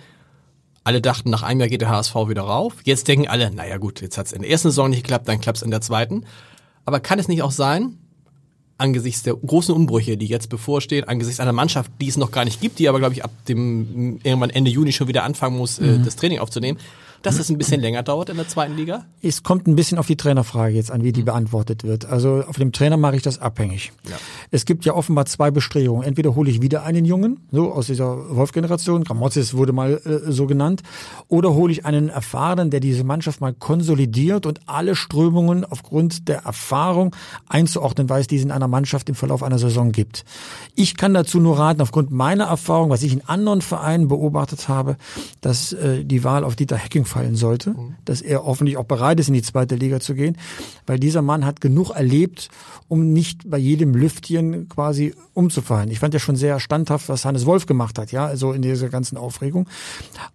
Alle 0.83 1.01
dachten, 1.01 1.29
nach 1.29 1.43
einem 1.43 1.59
Jahr 1.59 1.69
geht 1.69 1.81
der 1.81 1.89
HSV 1.89 2.15
wieder 2.27 2.41
rauf. 2.41 2.73
Jetzt 2.83 3.07
denken 3.07 3.27
alle, 3.27 3.51
naja 3.51 3.77
gut, 3.77 4.01
jetzt 4.01 4.17
hat 4.17 4.27
es 4.27 4.33
in 4.33 4.41
der 4.41 4.49
ersten 4.49 4.69
Saison 4.69 4.89
nicht 4.89 5.03
geklappt, 5.03 5.27
dann 5.27 5.41
klappt 5.41 5.57
es 5.57 5.63
in 5.63 5.71
der 5.71 5.81
zweiten. 5.81 6.23
Aber 6.85 6.99
kann 6.99 7.19
es 7.19 7.27
nicht 7.27 7.43
auch 7.43 7.51
sein, 7.51 7.97
angesichts 8.79 9.23
der 9.23 9.35
großen 9.35 9.73
Umbrüche, 9.75 10.17
die 10.17 10.27
jetzt 10.27 10.49
bevorstehen, 10.49 11.07
angesichts 11.07 11.39
einer 11.39 11.53
Mannschaft, 11.53 11.91
die 11.99 12.07
es 12.07 12.17
noch 12.17 12.31
gar 12.31 12.45
nicht 12.45 12.61
gibt, 12.61 12.79
die 12.79 12.87
aber, 12.87 12.99
glaube 12.99 13.13
ich, 13.13 13.23
ab 13.23 13.31
dem 13.47 14.19
irgendwann 14.23 14.49
Ende 14.49 14.71
Juni 14.71 14.91
schon 14.91 15.07
wieder 15.07 15.23
anfangen 15.23 15.57
muss, 15.57 15.79
äh, 15.79 15.83
mhm. 15.83 16.05
das 16.05 16.15
Training 16.15 16.39
aufzunehmen, 16.39 16.79
dass 17.21 17.39
es 17.39 17.49
ein 17.49 17.57
bisschen 17.57 17.81
länger 17.81 18.03
dauert 18.03 18.29
in 18.29 18.37
der 18.37 18.47
zweiten 18.47 18.75
Liga? 18.75 19.05
Es 19.21 19.43
kommt 19.43 19.67
ein 19.67 19.75
bisschen 19.75 19.97
auf 19.97 20.07
die 20.07 20.15
Trainerfrage 20.15 20.75
jetzt 20.75 20.91
an, 20.91 21.03
wie 21.03 21.11
die 21.11 21.21
mhm. 21.21 21.25
beantwortet 21.25 21.83
wird. 21.83 22.05
Also 22.05 22.43
auf 22.47 22.57
dem 22.57 22.71
Trainer 22.71 22.97
mache 22.97 23.15
ich 23.15 23.21
das 23.21 23.39
abhängig. 23.39 23.91
Ja. 24.09 24.17
Es 24.51 24.65
gibt 24.65 24.85
ja 24.85 24.93
offenbar 24.93 25.25
zwei 25.25 25.51
Bestrebungen. 25.51 26.07
Entweder 26.07 26.35
hole 26.35 26.49
ich 26.49 26.61
wieder 26.61 26.83
einen 26.83 27.05
Jungen, 27.05 27.41
so 27.51 27.71
aus 27.71 27.87
dieser 27.87 28.35
Wolf-Generation, 28.35 29.03
Gramozis 29.03 29.53
wurde 29.53 29.73
mal 29.73 30.01
äh, 30.05 30.31
so 30.31 30.47
genannt, 30.47 30.81
oder 31.27 31.53
hole 31.53 31.71
ich 31.71 31.85
einen 31.85 32.09
Erfahrenen, 32.09 32.69
der 32.69 32.79
diese 32.79 33.03
Mannschaft 33.03 33.41
mal 33.41 33.53
konsolidiert 33.53 34.45
und 34.45 34.61
alle 34.65 34.95
Strömungen 34.95 35.65
aufgrund 35.65 36.27
der 36.27 36.43
Erfahrung 36.43 37.15
einzuordnen 37.47 38.09
weiß, 38.09 38.27
die 38.27 38.37
es 38.37 38.43
in 38.43 38.51
einer 38.51 38.67
Mannschaft 38.67 39.09
im 39.09 39.15
Verlauf 39.15 39.43
einer 39.43 39.59
Saison 39.59 39.91
gibt. 39.91 40.25
Ich 40.75 40.97
kann 40.97 41.13
dazu 41.13 41.39
nur 41.39 41.59
raten, 41.59 41.81
aufgrund 41.81 42.11
meiner 42.11 42.45
Erfahrung, 42.45 42.89
was 42.89 43.03
ich 43.03 43.13
in 43.13 43.27
anderen 43.27 43.61
Vereinen 43.61 44.07
beobachtet 44.07 44.67
habe, 44.67 44.97
dass 45.41 45.73
äh, 45.73 46.03
die 46.05 46.23
Wahl 46.23 46.43
auf 46.43 46.55
Dieter 46.55 46.77
Hecking 46.77 47.05
fallen 47.09 47.35
sollte, 47.35 47.71
mhm. 47.71 47.95
dass 48.05 48.21
er 48.21 48.45
hoffentlich 48.45 48.77
auch 48.77 48.85
bereit 48.85 49.19
ist, 49.19 49.27
in 49.27 49.33
die 49.33 49.41
zweite 49.41 49.75
Liga 49.75 49.99
zu 49.99 50.15
gehen, 50.15 50.37
weil 50.85 50.99
dieser 50.99 51.21
Mann 51.21 51.45
hat 51.45 51.59
genug 51.59 51.91
erlebt, 51.91 52.49
um 52.87 53.11
nicht 53.11 53.49
bei 53.49 53.57
jedem 53.57 53.93
Lüftchen 53.93 54.69
quasi 54.69 55.13
umzufallen. 55.33 55.91
Ich 55.91 55.99
fand 55.99 56.13
ja 56.13 56.19
schon 56.19 56.35
sehr 56.35 56.59
standhaft, 56.59 57.09
was 57.09 57.25
Hannes 57.25 57.45
Wolf 57.45 57.65
gemacht 57.65 57.99
hat, 57.99 58.11
ja, 58.11 58.25
also 58.25 58.53
in 58.53 58.61
dieser 58.61 58.89
ganzen 58.89 59.17
Aufregung. 59.17 59.67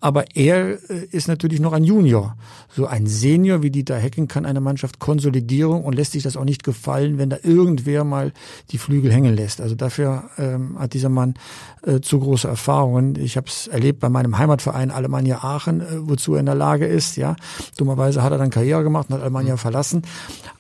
Aber 0.01 0.25
er 0.35 0.79
äh, 0.91 1.07
ist 1.11 1.29
natürlich 1.29 1.61
noch 1.61 1.73
ein 1.73 1.85
Junior. 1.85 2.37
So 2.75 2.87
ein 2.87 3.07
Senior 3.07 3.63
wie 3.63 3.71
Dieter 3.71 3.97
Hecken 3.97 4.29
kann 4.29 4.47
eine 4.47 4.61
Mannschaft 4.61 4.99
Konsolidierung 4.99 5.85
und 5.85 5.95
lässt 5.95 6.13
sich 6.13 6.23
das 6.23 6.37
auch 6.37 6.45
nicht 6.45 6.65
gefallen, 6.65 7.19
wenn 7.19 7.31
da 7.31 7.39
irgendwer 7.43 8.05
mal 8.05 8.33
die 8.71 8.79
Flügel 8.79 9.13
hängen 9.13 9.35
lässt. 9.35 9.61
Also 9.61 9.75
dafür 9.75 10.25
ähm, 10.39 10.79
hat 10.79 10.95
dieser 10.95 11.09
Mann 11.09 11.35
äh, 11.83 12.01
zu 12.01 12.19
große 12.19 12.49
Erfahrungen. 12.49 13.17
Ich 13.17 13.37
habe 13.37 13.47
es 13.47 13.67
erlebt 13.69 14.01
bei 14.01 14.09
meinem 14.09 14.39
Heimatverein 14.39 14.91
Alemannia 14.91 15.39
Aachen, 15.43 15.81
äh, 15.81 15.85
wozu 15.99 16.35
er 16.35 16.41
in 16.41 16.47
der 16.47 16.55
Lage 16.55 16.64
ist. 16.73 17.17
Ja, 17.17 17.37
dummerweise 17.77 18.23
hat 18.23 18.33
er 18.33 18.39
dann 18.39 18.51
Karriere 18.51 18.83
gemacht 18.83 19.09
und 19.09 19.17
hat 19.17 19.23
Alemannia 19.23 19.55
mhm. 19.55 19.59
verlassen. 19.59 20.03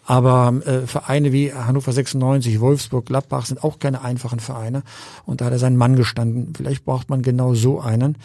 Aber 0.06 0.52
äh, 0.66 0.86
Vereine 0.86 1.32
wie 1.32 1.52
Hannover 1.52 1.92
96, 1.92 2.60
Wolfsburg, 2.60 3.06
Gladbach 3.06 3.46
sind 3.46 3.64
auch 3.64 3.78
keine 3.78 4.02
einfachen 4.02 4.40
Vereine. 4.40 4.82
Und 5.24 5.40
da 5.40 5.46
hat 5.46 5.52
er 5.52 5.58
seinen 5.58 5.76
Mann 5.76 5.96
gestanden. 5.96 6.52
Vielleicht 6.54 6.84
braucht 6.84 7.08
man 7.08 7.22
genau 7.22 7.54
so 7.54 7.80
einen. 7.80 8.18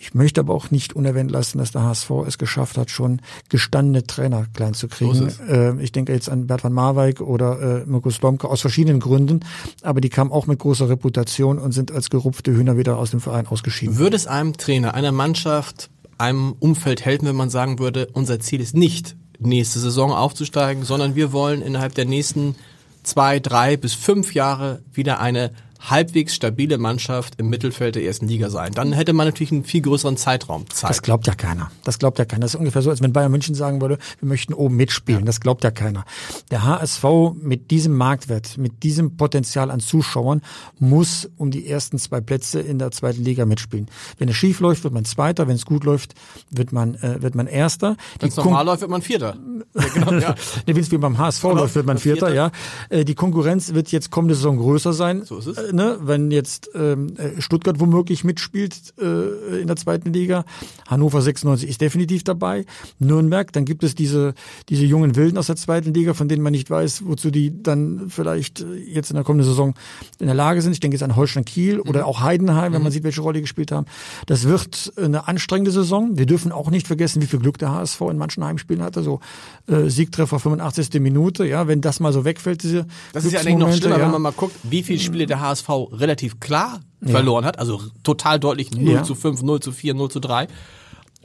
Ich 0.00 0.14
möchte 0.14 0.40
aber 0.40 0.54
auch 0.54 0.70
nicht 0.70 0.96
unerwähnt 0.96 1.30
lassen, 1.30 1.58
dass 1.58 1.72
der 1.72 1.82
HSV 1.82 2.10
es 2.26 2.38
geschafft 2.38 2.78
hat, 2.78 2.90
schon 2.90 3.20
gestandene 3.50 4.06
Trainer 4.06 4.46
klein 4.54 4.72
zu 4.72 4.88
kriegen. 4.88 5.30
Äh, 5.46 5.80
ich 5.82 5.92
denke 5.92 6.12
jetzt 6.12 6.30
an 6.30 6.46
Bert 6.46 6.64
van 6.64 6.72
Marwijk 6.72 7.20
oder 7.20 7.82
äh, 7.82 7.86
Mirko 7.86 8.10
Slomka 8.10 8.48
aus 8.48 8.62
verschiedenen 8.62 9.00
Gründen, 9.00 9.40
aber 9.82 10.00
die 10.00 10.08
kamen 10.08 10.32
auch 10.32 10.46
mit 10.46 10.58
großer 10.58 10.88
Reputation 10.88 11.58
und 11.58 11.72
sind 11.72 11.92
als 11.92 12.08
gerupfte 12.08 12.52
Hühner 12.52 12.78
wieder 12.78 12.96
aus 12.96 13.10
dem 13.10 13.20
Verein 13.20 13.46
ausgeschieden. 13.46 13.98
Würde 13.98 14.16
es 14.16 14.26
einem 14.26 14.56
Trainer, 14.56 14.94
einer 14.94 15.12
Mannschaft, 15.12 15.90
einem 16.20 16.54
Umfeld 16.60 17.04
helfen, 17.04 17.26
wenn 17.26 17.36
man 17.36 17.50
sagen 17.50 17.78
würde, 17.78 18.08
unser 18.12 18.38
Ziel 18.40 18.60
ist 18.60 18.76
nicht, 18.76 19.16
nächste 19.38 19.78
Saison 19.80 20.12
aufzusteigen, 20.12 20.84
sondern 20.84 21.14
wir 21.14 21.32
wollen 21.32 21.62
innerhalb 21.62 21.94
der 21.94 22.04
nächsten 22.04 22.54
zwei, 23.02 23.40
drei 23.40 23.76
bis 23.76 23.94
fünf 23.94 24.34
Jahre 24.34 24.82
wieder 24.92 25.20
eine 25.20 25.50
halbwegs 25.80 26.34
stabile 26.34 26.78
Mannschaft 26.78 27.34
im 27.38 27.48
Mittelfeld 27.48 27.94
der 27.94 28.04
ersten 28.04 28.28
Liga 28.28 28.50
sein. 28.50 28.72
Dann 28.72 28.92
hätte 28.92 29.12
man 29.12 29.26
natürlich 29.26 29.52
einen 29.52 29.64
viel 29.64 29.80
größeren 29.80 30.16
Zeitraum 30.16 30.68
Zeit. 30.70 30.90
Das 30.90 31.02
glaubt 31.02 31.26
ja 31.26 31.34
keiner. 31.34 31.70
Das 31.84 31.98
glaubt 31.98 32.18
ja 32.18 32.24
keiner. 32.24 32.42
Das 32.42 32.54
ist 32.54 32.60
ungefähr 32.60 32.82
so, 32.82 32.90
als 32.90 33.02
wenn 33.02 33.12
Bayern 33.12 33.32
München 33.32 33.54
sagen 33.54 33.80
würde, 33.80 33.98
wir 34.18 34.28
möchten 34.28 34.52
oben 34.52 34.76
mitspielen. 34.76 35.20
Ja. 35.20 35.26
Das 35.26 35.40
glaubt 35.40 35.64
ja 35.64 35.70
keiner. 35.70 36.04
Der 36.50 36.64
HSV 36.64 37.04
mit 37.40 37.70
diesem 37.70 37.96
Marktwert, 37.96 38.58
mit 38.58 38.82
diesem 38.82 39.16
Potenzial 39.16 39.70
an 39.70 39.80
Zuschauern 39.80 40.42
muss 40.78 41.28
um 41.36 41.50
die 41.50 41.66
ersten 41.66 41.98
zwei 41.98 42.20
Plätze 42.20 42.60
in 42.60 42.78
der 42.78 42.90
zweiten 42.90 43.24
Liga 43.24 43.46
mitspielen. 43.46 43.86
Wenn 44.18 44.28
es 44.28 44.36
schief 44.36 44.60
läuft, 44.60 44.84
wird 44.84 44.94
man 44.94 45.04
Zweiter. 45.04 45.48
Wenn 45.48 45.56
es 45.56 45.64
gut 45.64 45.84
läuft, 45.84 46.14
wird 46.50 46.72
man, 46.72 46.94
äh, 46.96 47.22
wird 47.22 47.34
man 47.34 47.46
Erster. 47.46 47.96
Wenn 48.18 48.28
es 48.28 48.36
normal 48.36 48.66
läuft, 48.66 48.82
wird 48.82 48.90
man 48.90 49.02
Vierter. 49.02 49.36
Ja, 49.74 49.84
genau, 49.94 50.12
ja. 50.12 50.34
nee, 50.66 50.74
Wenn 50.74 50.82
es 50.82 50.90
wie 50.90 50.98
beim 50.98 51.18
HSV 51.18 51.42
genau, 51.42 51.54
läuft, 51.54 51.74
wird 51.74 51.86
man 51.86 51.98
Vierter, 51.98 52.26
Vierter. 52.28 52.52
ja. 52.90 52.98
Äh, 52.98 53.04
die 53.04 53.14
Konkurrenz 53.14 53.72
wird 53.74 53.90
jetzt 53.92 54.10
kommende 54.10 54.34
Saison 54.34 54.58
größer 54.58 54.92
sein. 54.92 55.24
So 55.24 55.38
ist 55.38 55.46
es. 55.46 55.69
Ne? 55.72 55.98
Wenn 56.00 56.30
jetzt 56.30 56.70
ähm, 56.74 57.14
äh, 57.16 57.40
Stuttgart 57.40 57.80
womöglich 57.80 58.24
mitspielt 58.24 58.94
äh, 59.00 59.60
in 59.60 59.66
der 59.66 59.76
zweiten 59.76 60.12
Liga, 60.12 60.44
Hannover 60.88 61.22
96 61.22 61.68
ist 61.68 61.80
definitiv 61.80 62.24
dabei, 62.24 62.64
Nürnberg, 62.98 63.52
dann 63.52 63.64
gibt 63.64 63.84
es 63.84 63.94
diese, 63.94 64.34
diese 64.68 64.84
jungen 64.84 65.16
Wilden 65.16 65.38
aus 65.38 65.46
der 65.46 65.56
zweiten 65.56 65.94
Liga, 65.94 66.14
von 66.14 66.28
denen 66.28 66.42
man 66.42 66.52
nicht 66.52 66.70
weiß, 66.70 67.06
wozu 67.06 67.30
die 67.30 67.62
dann 67.62 68.08
vielleicht 68.08 68.60
äh, 68.60 68.74
jetzt 68.74 69.10
in 69.10 69.14
der 69.14 69.24
kommenden 69.24 69.48
Saison 69.48 69.74
in 70.18 70.26
der 70.26 70.34
Lage 70.34 70.62
sind. 70.62 70.72
Ich 70.72 70.80
denke 70.80 70.96
jetzt 70.96 71.02
an 71.02 71.16
Holstein 71.16 71.44
Kiel 71.44 71.76
mhm. 71.76 71.88
oder 71.88 72.06
auch 72.06 72.20
Heidenheim, 72.20 72.72
wenn 72.72 72.82
man 72.82 72.90
mhm. 72.90 72.94
sieht, 72.94 73.04
welche 73.04 73.20
Rolle 73.20 73.34
die 73.34 73.42
gespielt 73.42 73.72
haben. 73.72 73.86
Das 74.26 74.44
wird 74.44 74.92
eine 74.96 75.28
anstrengende 75.28 75.70
Saison. 75.70 76.16
Wir 76.16 76.26
dürfen 76.26 76.52
auch 76.52 76.70
nicht 76.70 76.86
vergessen, 76.86 77.22
wie 77.22 77.26
viel 77.26 77.38
Glück 77.38 77.58
der 77.58 77.72
HSV 77.72 78.00
in 78.02 78.18
manchen 78.18 78.44
Heimspielen 78.44 78.82
hatte. 78.82 79.02
So 79.02 79.20
äh, 79.68 79.88
Siegtreffer 79.88 80.38
85. 80.38 81.00
Minute, 81.00 81.46
ja, 81.46 81.68
wenn 81.68 81.80
das 81.80 82.00
mal 82.00 82.12
so 82.12 82.24
wegfällt, 82.24 82.62
diese 82.62 82.86
Das 83.12 83.24
ist 83.24 83.32
ja 83.32 83.40
eigentlich 83.40 83.56
noch 83.56 83.72
schlimmer, 83.72 83.98
ja. 83.98 84.04
wenn 84.04 84.10
man 84.12 84.22
mal 84.22 84.32
guckt, 84.32 84.54
wie 84.62 84.82
viele 84.82 84.98
Spiele 84.98 85.26
der 85.26 85.40
HSV 85.68 85.92
relativ 85.92 86.40
klar 86.40 86.80
ja. 87.00 87.08
verloren 87.08 87.44
hat, 87.44 87.58
also 87.58 87.80
total 88.02 88.40
deutlich 88.40 88.72
0 88.72 88.94
ja. 88.94 89.02
zu 89.02 89.14
5, 89.14 89.42
0 89.42 89.60
zu 89.60 89.72
4, 89.72 89.94
0 89.94 90.10
zu 90.10 90.20
3 90.20 90.48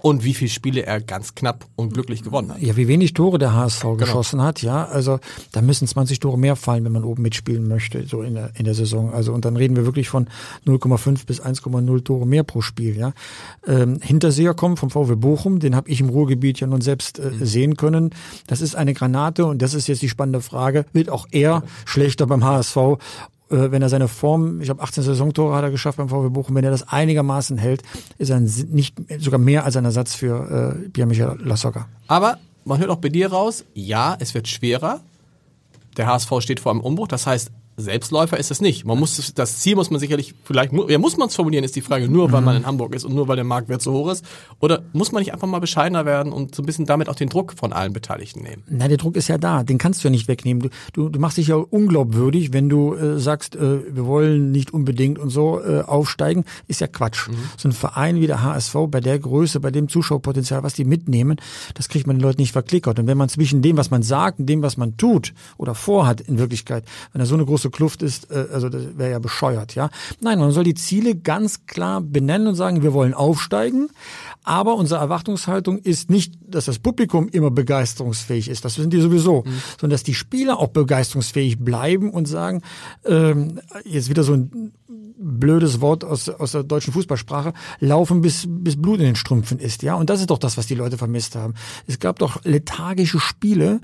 und 0.05 0.23
wie 0.23 0.35
viele 0.35 0.51
Spiele 0.51 0.85
er 0.85 1.01
ganz 1.01 1.33
knapp 1.33 1.65
und 1.75 1.91
glücklich 1.93 2.21
gewonnen 2.21 2.53
hat. 2.53 2.61
Ja, 2.61 2.75
wie 2.77 2.87
wenig 2.87 3.13
Tore 3.13 3.39
der 3.39 3.53
HSV 3.53 3.81
genau. 3.81 3.95
geschossen 3.95 4.39
hat, 4.39 4.61
ja. 4.61 4.85
Also 4.85 5.19
da 5.51 5.63
müssen 5.63 5.87
20 5.87 6.19
Tore 6.19 6.37
mehr 6.37 6.55
fallen, 6.55 6.85
wenn 6.85 6.91
man 6.91 7.03
oben 7.03 7.23
mitspielen 7.23 7.67
möchte, 7.67 8.05
so 8.05 8.21
in 8.21 8.35
der, 8.35 8.51
in 8.55 8.65
der 8.65 8.75
Saison. 8.75 9.11
Also 9.11 9.33
und 9.33 9.45
dann 9.45 9.57
reden 9.57 9.75
wir 9.75 9.85
wirklich 9.85 10.09
von 10.09 10.27
0,5 10.67 11.25
bis 11.25 11.41
1,0 11.41 12.03
Tore 12.03 12.27
mehr 12.27 12.43
pro 12.43 12.61
Spiel, 12.61 12.95
ja. 12.95 13.13
Ähm, 13.65 13.99
Hinterseher 13.99 14.53
kommen 14.53 14.77
vom 14.77 14.91
VW 14.91 15.15
Bochum, 15.15 15.57
den 15.59 15.75
habe 15.75 15.89
ich 15.89 16.01
im 16.01 16.09
Ruhrgebiet 16.09 16.59
ja 16.59 16.67
nun 16.67 16.81
selbst 16.81 17.17
äh, 17.17 17.31
mhm. 17.31 17.43
sehen 17.43 17.75
können. 17.75 18.11
Das 18.45 18.61
ist 18.61 18.75
eine 18.75 18.93
Granate 18.93 19.47
und 19.47 19.63
das 19.63 19.73
ist 19.73 19.87
jetzt 19.87 20.03
die 20.03 20.09
spannende 20.09 20.41
Frage. 20.41 20.85
Wird 20.93 21.09
auch 21.09 21.25
er 21.31 21.63
schlechter 21.85 22.27
beim 22.27 22.43
HSV 22.43 22.77
wenn 23.49 23.81
er 23.81 23.89
seine 23.89 24.08
Form, 24.08 24.60
ich 24.62 24.65
glaube 24.65 24.81
18 24.81 25.03
Saisontore 25.03 25.55
hat 25.55 25.63
er 25.63 25.71
geschafft 25.71 25.97
beim 25.97 26.10
VW 26.10 26.29
Bochum, 26.29 26.55
wenn 26.55 26.63
er 26.63 26.71
das 26.71 26.88
einigermaßen 26.88 27.58
hält, 27.58 27.84
ist 28.17 28.29
er 28.29 28.39
nicht 28.39 28.95
sogar 29.19 29.39
mehr 29.39 29.65
als 29.65 29.75
ein 29.75 29.86
Ersatz 29.86 30.15
für 30.15 30.79
äh, 30.86 30.89
Pierre-Michel 30.89 31.39
Lasogga. 31.43 31.88
Aber 32.08 32.39
man 32.63 32.79
hört 32.79 32.89
auch 32.89 32.97
bei 32.97 33.10
dir 33.10 33.31
raus, 33.31 33.63
ja, 33.73 34.15
es 34.19 34.34
wird 34.34 34.47
schwerer. 34.47 35.01
Der 35.97 36.08
HSV 36.08 36.31
steht 36.39 36.60
vor 36.60 36.71
einem 36.71 36.81
Umbruch, 36.81 37.08
das 37.08 37.27
heißt, 37.27 37.51
Selbstläufer 37.77 38.38
ist 38.38 38.51
es 38.51 38.61
nicht. 38.61 38.85
Man 38.85 38.97
muss 38.99 39.33
das 39.33 39.59
Ziel 39.59 39.75
muss 39.75 39.89
man 39.89 39.99
sicherlich 39.99 40.33
vielleicht 40.43 40.71
ja 40.88 40.97
muss 40.97 41.17
man 41.17 41.27
es 41.27 41.35
formulieren 41.35 41.63
ist 41.63 41.75
die 41.75 41.81
Frage 41.81 42.07
nur 42.07 42.31
weil 42.31 42.41
man 42.41 42.55
in 42.55 42.65
Hamburg 42.65 42.95
ist 42.95 43.03
und 43.03 43.13
nur 43.13 43.27
weil 43.27 43.35
der 43.35 43.45
Marktwert 43.45 43.81
so 43.81 43.93
hoch 43.93 44.11
ist 44.11 44.25
oder 44.59 44.83
muss 44.93 45.11
man 45.11 45.21
nicht 45.21 45.33
einfach 45.33 45.47
mal 45.47 45.59
bescheidener 45.59 46.05
werden 46.05 46.31
und 46.31 46.55
so 46.55 46.63
ein 46.63 46.65
bisschen 46.65 46.85
damit 46.85 47.09
auch 47.09 47.15
den 47.15 47.29
Druck 47.29 47.53
von 47.57 47.73
allen 47.73 47.93
Beteiligten 47.93 48.43
nehmen? 48.43 48.63
Na, 48.67 48.88
der 48.88 48.97
Druck 48.97 49.15
ist 49.15 49.27
ja 49.27 49.38
da, 49.38 49.63
den 49.63 49.77
kannst 49.77 50.03
du 50.03 50.07
ja 50.07 50.11
nicht 50.11 50.27
wegnehmen. 50.27 50.63
Du, 50.63 50.69
du, 50.93 51.09
du 51.09 51.19
machst 51.19 51.38
dich 51.38 51.47
ja 51.47 51.55
unglaubwürdig, 51.55 52.53
wenn 52.53 52.69
du 52.69 52.95
äh, 52.95 53.19
sagst, 53.19 53.55
äh, 53.55 53.95
wir 53.95 54.05
wollen 54.05 54.51
nicht 54.51 54.73
unbedingt 54.73 55.19
und 55.19 55.29
so 55.29 55.61
äh, 55.61 55.81
aufsteigen, 55.81 56.45
ist 56.67 56.81
ja 56.81 56.88
Quatsch. 56.88 57.27
Mhm. 57.27 57.35
So 57.57 57.69
ein 57.69 57.71
Verein 57.73 58.21
wie 58.21 58.27
der 58.27 58.41
HSV 58.41 58.75
bei 58.89 59.01
der 59.01 59.19
Größe, 59.19 59.59
bei 59.59 59.71
dem 59.71 59.89
Zuschauerpotenzial, 59.89 60.63
was 60.63 60.73
die 60.73 60.85
mitnehmen, 60.85 61.38
das 61.73 61.89
kriegt 61.89 62.07
man 62.07 62.17
den 62.17 62.21
Leuten 62.21 62.41
nicht 62.41 62.53
verklickert. 62.53 62.99
Und 62.99 63.07
wenn 63.07 63.17
man 63.17 63.29
zwischen 63.29 63.61
dem, 63.61 63.77
was 63.77 63.91
man 63.91 64.03
sagt 64.03 64.39
und 64.39 64.47
dem, 64.47 64.61
was 64.61 64.77
man 64.77 64.97
tut 64.97 65.33
oder 65.57 65.75
vorhat 65.75 66.21
in 66.21 66.38
Wirklichkeit, 66.38 66.85
wenn 67.11 67.19
da 67.19 67.25
so 67.25 67.35
eine 67.35 67.45
große 67.45 67.64
Kluft 67.69 68.01
ist, 68.01 68.32
äh, 68.32 68.47
also 68.51 68.69
das 68.69 68.97
wäre 68.97 69.12
ja 69.12 69.19
bescheuert, 69.19 69.75
ja. 69.75 69.89
Nein, 70.21 70.39
man 70.39 70.51
soll 70.51 70.63
die 70.63 70.73
Ziele 70.73 71.15
ganz 71.15 71.65
klar 71.65 72.01
benennen 72.01 72.47
und 72.47 72.56
sagen, 72.56 72.84
wir 72.84 72.93
wollen 72.93 73.13
aufsteigen, 73.13 73.89
aber 74.43 74.75
unsere 74.75 74.99
Erwartungshaltung 74.99 75.80
ist 75.80 76.10
nicht, 76.10 76.34
dass 76.47 76.65
das 76.65 76.80
Publikum 76.80 77.28
immer 77.30 77.51
begeisterungsfähig 77.51 78.49
ist, 78.49 78.65
das 78.65 78.75
sind 78.75 78.93
die 78.93 79.01
sowieso, 79.01 79.43
mhm. 79.45 79.62
sondern 79.80 79.95
dass 79.95 80.04
die 80.04 80.13
Spieler 80.13 80.60
auch 80.60 80.69
begeisterungsfähig 80.69 81.60
bleiben 81.60 82.12
und 82.12 82.28
sagen, 82.28 82.62
ähm, 83.06 83.60
jetzt 83.84 84.10
wieder 84.10 84.23
so 84.23 84.34
ein 84.34 84.73
blödes 85.25 85.81
Wort 85.81 86.03
aus, 86.03 86.29
aus 86.29 86.51
der 86.51 86.63
deutschen 86.63 86.93
Fußballsprache, 86.93 87.53
laufen 87.79 88.21
bis, 88.21 88.45
bis 88.47 88.79
Blut 88.79 88.99
in 88.99 89.05
den 89.05 89.15
Strümpfen 89.15 89.59
ist, 89.59 89.81
ja. 89.81 89.95
Und 89.95 90.09
das 90.09 90.19
ist 90.19 90.29
doch 90.29 90.38
das, 90.38 90.57
was 90.57 90.67
die 90.67 90.75
Leute 90.75 90.97
vermisst 90.97 91.35
haben. 91.35 91.55
Es 91.88 91.99
gab 91.99 92.19
doch 92.19 92.43
lethargische 92.43 93.19
Spiele, 93.19 93.81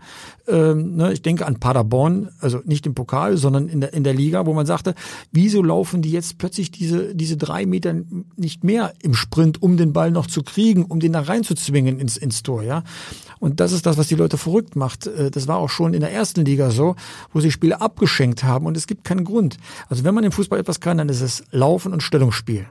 ähm, 0.48 0.96
ne, 0.96 1.14
ich 1.14 1.22
denke 1.22 1.46
an 1.46 1.60
Paderborn, 1.60 2.30
also 2.40 2.62
nicht 2.66 2.86
im 2.86 2.94
Pokal, 2.94 3.38
sondern 3.38 3.68
in 3.68 3.82
der, 3.82 3.94
in 3.94 4.04
der 4.04 4.14
Liga, 4.14 4.46
wo 4.46 4.54
man 4.54 4.66
sagte, 4.66 4.94
wieso 5.32 5.64
laufen 5.64 6.02
die 6.02 6.12
jetzt 6.12 6.38
plötzlich 6.38 6.70
diese, 6.72 7.16
diese 7.16 7.38
drei 7.38 7.66
Meter 7.66 7.96
nicht 8.36 8.64
mehr 8.64 8.94
im 9.02 9.16
Sprint, 9.16 9.62
um 9.62 9.78
den 9.78 9.94
Ball 9.94 10.12
noch 10.12 10.28
zu 10.28 10.44
kriegen, 10.44 10.86
um 10.86 11.00
den 11.00 11.14
da 11.14 11.22
reinzuzwingen 11.22 12.00
ins, 12.00 12.18
ins 12.18 12.44
Tor, 12.44 12.64
ja. 12.64 12.84
Und 13.42 13.60
das 13.60 13.74
ist 13.74 13.86
das, 13.86 13.98
was 13.98 14.08
die 14.08 14.16
Leute 14.16 14.38
verrückt 14.38 14.78
macht. 14.78 15.08
Äh, 15.08 15.32
das 15.32 15.50
war 15.50 15.58
auch 15.58 15.70
schon 15.70 15.94
in 15.94 16.00
der 16.00 16.14
ersten 16.14 16.46
Liga 16.46 16.70
so, 16.70 16.96
wo 17.34 17.42
sie 17.42 17.52
Spiele 17.52 17.82
abgeschenkt 17.82 18.46
haben 18.46 18.66
und 18.66 18.78
es 18.78 18.88
gibt 18.88 19.04
keinen 19.04 19.26
Grund. 19.26 19.58
Also 19.90 20.06
wenn 20.06 20.16
man 20.16 20.24
im 20.24 20.32
Fußball 20.32 20.60
etwas 20.60 20.80
kann, 20.80 20.98
dann 20.98 21.10
ist 21.10 21.22
es 21.22 21.44
Laufen 21.52 21.92
und 21.92 22.04
Stellungsspiel 22.04 22.68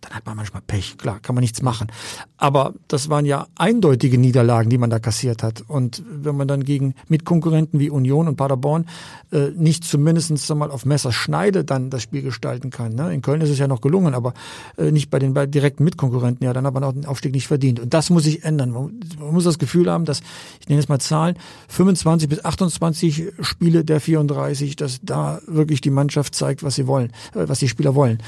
dann 0.00 0.12
hat 0.12 0.26
man 0.26 0.36
manchmal 0.36 0.62
Pech, 0.66 0.96
klar, 0.96 1.20
kann 1.20 1.34
man 1.34 1.42
nichts 1.42 1.62
machen. 1.62 1.88
Aber 2.36 2.74
das 2.88 3.10
waren 3.10 3.26
ja 3.26 3.46
eindeutige 3.56 4.18
Niederlagen, 4.18 4.70
die 4.70 4.78
man 4.78 4.90
da 4.90 4.98
kassiert 4.98 5.42
hat. 5.42 5.62
Und 5.68 6.02
wenn 6.10 6.36
man 6.36 6.48
dann 6.48 6.64
gegen 6.64 6.94
Mitkonkurrenten 7.08 7.78
wie 7.80 7.90
Union 7.90 8.28
und 8.28 8.36
Paderborn 8.36 8.86
äh, 9.32 9.50
nicht 9.54 9.84
zumindest 9.84 10.30
mal 10.54 10.70
auf 10.70 10.86
Messerschneide 10.86 11.64
dann 11.64 11.90
das 11.90 12.02
Spiel 12.02 12.22
gestalten 12.22 12.70
kann. 12.70 12.94
Ne? 12.94 13.12
In 13.12 13.22
Köln 13.22 13.40
ist 13.40 13.50
es 13.50 13.58
ja 13.58 13.68
noch 13.68 13.80
gelungen, 13.80 14.14
aber 14.14 14.32
äh, 14.78 14.90
nicht 14.90 15.10
bei 15.10 15.18
den 15.18 15.34
bei 15.34 15.46
direkten 15.46 15.84
Mitkonkurrenten, 15.84 16.44
ja, 16.44 16.52
dann 16.52 16.66
hat 16.66 16.74
man 16.74 16.84
auch 16.84 16.92
den 16.92 17.06
Aufstieg 17.06 17.32
nicht 17.32 17.46
verdient. 17.46 17.80
Und 17.80 17.92
das 17.92 18.10
muss 18.10 18.24
sich 18.24 18.44
ändern. 18.44 18.70
Man, 18.70 19.00
man 19.18 19.34
muss 19.34 19.44
das 19.44 19.58
Gefühl 19.58 19.90
haben, 19.90 20.04
dass, 20.04 20.20
ich 20.60 20.68
nenne 20.68 20.80
es 20.80 20.88
mal 20.88 20.98
Zahlen, 20.98 21.36
25 21.68 22.28
bis 22.28 22.44
28 22.44 23.32
Spiele 23.40 23.84
der 23.84 24.00
34, 24.00 24.76
dass 24.76 25.00
da 25.02 25.40
wirklich 25.46 25.80
die 25.80 25.90
Mannschaft 25.90 26.34
zeigt, 26.34 26.62
was 26.62 26.74
sie 26.74 26.86
wollen, 26.86 27.12
äh, 27.34 27.48
was 27.48 27.58
die 27.58 27.68
Spieler 27.68 27.94
wollen. 27.94 28.22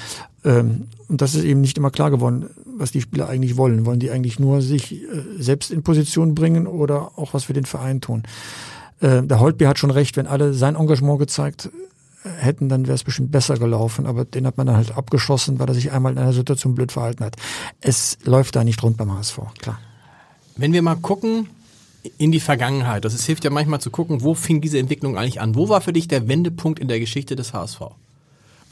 Ähm, 0.44 0.88
und 1.08 1.20
das 1.20 1.35
ist 1.35 1.44
eben 1.44 1.62
nicht 1.62 1.79
immer 1.79 1.90
klar 1.90 2.11
geworden, 2.11 2.51
was 2.77 2.90
die 2.90 3.01
Spieler 3.01 3.29
eigentlich 3.29 3.57
wollen. 3.57 3.87
Wollen 3.87 4.01
die 4.01 4.11
eigentlich 4.11 4.38
nur 4.38 4.61
sich 4.61 4.92
äh, 4.92 5.07
selbst 5.38 5.70
in 5.70 5.83
Position 5.83 6.35
bringen 6.35 6.66
oder 6.66 7.12
auch 7.16 7.33
was 7.33 7.44
für 7.44 7.55
den 7.55 7.64
Verein 7.64 8.01
tun? 8.01 8.25
Äh, 9.01 9.22
der 9.22 9.40
Holtby 9.40 9.64
hat 9.64 9.79
schon 9.79 9.90
recht, 9.90 10.16
wenn 10.16 10.27
alle 10.27 10.55
sein 10.55 10.77
Engagement 10.77 11.18
gezeigt 11.18 11.70
äh, 12.25 12.29
hätten, 12.29 12.68
dann 12.68 12.87
wäre 12.87 12.94
es 12.94 13.05
bestimmt 13.05 13.33
besser 13.33 13.57
gelaufen. 13.57 14.07
Aber 14.07 14.25
den 14.25 14.46
hat 14.46 14.57
man 14.57 14.66
dann 14.66 14.77
halt 14.77 14.96
abgeschossen, 14.96 15.59
weil 15.59 15.68
er 15.68 15.75
sich 15.75 15.92
einmal 15.92 16.12
in 16.12 16.18
einer 16.18 16.33
Situation 16.33 16.75
blöd 16.75 16.92
verhalten 16.92 17.25
hat. 17.25 17.37
Es 17.81 18.18
läuft 18.25 18.57
da 18.57 18.64
nicht 18.64 18.83
rund 18.83 18.96
beim 18.96 19.12
HSV, 19.12 19.38
klar. 19.59 19.79
Wenn 20.57 20.72
wir 20.72 20.83
mal 20.83 20.96
gucken 20.96 21.48
in 22.18 22.33
die 22.33 22.40
Vergangenheit, 22.40 23.05
das 23.05 23.14
ist, 23.14 23.25
hilft 23.25 23.44
ja 23.44 23.51
manchmal 23.51 23.81
zu 23.81 23.90
gucken, 23.90 24.22
wo 24.22 24.35
fing 24.35 24.61
diese 24.61 24.79
Entwicklung 24.79 25.16
eigentlich 25.16 25.40
an? 25.40 25.55
Wo 25.55 25.68
war 25.68 25.81
für 25.81 25.92
dich 25.92 26.09
der 26.09 26.29
Wendepunkt 26.29 26.79
in 26.79 26.88
der 26.88 27.01
Geschichte 27.01 27.37
des 27.37 27.53
HSV? 27.53 27.81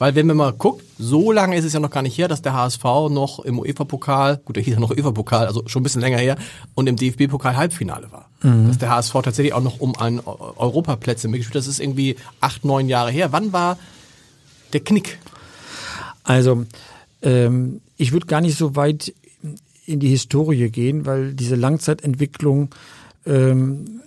Weil 0.01 0.15
wenn 0.15 0.25
man 0.25 0.37
mal 0.37 0.51
guckt, 0.51 0.83
so 0.97 1.31
lange 1.31 1.55
ist 1.55 1.63
es 1.63 1.73
ja 1.73 1.79
noch 1.79 1.91
gar 1.91 2.01
nicht 2.01 2.17
her, 2.17 2.27
dass 2.27 2.41
der 2.41 2.53
HSV 2.53 2.83
noch 3.11 3.37
im 3.45 3.59
UEFA-Pokal, 3.59 4.37
gut, 4.43 4.55
der 4.55 4.63
hieß 4.63 4.73
ja 4.73 4.79
noch 4.79 4.89
UEFA-Pokal, 4.89 5.45
also 5.45 5.61
schon 5.67 5.81
ein 5.81 5.83
bisschen 5.83 6.01
länger 6.01 6.17
her, 6.17 6.37
und 6.73 6.87
im 6.87 6.95
DFB-Pokal 6.95 7.55
Halbfinale 7.55 8.11
war. 8.11 8.27
Mhm. 8.41 8.65
Dass 8.67 8.79
der 8.79 8.89
HSV 8.89 9.13
tatsächlich 9.13 9.53
auch 9.53 9.61
noch 9.61 9.79
um 9.79 9.95
einen 9.95 10.19
Europaplätze 10.19 11.27
mitgespielt 11.27 11.53
hat. 11.53 11.67
Das 11.67 11.67
ist 11.67 11.79
irgendwie 11.79 12.15
acht, 12.39 12.65
neun 12.65 12.89
Jahre 12.89 13.11
her. 13.11 13.31
Wann 13.31 13.53
war 13.53 13.77
der 14.73 14.79
Knick? 14.79 15.19
Also, 16.23 16.65
ähm, 17.21 17.81
ich 17.95 18.11
würde 18.11 18.25
gar 18.25 18.41
nicht 18.41 18.57
so 18.57 18.75
weit 18.75 19.13
in 19.85 19.99
die 19.99 20.09
Historie 20.09 20.71
gehen, 20.71 21.05
weil 21.05 21.35
diese 21.35 21.55
Langzeitentwicklung 21.55 22.73
ähm, 23.25 24.01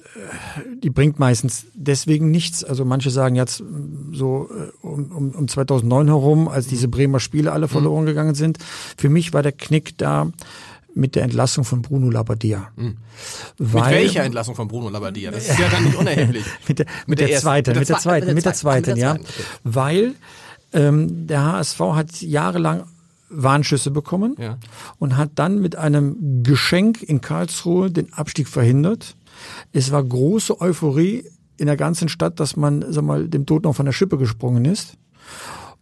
die 0.82 0.90
bringt 0.90 1.18
meistens 1.18 1.66
deswegen 1.74 2.30
nichts. 2.30 2.64
Also 2.64 2.84
manche 2.84 3.10
sagen 3.10 3.34
jetzt 3.34 3.62
so 4.12 4.48
äh, 4.50 4.86
um, 4.86 5.12
um, 5.12 5.30
um 5.30 5.48
2009 5.48 6.06
herum, 6.06 6.48
als 6.48 6.66
diese 6.66 6.88
Bremer 6.88 7.20
Spiele 7.20 7.52
alle 7.52 7.68
verloren 7.68 8.04
mhm. 8.04 8.08
gegangen 8.08 8.34
sind. 8.34 8.58
Für 8.96 9.08
mich 9.08 9.32
war 9.32 9.42
der 9.42 9.52
Knick 9.52 9.98
da 9.98 10.30
mit 10.94 11.16
der 11.16 11.24
Entlassung 11.24 11.64
von 11.64 11.82
Bruno 11.82 12.10
Labbadia. 12.10 12.68
Mhm. 12.76 12.96
Weil, 13.58 13.82
mit 13.82 13.90
welcher 13.92 14.24
Entlassung 14.24 14.54
von 14.54 14.68
Bruno 14.68 14.88
Labbadia? 14.88 15.30
Das 15.32 15.48
ist 15.48 15.58
ja 15.58 15.68
dann 15.68 15.84
nicht 15.84 15.96
unerheblich. 15.96 16.44
mit 16.68 16.78
der, 16.78 16.86
mit, 16.86 17.08
mit 17.08 17.20
der, 17.20 17.28
der 17.28 17.40
zweiten, 17.40 17.78
mit 17.78 17.88
der 17.88 17.98
zweiten, 17.98 18.34
mit 18.34 18.44
der 18.44 18.54
zweiten, 18.54 18.96
ja. 18.96 19.16
Weil 19.64 20.14
ähm, 20.72 21.26
der 21.26 21.44
HSV 21.44 21.80
hat 21.80 22.22
jahrelang 22.22 22.84
Warnschüsse 23.42 23.90
bekommen 23.90 24.36
ja. 24.38 24.58
und 24.98 25.16
hat 25.16 25.32
dann 25.36 25.60
mit 25.60 25.76
einem 25.76 26.42
Geschenk 26.42 27.02
in 27.02 27.20
Karlsruhe 27.20 27.90
den 27.90 28.12
Abstieg 28.12 28.48
verhindert 28.48 29.16
es 29.72 29.90
war 29.90 30.02
große 30.02 30.60
Euphorie 30.60 31.24
in 31.56 31.66
der 31.66 31.76
ganzen 31.76 32.08
Stadt, 32.08 32.40
dass 32.40 32.56
man 32.56 32.84
sag 32.92 33.04
mal, 33.04 33.28
dem 33.28 33.46
Tod 33.46 33.64
noch 33.64 33.76
von 33.76 33.86
der 33.86 33.92
Schippe 33.92 34.18
gesprungen 34.18 34.64
ist. 34.64 34.96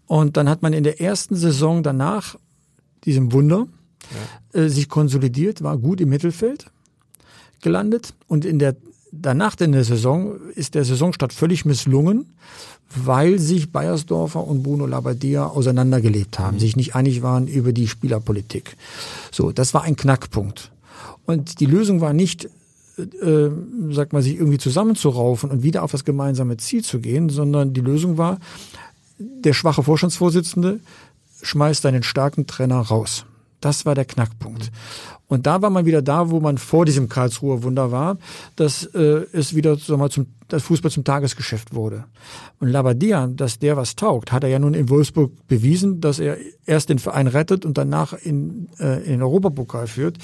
Und 0.06 0.36
dann 0.36 0.48
hat 0.48 0.62
man 0.62 0.72
in 0.72 0.84
der 0.84 1.00
ersten 1.00 1.36
Saison 1.36 1.82
danach, 1.82 2.36
diesem 3.04 3.32
Wunder, 3.32 3.66
ja. 4.54 4.60
äh, 4.60 4.68
sich 4.68 4.88
konsolidiert, 4.88 5.62
war 5.62 5.78
gut 5.78 6.00
im 6.00 6.10
Mittelfeld 6.10 6.66
gelandet. 7.62 8.14
Und 8.26 8.44
in 8.44 8.58
der 8.58 8.76
danach 9.12 9.60
in 9.60 9.72
der 9.72 9.84
Saison 9.84 10.36
ist 10.54 10.74
der 10.74 10.84
Saisonstart 10.84 11.32
völlig 11.32 11.64
misslungen, 11.64 12.26
weil 12.94 13.38
sich 13.38 13.70
Bayersdorfer 13.70 14.44
und 14.44 14.62
Bruno 14.62 14.86
Labbadia 14.86 15.46
auseinandergelebt 15.46 16.38
haben, 16.38 16.56
mhm. 16.56 16.60
sich 16.60 16.76
nicht 16.76 16.94
einig 16.94 17.22
waren 17.22 17.46
über 17.46 17.72
die 17.72 17.88
Spielerpolitik. 17.88 18.76
So, 19.30 19.52
das 19.52 19.72
war 19.74 19.82
ein 19.82 19.96
Knackpunkt. 19.96 20.72
Und 21.24 21.60
die 21.60 21.66
Lösung 21.66 22.00
war 22.00 22.12
nicht 22.12 22.48
äh, 22.98 23.48
sagt 23.90 24.12
man, 24.12 24.22
sich 24.22 24.34
irgendwie 24.34 24.58
zusammenzuraufen 24.58 25.50
und 25.50 25.62
wieder 25.62 25.82
auf 25.82 25.92
das 25.92 26.04
gemeinsame 26.04 26.58
Ziel 26.58 26.84
zu 26.84 27.00
gehen, 27.00 27.30
sondern 27.30 27.72
die 27.72 27.80
Lösung 27.80 28.18
war, 28.18 28.38
der 29.18 29.54
schwache 29.54 29.82
Vorstandsvorsitzende 29.82 30.80
schmeißt 31.42 31.86
einen 31.86 32.02
starken 32.02 32.46
Trainer 32.46 32.80
raus. 32.80 33.24
Das 33.62 33.86
war 33.86 33.94
der 33.94 34.04
Knackpunkt. 34.04 34.70
Und 35.28 35.46
da 35.46 35.62
war 35.62 35.70
man 35.70 35.86
wieder 35.86 36.02
da, 36.02 36.30
wo 36.30 36.40
man 36.40 36.58
vor 36.58 36.84
diesem 36.84 37.08
Karlsruher 37.08 37.62
Wunder 37.62 37.90
war, 37.90 38.18
dass 38.56 38.84
äh, 38.84 39.24
es 39.32 39.54
wieder 39.54 39.76
sag 39.76 39.96
mal, 39.96 40.10
zum 40.10 40.26
das 40.48 40.62
Fußball 40.64 40.90
zum 40.90 41.04
Tagesgeschäft 41.04 41.74
wurde. 41.74 42.04
Und 42.60 42.68
Labadia, 42.68 43.26
dass 43.26 43.58
der 43.58 43.76
was 43.78 43.96
taugt, 43.96 44.32
hat 44.32 44.44
er 44.44 44.50
ja 44.50 44.58
nun 44.58 44.74
in 44.74 44.90
Wolfsburg 44.90 45.32
bewiesen, 45.48 46.02
dass 46.02 46.18
er 46.18 46.36
erst 46.66 46.90
den 46.90 46.98
Verein 46.98 47.26
rettet 47.26 47.64
und 47.64 47.78
danach 47.78 48.12
in, 48.12 48.68
äh, 48.78 49.02
in 49.04 49.12
den 49.12 49.22
Europapokal 49.22 49.86
führt. 49.86 50.18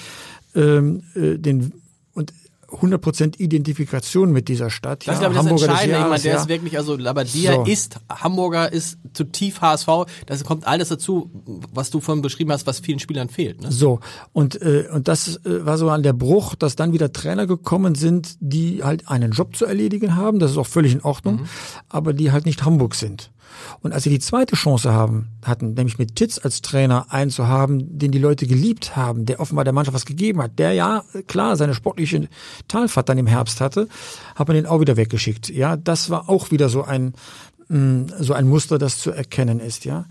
Ähm, 0.54 1.02
äh, 1.14 1.38
den, 1.38 1.72
und 2.12 2.34
100% 2.70 3.40
Identifikation 3.40 4.30
mit 4.30 4.48
dieser 4.48 4.68
Stadt. 4.68 5.06
Das 5.06 5.06
ja, 5.06 5.12
ist, 5.28 5.34
glaube 5.34 5.36
ich, 5.36 5.42
das 5.42 5.62
Entscheidende. 5.62 5.90
Jahres, 5.92 6.04
ich 6.04 6.10
meine, 6.10 6.22
der 6.22 6.32
ja. 6.32 6.40
ist 6.40 6.48
wirklich, 6.48 6.78
also 6.78 6.96
Labadia 6.96 7.54
so. 7.54 7.64
ist, 7.64 7.96
Hamburger 8.10 8.70
ist 8.70 8.98
zu 9.14 9.24
tief 9.24 9.60
HSV. 9.60 9.88
Das 10.26 10.44
kommt 10.44 10.66
alles 10.66 10.88
dazu, 10.88 11.30
was 11.72 11.90
du 11.90 12.00
vorhin 12.00 12.20
beschrieben 12.20 12.52
hast, 12.52 12.66
was 12.66 12.80
vielen 12.80 12.98
Spielern 12.98 13.30
fehlt. 13.30 13.62
Ne? 13.62 13.72
So, 13.72 14.00
und, 14.32 14.60
äh, 14.60 14.86
und 14.92 15.08
das 15.08 15.36
äh, 15.46 15.64
war 15.64 15.78
so 15.78 15.88
an 15.88 16.02
der 16.02 16.12
Bruch, 16.12 16.54
dass 16.54 16.76
dann 16.76 16.92
wieder 16.92 17.12
Trainer 17.12 17.46
gekommen 17.46 17.94
sind, 17.94 18.36
die 18.40 18.82
halt 18.84 19.08
einen 19.08 19.32
Job 19.32 19.56
zu 19.56 19.64
erledigen 19.64 20.14
haben. 20.16 20.38
Das 20.38 20.50
ist 20.50 20.58
auch 20.58 20.66
völlig 20.66 20.92
in 20.92 21.02
Ordnung, 21.02 21.36
mhm. 21.36 21.48
aber 21.88 22.12
die 22.12 22.32
halt 22.32 22.44
nicht 22.44 22.64
Hamburg 22.64 22.94
sind. 22.94 23.30
Und 23.80 23.92
als 23.92 24.04
sie 24.04 24.10
die 24.10 24.18
zweite 24.18 24.56
Chance 24.56 24.92
haben, 24.92 25.28
hatten, 25.44 25.74
nämlich 25.74 25.98
mit 25.98 26.16
Titz 26.16 26.38
als 26.42 26.62
Trainer 26.62 27.06
einen 27.10 27.30
zu 27.30 27.46
haben, 27.46 27.98
den 27.98 28.10
die 28.10 28.18
Leute 28.18 28.46
geliebt 28.46 28.96
haben, 28.96 29.26
der 29.26 29.40
offenbar 29.40 29.64
der 29.64 29.72
Mannschaft 29.72 29.94
was 29.94 30.06
gegeben 30.06 30.42
hat, 30.42 30.58
der 30.58 30.72
ja 30.72 31.04
klar 31.26 31.56
seine 31.56 31.74
sportliche 31.74 32.28
Talfahrt 32.68 33.08
dann 33.08 33.18
im 33.18 33.26
Herbst 33.26 33.60
hatte, 33.60 33.88
hat 34.34 34.48
man 34.48 34.56
den 34.56 34.66
auch 34.66 34.80
wieder 34.80 34.96
weggeschickt. 34.96 35.48
Ja, 35.48 35.76
das 35.76 36.10
war 36.10 36.28
auch 36.28 36.50
wieder 36.50 36.68
so 36.68 36.82
ein, 36.82 37.14
mm, 37.68 38.06
so 38.18 38.32
ein 38.34 38.48
Muster, 38.48 38.78
das 38.78 38.98
zu 38.98 39.10
erkennen 39.10 39.60
ist, 39.60 39.84
ja. 39.84 40.06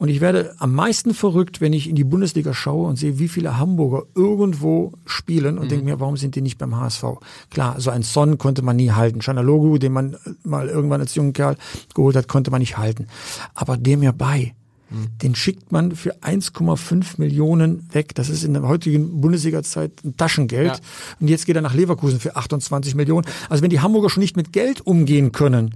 Und 0.00 0.08
ich 0.08 0.22
werde 0.22 0.54
am 0.58 0.74
meisten 0.74 1.12
verrückt, 1.12 1.60
wenn 1.60 1.74
ich 1.74 1.86
in 1.86 1.94
die 1.94 2.04
Bundesliga 2.04 2.54
schaue 2.54 2.88
und 2.88 2.96
sehe, 2.96 3.18
wie 3.18 3.28
viele 3.28 3.58
Hamburger 3.58 4.04
irgendwo 4.14 4.94
spielen 5.04 5.58
und 5.58 5.66
mhm. 5.66 5.68
denke 5.68 5.84
mir, 5.84 6.00
warum 6.00 6.16
sind 6.16 6.36
die 6.36 6.40
nicht 6.40 6.56
beim 6.56 6.74
HSV? 6.74 7.04
Klar, 7.50 7.78
so 7.78 7.90
ein 7.90 8.02
Son 8.02 8.38
konnte 8.38 8.62
man 8.62 8.76
nie 8.76 8.92
halten. 8.92 9.20
Chanalogu, 9.20 9.76
den 9.76 9.92
man 9.92 10.16
mal 10.42 10.68
irgendwann 10.68 11.02
als 11.02 11.14
junger 11.16 11.32
Kerl 11.32 11.56
geholt 11.94 12.16
hat, 12.16 12.28
konnte 12.28 12.50
man 12.50 12.60
nicht 12.60 12.78
halten. 12.78 13.08
Aber 13.54 13.76
dem 13.76 14.00
mir 14.00 14.14
bei, 14.14 14.54
mhm. 14.88 15.08
den 15.22 15.34
schickt 15.34 15.70
man 15.70 15.94
für 15.94 16.16
1,5 16.22 17.18
Millionen 17.18 17.86
weg. 17.92 18.14
Das 18.14 18.30
ist 18.30 18.42
in 18.42 18.54
der 18.54 18.62
heutigen 18.62 19.20
Bundesliga-Zeit 19.20 20.02
ein 20.02 20.16
Taschengeld. 20.16 20.76
Ja. 20.76 20.80
Und 21.20 21.28
jetzt 21.28 21.44
geht 21.44 21.56
er 21.56 21.62
nach 21.62 21.74
Leverkusen 21.74 22.20
für 22.20 22.36
28 22.36 22.94
Millionen. 22.94 23.26
Also 23.50 23.62
wenn 23.62 23.68
die 23.68 23.80
Hamburger 23.80 24.08
schon 24.08 24.22
nicht 24.22 24.34
mit 24.34 24.54
Geld 24.54 24.80
umgehen 24.80 25.32
können, 25.32 25.74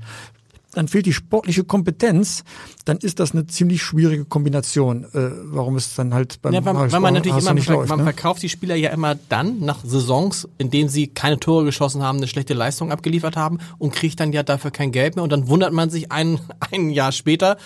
dann 0.75 0.89
fehlt 0.89 1.07
die 1.07 1.13
sportliche 1.13 1.65
Kompetenz, 1.65 2.45
dann 2.85 2.99
ist 2.99 3.21
das 3.21 3.33
eine 3.33 3.47
ziemlich 3.47 3.83
schwierige 3.83 4.25
Kombination, 4.25 5.05
äh, 5.05 5.31
warum 5.45 5.77
es 5.77 5.95
dann 5.95 6.15
halt 6.15 6.41
beim 6.43 6.53
ja, 6.53 6.65
weil, 6.65 6.93
weil 6.93 7.01
man 7.01 7.15
natürlich 7.15 7.39
immer, 7.39 7.55
nicht 7.55 7.69
läuft, 7.69 7.89
man 7.89 7.99
ne? 7.99 8.05
verkauft 8.05 8.43
die 8.43 8.49
Spieler 8.49 8.75
ja 8.75 8.91
immer 8.91 9.15
dann 9.15 9.61
nach 9.61 9.85
Saisons, 9.85 10.49
in 10.59 10.71
denen 10.71 10.89
sie 10.89 11.09
keine 11.09 11.39
Tore 11.39 11.65
geschossen 11.65 12.03
haben, 12.03 12.19
eine 12.19 12.29
schlechte 12.29 12.55
Leistung 12.55 12.93
abgeliefert 12.93 13.37
haben 13.37 13.59
und 13.79 13.93
kriegt 13.95 14.21
dann 14.21 14.33
ja 14.33 14.43
dafür 14.43 14.71
kein 14.71 14.93
Geld 14.93 15.17
mehr 15.17 15.23
und 15.23 15.33
dann 15.33 15.49
wundert 15.49 15.73
man 15.73 15.91
sich 15.91 16.13
ein, 16.13 16.39
ein 16.73 16.91
Jahr 16.91 17.13
später, 17.13 17.57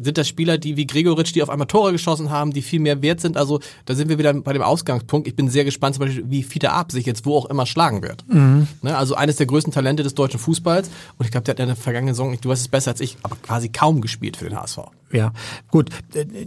sind 0.00 0.18
das 0.18 0.28
Spieler, 0.28 0.58
die 0.58 0.76
wie 0.76 0.86
Gregoritsch, 0.86 1.34
die 1.34 1.42
auf 1.42 1.50
einmal 1.50 1.66
Tore 1.66 1.92
geschossen 1.92 2.30
haben, 2.30 2.52
die 2.52 2.62
viel 2.62 2.80
mehr 2.80 3.02
wert 3.02 3.20
sind. 3.20 3.36
Also 3.36 3.60
da 3.84 3.94
sind 3.94 4.08
wir 4.08 4.18
wieder 4.18 4.32
bei 4.34 4.52
dem 4.52 4.62
Ausgangspunkt. 4.62 5.28
Ich 5.28 5.36
bin 5.36 5.48
sehr 5.48 5.64
gespannt, 5.64 5.96
zum 5.96 6.06
Beispiel, 6.06 6.24
wie 6.28 6.42
Fiete 6.42 6.72
Ab 6.72 6.92
sich 6.92 7.06
jetzt 7.06 7.26
wo 7.26 7.36
auch 7.36 7.46
immer 7.46 7.66
schlagen 7.66 8.02
wird. 8.02 8.24
Mhm. 8.28 8.68
Ne, 8.82 8.96
also 8.96 9.14
eines 9.14 9.36
der 9.36 9.46
größten 9.46 9.72
Talente 9.72 10.02
des 10.02 10.14
deutschen 10.14 10.40
Fußballs. 10.40 10.90
Und 11.18 11.26
ich 11.26 11.30
glaube, 11.30 11.44
der 11.44 11.54
hat 11.54 11.60
in 11.60 11.66
der 11.66 11.76
vergangenen 11.76 12.14
Saison, 12.14 12.36
du 12.40 12.48
weißt 12.48 12.62
es 12.62 12.68
besser 12.68 12.92
als 12.92 13.00
ich, 13.00 13.16
aber 13.22 13.36
quasi 13.36 13.68
kaum 13.68 14.00
gespielt 14.00 14.36
für 14.36 14.48
den 14.48 14.58
HSV. 14.58 14.78
Ja, 15.12 15.32
gut. 15.70 15.90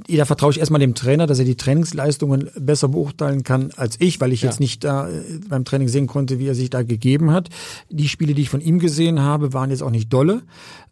Da 0.08 0.26
vertraue 0.26 0.52
ich 0.52 0.60
erstmal 0.60 0.80
dem 0.80 0.94
Trainer, 0.94 1.26
dass 1.26 1.40
er 1.40 1.46
die 1.46 1.56
Trainingsleistungen 1.56 2.50
besser 2.60 2.90
beurteilen 2.90 3.44
kann 3.44 3.72
als 3.76 3.96
ich, 4.00 4.22
weil 4.22 4.32
ich 4.32 4.44
ja. 4.44 4.50
jetzt 4.50 4.60
nicht 4.60 4.84
da 4.84 5.10
äh, 5.10 5.40
beim 5.50 5.66
Training 5.66 5.88
sehen 5.88 6.08
konnte, 6.08 6.40
wie 6.40 6.48
er 6.48 6.56
sich 6.56 6.70
da 6.70 6.84
gegeben 6.84 7.32
hat. 7.32 7.50
Die 7.90 8.08
Spiele, 8.08 8.34
die 8.34 8.44
ich 8.44 8.50
von 8.50 8.62
ihm 8.62 8.80
gesehen 8.80 9.22
habe, 9.22 9.54
waren 9.54 9.72
jetzt 9.72 9.82
auch 9.82 9.90
nicht 9.90 10.14
dolle. 10.14 10.44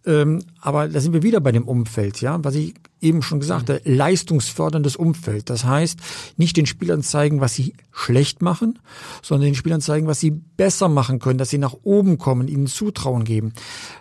Ähm, 0.06 0.44
aber 0.62 0.88
da 0.88 1.00
sind 1.00 1.14
wir 1.14 1.24
wieder 1.24 1.42
bei 1.42 1.52
dem 1.52 1.68
Umfeld, 1.68 2.22
ja, 2.22 2.42
was 2.44 2.56
ich 2.56 2.74
eben 3.02 3.22
schon 3.22 3.40
gesagt 3.40 3.70
habe, 3.70 3.82
leistungsförderndes 3.84 4.96
Umfeld. 4.96 5.50
Das 5.50 5.66
heißt, 5.66 6.00
nicht 6.38 6.58
den 6.58 6.66
Spielern 6.66 7.04
zeigen, 7.04 7.42
was 7.42 7.54
sie 7.54 7.74
schlecht 7.92 8.42
machen, 8.42 8.80
sondern 9.22 9.48
den 9.48 9.56
Spielern 9.56 9.82
zeigen, 9.82 10.08
was 10.08 10.20
sie 10.20 10.32
besser 10.32 10.88
machen 10.88 11.20
können, 11.20 11.38
dass 11.38 11.50
sie 11.50 11.58
nach 11.58 11.76
oben 11.84 12.18
kommen, 12.18 12.48
ihnen 12.48 12.68
Zutrauen 12.68 13.24
geben. 13.26 13.54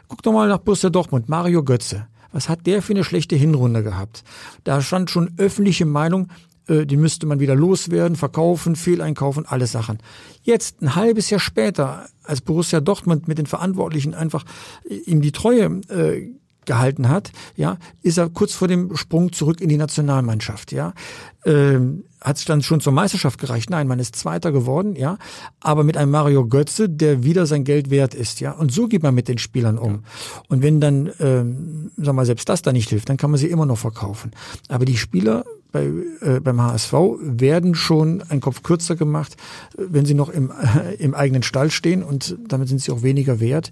Guck 0.06 0.22
doch 0.22 0.32
mal 0.32 0.48
nach 0.48 0.58
Borussia 0.58 0.90
Dortmund, 0.90 1.28
Mario 1.28 1.64
Götze. 1.64 2.06
Was 2.30 2.48
hat 2.48 2.66
der 2.66 2.82
für 2.82 2.92
eine 2.92 3.04
schlechte 3.04 3.36
Hinrunde 3.36 3.82
gehabt? 3.82 4.22
Da 4.62 4.82
stand 4.82 5.10
schon 5.10 5.32
öffentliche 5.38 5.86
Meinung, 5.86 6.28
äh, 6.68 6.86
die 6.86 6.96
müsste 6.96 7.26
man 7.26 7.40
wieder 7.40 7.54
loswerden, 7.54 8.16
verkaufen, 8.16 8.76
Fehleinkaufen, 8.76 9.46
alle 9.46 9.66
Sachen. 9.66 9.98
Jetzt, 10.42 10.82
ein 10.82 10.94
halbes 10.94 11.30
Jahr 11.30 11.40
später, 11.40 12.06
als 12.24 12.40
Borussia 12.40 12.80
Dortmund 12.80 13.28
mit 13.28 13.38
den 13.38 13.46
Verantwortlichen 13.46 14.14
einfach 14.14 14.44
äh, 14.88 14.94
ihm 14.94 15.20
die 15.20 15.32
Treue 15.32 15.80
äh, 15.88 16.28
gehalten 16.68 17.08
hat, 17.08 17.32
ja, 17.56 17.78
ist 18.02 18.18
er 18.18 18.28
kurz 18.28 18.52
vor 18.52 18.68
dem 18.68 18.94
Sprung 18.94 19.32
zurück 19.32 19.60
in 19.60 19.68
die 19.68 19.78
Nationalmannschaft, 19.78 20.70
ja. 20.70 20.92
Ähm, 21.44 22.04
hat 22.20 22.36
es 22.36 22.44
dann 22.44 22.62
schon 22.62 22.80
zur 22.80 22.92
Meisterschaft 22.92 23.40
gereicht? 23.40 23.70
Nein, 23.70 23.86
man 23.86 23.98
ist 23.98 24.16
Zweiter 24.16 24.52
geworden, 24.52 24.94
ja, 24.94 25.18
aber 25.60 25.82
mit 25.82 25.96
einem 25.96 26.10
Mario 26.10 26.46
Götze, 26.46 26.88
der 26.88 27.24
wieder 27.24 27.46
sein 27.46 27.64
Geld 27.64 27.90
wert 27.90 28.14
ist, 28.14 28.40
ja. 28.40 28.52
Und 28.52 28.70
so 28.70 28.86
geht 28.86 29.02
man 29.02 29.14
mit 29.14 29.28
den 29.28 29.38
Spielern 29.38 29.78
um. 29.78 29.92
Ja. 29.92 30.42
Und 30.48 30.62
wenn 30.62 30.80
dann, 30.80 31.10
ähm, 31.20 31.90
sag 31.96 32.14
mal, 32.14 32.26
selbst 32.26 32.48
das 32.48 32.62
da 32.62 32.72
nicht 32.72 32.90
hilft, 32.90 33.08
dann 33.08 33.16
kann 33.16 33.30
man 33.30 33.38
sie 33.38 33.48
immer 33.48 33.66
noch 33.66 33.78
verkaufen. 33.78 34.32
Aber 34.68 34.84
die 34.84 34.98
Spieler 34.98 35.44
bei, 35.72 35.90
äh, 36.20 36.40
beim 36.40 36.60
HSV 36.60 36.92
werden 37.20 37.74
schon 37.74 38.22
ein 38.28 38.40
Kopf 38.40 38.62
kürzer 38.62 38.96
gemacht, 38.96 39.36
wenn 39.76 40.06
sie 40.06 40.14
noch 40.14 40.28
im, 40.28 40.50
äh, 40.50 40.94
im 40.98 41.14
eigenen 41.14 41.42
Stall 41.42 41.70
stehen 41.70 42.02
und 42.02 42.36
damit 42.46 42.68
sind 42.68 42.80
sie 42.80 42.92
auch 42.92 43.02
weniger 43.02 43.40
wert. 43.40 43.70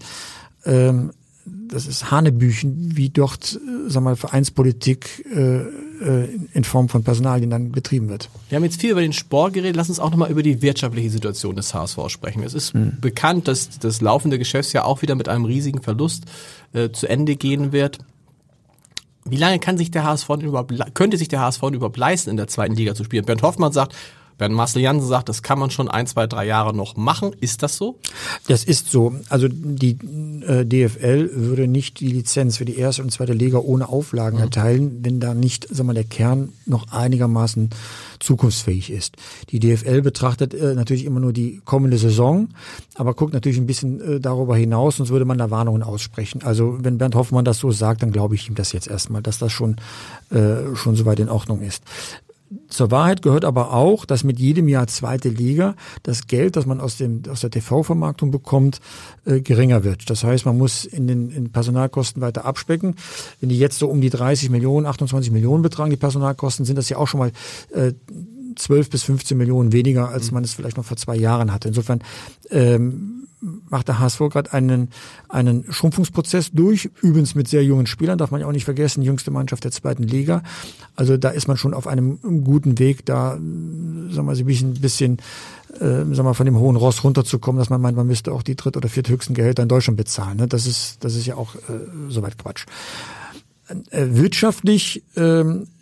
Ähm, 0.64 1.12
das 1.46 1.86
ist 1.86 2.10
Hanebüchen, 2.10 2.96
wie 2.96 3.08
dort, 3.08 3.54
äh, 3.54 3.88
sag 3.88 4.02
mal, 4.02 4.16
Vereinspolitik 4.16 5.24
äh, 5.34 5.62
äh, 6.00 6.28
in 6.52 6.64
Form 6.64 6.88
von 6.88 7.04
Personalien 7.04 7.50
dann 7.50 7.72
betrieben 7.72 8.08
wird. 8.08 8.28
Wir 8.48 8.56
haben 8.56 8.64
jetzt 8.64 8.80
viel 8.80 8.90
über 8.90 9.00
den 9.00 9.12
Sport 9.12 9.54
geredet. 9.54 9.76
Lass 9.76 9.88
uns 9.88 10.00
auch 10.00 10.10
nochmal 10.10 10.30
über 10.30 10.42
die 10.42 10.62
wirtschaftliche 10.62 11.10
Situation 11.10 11.56
des 11.56 11.72
HSV 11.72 11.98
sprechen. 12.08 12.42
Es 12.42 12.54
ist 12.54 12.74
hm. 12.74 12.94
bekannt, 13.00 13.48
dass 13.48 13.78
das 13.78 14.00
laufende 14.00 14.38
Geschäftsjahr 14.38 14.84
auch 14.84 15.02
wieder 15.02 15.14
mit 15.14 15.28
einem 15.28 15.44
riesigen 15.44 15.82
Verlust 15.82 16.24
äh, 16.72 16.90
zu 16.90 17.08
Ende 17.08 17.36
gehen 17.36 17.72
wird. 17.72 17.98
Wie 19.28 19.36
lange 19.36 19.58
kann 19.58 19.76
sich 19.76 19.90
der 19.90 20.04
HSV 20.04 20.28
überhaupt, 20.42 20.72
könnte 20.94 21.16
sich 21.16 21.28
der 21.28 21.40
HSV 21.40 21.62
überhaupt 21.62 21.96
leisten, 21.96 22.30
in 22.30 22.36
der 22.36 22.46
zweiten 22.46 22.74
Liga 22.74 22.94
zu 22.94 23.04
spielen? 23.04 23.24
Bernd 23.24 23.42
Hoffmann 23.42 23.72
sagt, 23.72 23.94
Bernd 24.38 24.54
Marcel 24.54 24.82
Jansen 24.82 25.08
sagt, 25.08 25.28
das 25.28 25.42
kann 25.42 25.58
man 25.58 25.70
schon 25.70 25.88
ein, 25.88 26.06
zwei, 26.06 26.26
drei 26.26 26.46
Jahre 26.46 26.74
noch 26.74 26.96
machen. 26.96 27.34
Ist 27.40 27.62
das 27.62 27.76
so? 27.76 27.98
Das 28.48 28.64
ist 28.64 28.90
so. 28.90 29.14
Also 29.28 29.48
die 29.48 29.98
äh, 30.46 30.64
DFL 30.64 31.30
würde 31.34 31.66
nicht 31.66 32.00
die 32.00 32.08
Lizenz 32.08 32.58
für 32.58 32.64
die 32.64 32.76
erste 32.76 33.02
und 33.02 33.10
zweite 33.10 33.32
Liga 33.32 33.58
ohne 33.58 33.88
Auflagen 33.88 34.36
mhm. 34.36 34.44
erteilen, 34.44 34.98
wenn 35.02 35.20
da 35.20 35.34
nicht, 35.34 35.66
sag 35.70 35.86
mal, 35.86 35.94
der 35.94 36.04
Kern 36.04 36.52
noch 36.66 36.92
einigermaßen 36.92 37.70
zukunftsfähig 38.20 38.90
ist. 38.90 39.16
Die 39.50 39.60
DFL 39.60 40.02
betrachtet 40.02 40.54
äh, 40.54 40.74
natürlich 40.74 41.04
immer 41.04 41.20
nur 41.20 41.32
die 41.32 41.60
kommende 41.64 41.98
Saison, 41.98 42.48
aber 42.94 43.14
guckt 43.14 43.32
natürlich 43.32 43.58
ein 43.58 43.66
bisschen 43.66 44.00
äh, 44.00 44.20
darüber 44.20 44.56
hinaus, 44.56 44.96
sonst 44.96 45.10
würde 45.10 45.24
man 45.24 45.38
da 45.38 45.50
Warnungen 45.50 45.82
aussprechen. 45.82 46.42
Also 46.42 46.78
wenn 46.80 46.98
Bernd 46.98 47.14
Hoffmann 47.14 47.44
das 47.44 47.58
so 47.58 47.70
sagt, 47.70 48.02
dann 48.02 48.12
glaube 48.12 48.34
ich 48.34 48.48
ihm 48.48 48.54
das 48.54 48.72
jetzt 48.72 48.88
erstmal, 48.88 49.22
dass 49.22 49.38
das 49.38 49.52
schon, 49.52 49.76
äh, 50.30 50.74
schon 50.74 50.96
soweit 50.96 51.20
in 51.20 51.28
Ordnung 51.28 51.62
ist. 51.62 51.82
Zur 52.68 52.90
Wahrheit 52.92 53.22
gehört 53.22 53.44
aber 53.44 53.72
auch, 53.72 54.04
dass 54.04 54.22
mit 54.22 54.38
jedem 54.38 54.68
Jahr 54.68 54.86
zweite 54.86 55.28
Liga 55.28 55.74
das 56.04 56.28
Geld, 56.28 56.54
das 56.54 56.64
man 56.64 56.80
aus, 56.80 56.96
dem, 56.96 57.22
aus 57.28 57.40
der 57.40 57.50
TV-Vermarktung 57.50 58.30
bekommt, 58.30 58.80
äh, 59.24 59.40
geringer 59.40 59.82
wird. 59.82 60.08
Das 60.10 60.22
heißt, 60.22 60.46
man 60.46 60.56
muss 60.56 60.84
in 60.84 61.08
den 61.08 61.30
in 61.30 61.50
Personalkosten 61.50 62.22
weiter 62.22 62.44
abspecken. 62.44 62.94
Wenn 63.40 63.48
die 63.48 63.58
jetzt 63.58 63.78
so 63.78 63.88
um 63.88 64.00
die 64.00 64.10
30 64.10 64.50
Millionen, 64.50 64.86
28 64.86 65.32
Millionen 65.32 65.62
betragen, 65.62 65.90
die 65.90 65.96
Personalkosten, 65.96 66.64
sind 66.64 66.76
das 66.76 66.88
ja 66.88 66.98
auch 66.98 67.08
schon 67.08 67.18
mal 67.18 67.32
äh, 67.72 67.92
12 68.56 68.90
bis 68.90 69.02
15 69.04 69.36
Millionen 69.36 69.72
weniger, 69.72 70.08
als 70.08 70.30
man 70.32 70.44
es 70.44 70.54
vielleicht 70.54 70.76
noch 70.76 70.84
vor 70.84 70.96
zwei 70.96 71.16
Jahren 71.16 71.52
hatte. 71.52 71.68
Insofern 71.68 72.00
ähm, 72.50 73.16
macht 73.68 73.88
der 73.88 73.98
HSV 73.98 74.18
gerade 74.30 74.52
einen, 74.52 74.88
einen 75.28 75.70
Schrumpfungsprozess 75.70 76.52
durch, 76.52 76.90
übrigens 77.02 77.34
mit 77.34 77.48
sehr 77.48 77.62
jungen 77.64 77.86
Spielern, 77.86 78.18
darf 78.18 78.30
man 78.30 78.40
ja 78.40 78.46
auch 78.46 78.52
nicht 78.52 78.64
vergessen, 78.64 79.02
jüngste 79.02 79.30
Mannschaft 79.30 79.64
der 79.64 79.70
zweiten 79.70 80.02
Liga. 80.02 80.42
Also 80.96 81.16
da 81.16 81.30
ist 81.30 81.46
man 81.46 81.56
schon 81.56 81.74
auf 81.74 81.86
einem 81.86 82.18
guten 82.44 82.78
Weg, 82.78 83.04
da 83.06 83.32
sagen 83.32 84.10
wir 84.14 84.22
mal, 84.22 84.36
ein 84.36 84.74
bisschen 84.80 85.18
äh, 85.74 85.80
sagen 85.80 86.24
wir, 86.24 86.34
von 86.34 86.46
dem 86.46 86.58
hohen 86.58 86.76
Ross 86.76 87.04
runterzukommen, 87.04 87.58
dass 87.58 87.70
man 87.70 87.80
meint, 87.80 87.96
man 87.96 88.06
müsste 88.06 88.32
auch 88.32 88.42
die 88.42 88.56
dritt- 88.56 88.76
oder 88.76 88.88
vierthöchsten 88.88 89.34
Gehälter 89.34 89.62
in 89.62 89.68
Deutschland 89.68 89.96
bezahlen. 89.96 90.38
Ne? 90.38 90.46
Das 90.46 90.66
ist, 90.66 91.04
das 91.04 91.14
ist 91.14 91.26
ja 91.26 91.36
auch 91.36 91.54
äh, 91.54 91.58
soweit 92.08 92.38
Quatsch. 92.38 92.66
Äh, 93.68 94.06
wirtschaftlich 94.10 95.02
ähm, 95.16 95.64
äh, 95.64 95.75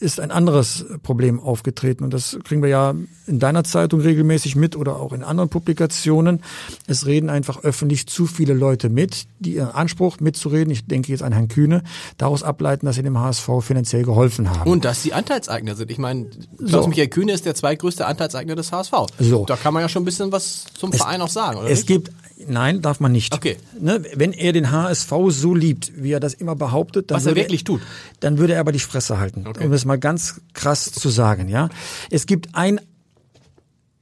ist 0.00 0.20
ein 0.20 0.30
anderes 0.30 0.84
Problem 1.02 1.40
aufgetreten. 1.40 2.04
Und 2.04 2.12
das 2.12 2.38
kriegen 2.44 2.62
wir 2.62 2.68
ja 2.68 2.94
in 3.26 3.38
deiner 3.38 3.64
Zeitung 3.64 4.00
regelmäßig 4.00 4.56
mit 4.56 4.76
oder 4.76 4.96
auch 4.96 5.12
in 5.12 5.22
anderen 5.22 5.48
Publikationen. 5.48 6.42
Es 6.86 7.06
reden 7.06 7.30
einfach 7.30 7.62
öffentlich 7.64 8.06
zu 8.06 8.26
viele 8.26 8.54
Leute 8.54 8.90
mit, 8.90 9.24
die 9.38 9.54
ihren 9.54 9.70
Anspruch 9.70 10.20
mitzureden, 10.20 10.70
ich 10.70 10.86
denke 10.86 11.10
jetzt 11.10 11.22
an 11.22 11.32
Herrn 11.32 11.48
Kühne, 11.48 11.82
daraus 12.18 12.42
ableiten, 12.42 12.86
dass 12.86 12.96
sie 12.96 13.02
dem 13.02 13.18
HSV 13.18 13.48
finanziell 13.60 14.04
geholfen 14.04 14.50
haben. 14.50 14.70
Und 14.70 14.84
dass 14.84 15.02
sie 15.02 15.12
Anteilseigner 15.12 15.74
sind. 15.74 15.90
Ich 15.90 15.98
meine, 15.98 16.26
Klaus-Michael 16.58 17.06
so. 17.06 17.10
Kühne 17.10 17.32
ist 17.32 17.46
der 17.46 17.54
zweitgrößte 17.54 18.06
Anteilseigner 18.06 18.56
des 18.56 18.72
HSV. 18.72 18.92
So. 19.18 19.44
Da 19.46 19.56
kann 19.56 19.72
man 19.72 19.82
ja 19.82 19.88
schon 19.88 20.02
ein 20.02 20.06
bisschen 20.06 20.32
was 20.32 20.66
zum 20.74 20.90
es, 20.90 20.98
Verein 20.98 21.20
auch 21.20 21.28
sagen, 21.28 21.58
oder 21.58 21.70
Es 21.70 21.80
nicht? 21.80 21.86
gibt 21.86 22.10
Nein, 22.46 22.82
darf 22.82 23.00
man 23.00 23.12
nicht. 23.12 23.34
Okay. 23.34 23.56
Ne, 23.80 24.02
wenn 24.14 24.32
er 24.32 24.52
den 24.52 24.70
HSV 24.70 25.12
so 25.28 25.54
liebt, 25.54 25.92
wie 25.96 26.12
er 26.12 26.20
das 26.20 26.34
immer 26.34 26.56
behauptet, 26.56 27.10
dann 27.10 27.16
was 27.16 27.26
er 27.26 27.36
wirklich 27.36 27.64
tut, 27.64 27.80
dann 28.20 28.38
würde 28.38 28.54
er 28.54 28.60
aber 28.60 28.72
die 28.72 28.80
Fresse 28.80 29.18
halten. 29.18 29.46
Okay. 29.46 29.64
Um 29.64 29.72
es 29.72 29.84
mal 29.84 29.98
ganz 29.98 30.40
krass 30.52 30.90
zu 30.90 31.08
sagen, 31.08 31.48
ja. 31.48 31.68
Es 32.10 32.26
gibt 32.26 32.54
ein 32.54 32.80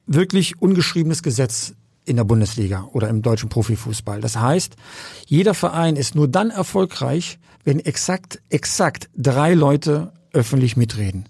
wirklich 0.06 0.60
ungeschriebenes 0.60 1.22
Gesetz 1.22 1.74
in 2.04 2.16
der 2.16 2.24
Bundesliga 2.24 2.88
oder 2.92 3.08
im 3.08 3.22
deutschen 3.22 3.48
Profifußball. 3.48 4.20
Das 4.20 4.36
heißt, 4.36 4.76
jeder 5.26 5.54
Verein 5.54 5.96
ist 5.96 6.14
nur 6.14 6.28
dann 6.28 6.50
erfolgreich, 6.50 7.38
wenn 7.64 7.78
exakt, 7.80 8.40
exakt 8.48 9.08
drei 9.16 9.54
Leute 9.54 10.12
öffentlich 10.32 10.76
mitreden. 10.76 11.28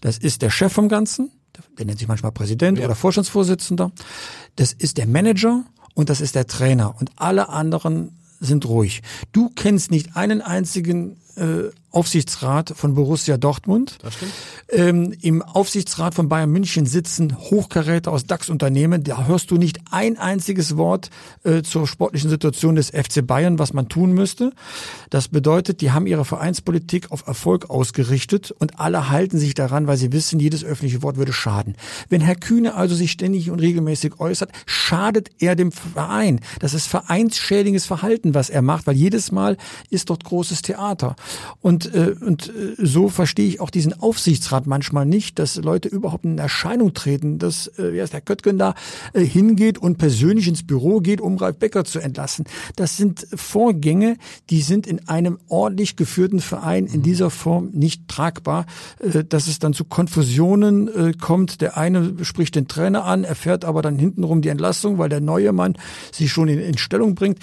Das 0.00 0.18
ist 0.18 0.42
der 0.42 0.50
Chef 0.50 0.72
vom 0.72 0.88
Ganzen, 0.88 1.30
der 1.78 1.86
nennt 1.86 1.98
sich 1.98 2.08
manchmal 2.08 2.32
Präsident 2.32 2.78
ja. 2.78 2.86
oder 2.86 2.94
Vorstandsvorsitzender. 2.94 3.92
Das 4.56 4.72
ist 4.72 4.98
der 4.98 5.06
Manager 5.06 5.64
und 5.94 6.10
das 6.10 6.20
ist 6.20 6.34
der 6.34 6.46
Trainer. 6.46 6.94
Und 6.98 7.10
alle 7.16 7.48
anderen 7.48 8.18
sind 8.40 8.66
ruhig. 8.66 9.02
Du 9.32 9.50
kennst 9.54 9.90
nicht 9.90 10.16
einen 10.16 10.42
einzigen 10.42 11.16
äh, 11.36 11.70
Aufsichtsrat 11.94 12.72
von 12.76 12.94
Borussia 12.94 13.36
Dortmund. 13.36 13.98
Das 14.02 14.14
stimmt. 14.14 14.32
Ähm, 14.68 15.14
Im 15.20 15.42
Aufsichtsrat 15.42 16.14
von 16.14 16.28
Bayern 16.28 16.50
München 16.50 16.86
sitzen 16.86 17.36
Hochkaräter 17.38 18.10
aus 18.10 18.26
DAX-Unternehmen. 18.26 19.04
Da 19.04 19.26
hörst 19.26 19.52
du 19.52 19.56
nicht 19.56 19.78
ein 19.92 20.18
einziges 20.18 20.76
Wort 20.76 21.10
äh, 21.44 21.62
zur 21.62 21.86
sportlichen 21.86 22.30
Situation 22.30 22.74
des 22.74 22.90
FC 22.90 23.24
Bayern, 23.24 23.60
was 23.60 23.72
man 23.72 23.88
tun 23.88 24.12
müsste. 24.12 24.52
Das 25.10 25.28
bedeutet, 25.28 25.80
die 25.80 25.92
haben 25.92 26.08
ihre 26.08 26.24
Vereinspolitik 26.24 27.12
auf 27.12 27.26
Erfolg 27.28 27.70
ausgerichtet 27.70 28.50
und 28.50 28.80
alle 28.80 29.10
halten 29.10 29.38
sich 29.38 29.54
daran, 29.54 29.86
weil 29.86 29.96
sie 29.96 30.12
wissen, 30.12 30.40
jedes 30.40 30.64
öffentliche 30.64 31.02
Wort 31.02 31.16
würde 31.16 31.32
schaden. 31.32 31.76
Wenn 32.08 32.20
Herr 32.20 32.34
Kühne 32.34 32.74
also 32.74 32.96
sich 32.96 33.12
ständig 33.12 33.50
und 33.50 33.60
regelmäßig 33.60 34.18
äußert, 34.18 34.50
schadet 34.66 35.30
er 35.38 35.54
dem 35.54 35.70
Verein. 35.70 36.40
Das 36.58 36.74
ist 36.74 36.88
vereinsschädiges 36.88 37.86
Verhalten, 37.86 38.34
was 38.34 38.50
er 38.50 38.62
macht, 38.62 38.88
weil 38.88 38.96
jedes 38.96 39.30
Mal 39.30 39.56
ist 39.90 40.10
dort 40.10 40.24
großes 40.24 40.62
Theater. 40.62 41.14
Und, 41.60 41.94
äh, 41.94 42.14
und 42.20 42.48
äh, 42.48 42.74
so 42.78 43.08
verstehe 43.08 43.46
ich 43.46 43.60
auch 43.60 43.70
diesen 43.70 43.98
Aufsichtsrat 43.98 44.66
manchmal 44.66 45.06
nicht, 45.06 45.38
dass 45.38 45.56
Leute 45.56 45.88
überhaupt 45.88 46.24
in 46.24 46.38
Erscheinung 46.38 46.94
treten, 46.94 47.38
dass 47.38 47.68
äh, 47.78 47.92
wie 47.92 48.00
heißt 48.00 48.12
der 48.12 48.20
Köttgen 48.20 48.58
da 48.58 48.74
äh, 49.12 49.24
hingeht 49.24 49.78
und 49.78 49.98
persönlich 49.98 50.48
ins 50.48 50.66
Büro 50.66 51.00
geht, 51.00 51.20
um 51.20 51.36
Ralf 51.36 51.58
Becker 51.58 51.84
zu 51.84 52.00
entlassen. 52.00 52.44
Das 52.76 52.96
sind 52.96 53.26
Vorgänge, 53.34 54.16
die 54.50 54.62
sind 54.62 54.86
in 54.86 55.08
einem 55.08 55.38
ordentlich 55.48 55.96
geführten 55.96 56.40
Verein 56.40 56.86
in 56.86 57.02
dieser 57.02 57.30
Form 57.30 57.70
nicht 57.72 58.08
tragbar, 58.08 58.66
äh, 59.00 59.24
dass 59.24 59.46
es 59.46 59.58
dann 59.58 59.72
zu 59.72 59.84
Konfusionen 59.84 60.88
äh, 60.88 61.12
kommt. 61.12 61.60
Der 61.60 61.76
eine 61.76 62.24
spricht 62.24 62.54
den 62.54 62.68
Trainer 62.68 63.04
an, 63.04 63.24
erfährt 63.24 63.64
aber 63.64 63.82
dann 63.82 63.98
hintenrum 63.98 64.42
die 64.42 64.48
Entlassung, 64.48 64.98
weil 64.98 65.08
der 65.08 65.20
neue 65.20 65.52
Mann 65.52 65.76
sich 66.12 66.32
schon 66.32 66.48
in, 66.48 66.58
in 66.60 66.78
Stellung 66.78 67.14
bringt. 67.14 67.38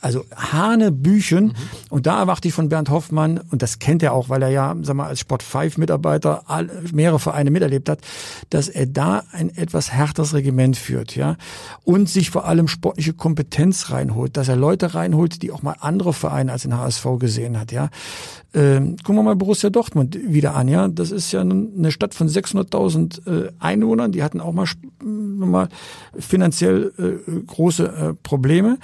Also 0.00 0.24
Hanebüchen. 0.34 1.46
Mhm. 1.46 1.54
Und 1.90 2.06
da 2.06 2.20
erwarte 2.20 2.48
ich 2.48 2.54
von 2.54 2.68
Bernd 2.68 2.90
Hoffmann, 2.90 3.08
und 3.26 3.62
das 3.62 3.78
kennt 3.78 4.02
er 4.02 4.12
auch, 4.12 4.28
weil 4.28 4.42
er 4.42 4.48
ja, 4.48 4.76
sag 4.82 4.96
mal, 4.96 5.06
als 5.06 5.20
Sport 5.20 5.42
5 5.42 5.78
Mitarbeiter 5.78 6.44
mehrere 6.92 7.18
Vereine 7.18 7.50
miterlebt 7.50 7.88
hat, 7.88 8.00
dass 8.50 8.68
er 8.68 8.86
da 8.86 9.24
ein 9.32 9.54
etwas 9.56 9.92
härteres 9.92 10.34
Regiment 10.34 10.76
führt, 10.76 11.16
ja. 11.16 11.36
Und 11.84 12.08
sich 12.08 12.30
vor 12.30 12.46
allem 12.46 12.68
sportliche 12.68 13.12
Kompetenz 13.12 13.90
reinholt, 13.90 14.36
dass 14.36 14.48
er 14.48 14.56
Leute 14.56 14.94
reinholt, 14.94 15.42
die 15.42 15.50
auch 15.50 15.62
mal 15.62 15.76
andere 15.80 16.12
Vereine 16.12 16.52
als 16.52 16.62
den 16.62 16.76
HSV 16.76 17.06
gesehen 17.18 17.58
hat, 17.58 17.72
ja. 17.72 17.90
Ähm, 18.54 18.96
gucken 18.98 19.16
wir 19.16 19.22
mal 19.22 19.36
Borussia 19.36 19.70
Dortmund 19.70 20.18
wieder 20.22 20.54
an, 20.54 20.68
ja. 20.68 20.88
Das 20.88 21.10
ist 21.10 21.32
ja 21.32 21.40
eine 21.40 21.92
Stadt 21.92 22.14
von 22.14 22.28
600.000 22.28 23.46
äh, 23.46 23.50
Einwohnern, 23.58 24.12
die 24.12 24.22
hatten 24.22 24.40
auch 24.40 24.52
mal, 24.52 24.66
mal 25.02 25.68
finanziell 26.18 26.92
äh, 26.98 27.40
große 27.46 27.86
äh, 27.86 28.14
Probleme. 28.22 28.78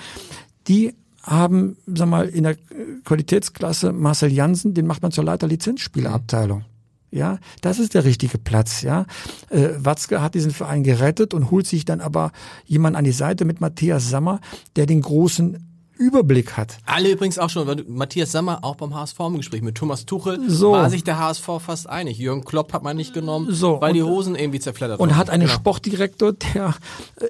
Die 0.68 0.94
haben, 1.24 1.76
sag 1.86 2.08
mal, 2.08 2.28
in 2.28 2.44
der 2.44 2.56
Qualitätsklasse 3.04 3.92
Marcel 3.92 4.32
Jansen, 4.32 4.74
den 4.74 4.86
macht 4.86 5.02
man 5.02 5.10
zur 5.10 5.24
Leiter 5.24 5.46
Lizenzspielerabteilung. 5.46 6.64
Ja, 7.10 7.38
das 7.60 7.78
ist 7.78 7.94
der 7.94 8.04
richtige 8.04 8.38
Platz, 8.38 8.82
ja. 8.82 9.06
Äh, 9.48 9.68
Watzke 9.78 10.20
hat 10.20 10.34
diesen 10.34 10.50
Verein 10.50 10.82
gerettet 10.82 11.32
und 11.32 11.50
holt 11.50 11.66
sich 11.66 11.84
dann 11.84 12.00
aber 12.00 12.32
jemand 12.66 12.96
an 12.96 13.04
die 13.04 13.12
Seite 13.12 13.44
mit 13.44 13.60
Matthias 13.60 14.10
Sammer, 14.10 14.40
der 14.74 14.86
den 14.86 15.00
großen 15.00 15.73
Überblick 15.98 16.56
hat. 16.56 16.78
Alle 16.86 17.10
übrigens 17.10 17.38
auch 17.38 17.50
schon, 17.50 17.84
Matthias 17.88 18.32
Sammer 18.32 18.60
auch 18.62 18.76
beim 18.76 18.94
HSV 18.94 19.18
im 19.20 19.36
Gespräch 19.36 19.62
mit 19.62 19.76
Thomas 19.76 20.06
Tuchel 20.06 20.38
so. 20.48 20.72
war 20.72 20.90
sich 20.90 21.04
der 21.04 21.18
HSV 21.18 21.48
fast 21.64 21.88
einig. 21.88 22.18
Jürgen 22.18 22.44
Klopp 22.44 22.72
hat 22.72 22.82
man 22.82 22.96
nicht 22.96 23.14
genommen, 23.14 23.48
so. 23.50 23.80
weil 23.80 23.92
die 23.92 24.02
Hosen 24.02 24.34
irgendwie 24.34 24.60
zerfleddert 24.60 25.00
Und 25.00 25.16
hat 25.16 25.30
einen 25.30 25.44
genau. 25.44 25.54
Sportdirektor, 25.54 26.32
der 26.32 26.74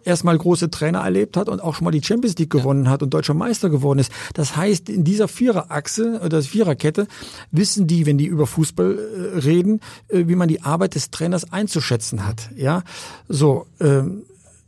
erstmal 0.05 0.37
große 0.37 0.71
Trainer 0.71 1.01
erlebt 1.01 1.37
hat 1.37 1.49
und 1.49 1.61
auch 1.61 1.75
schon 1.75 1.85
mal 1.85 1.91
die 1.91 2.03
Champions 2.03 2.37
League 2.39 2.51
gewonnen 2.51 2.87
ja. 2.87 2.91
hat 2.91 3.03
und 3.03 3.13
deutscher 3.13 3.35
Meister 3.35 3.71
geworden 3.71 3.99
ist. 3.99 4.13
Das 4.35 4.57
heißt, 4.57 4.89
in 4.89 5.05
dieser 5.05 5.29
Viererachse 5.29 6.21
oder 6.25 6.43
Viererkette 6.43 7.07
wissen 7.51 7.87
die, 7.87 8.07
wenn 8.07 8.19
die 8.19 8.27
über 8.27 8.47
Fußball 8.47 8.99
äh, 8.99 9.39
reden, 9.41 9.81
äh, 10.09 10.25
wie 10.27 10.37
man 10.37 10.49
die 10.49 10.63
Arbeit 10.63 10.95
des 10.95 11.11
Trainers 11.11 11.53
einzuschätzen 11.53 12.27
hat. 12.27 12.51
Ja, 12.57 12.83
so. 13.29 13.67
Ähm, 13.81 14.23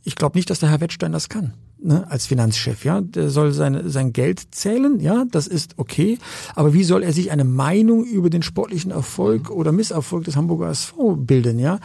ich 0.07 0.15
glaube 0.15 0.37
nicht, 0.37 0.49
dass 0.49 0.59
der 0.59 0.69
Herr 0.69 0.81
Wettstein 0.81 1.11
das 1.11 1.29
kann 1.29 1.53
ne, 1.79 2.09
als 2.09 2.25
Finanzchef, 2.25 2.85
ja, 2.85 3.01
der 3.01 3.29
soll 3.29 3.51
sein, 3.51 3.89
sein 3.89 4.13
Geld 4.13 4.41
zählen, 4.51 4.99
ja, 4.99 5.25
das 5.29 5.47
ist 5.47 5.77
okay, 5.77 6.17
aber 6.55 6.73
wie 6.73 6.83
soll 6.83 7.03
er 7.03 7.13
sich 7.13 7.31
eine 7.31 7.43
Meinung 7.43 8.03
über 8.05 8.29
den 8.29 8.41
sportlichen 8.41 8.91
Erfolg 8.91 9.49
oder 9.49 9.71
Misserfolg 9.71 10.23
des 10.23 10.35
Hamburger 10.35 10.69
SV 10.69 11.15
bilden, 11.17 11.59
ja? 11.59 11.79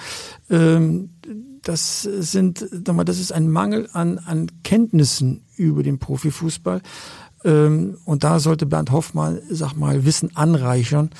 Ähm, 0.50 1.10
das 1.62 2.02
sind, 2.02 2.66
das 2.72 3.20
ist 3.20 3.32
ein 3.32 3.48
Mangel 3.48 3.88
an, 3.92 4.18
an 4.18 4.50
Kenntnissen 4.64 5.44
über 5.56 5.84
den 5.84 6.00
Profifußball. 6.00 6.82
Ähm, 7.44 7.98
und 8.04 8.24
da 8.24 8.40
sollte 8.40 8.66
Bernd 8.66 8.90
Hoffmann, 8.90 9.38
sag 9.48 9.74
mal, 9.74 10.04
Wissen 10.04 10.34
anreichern 10.34 11.10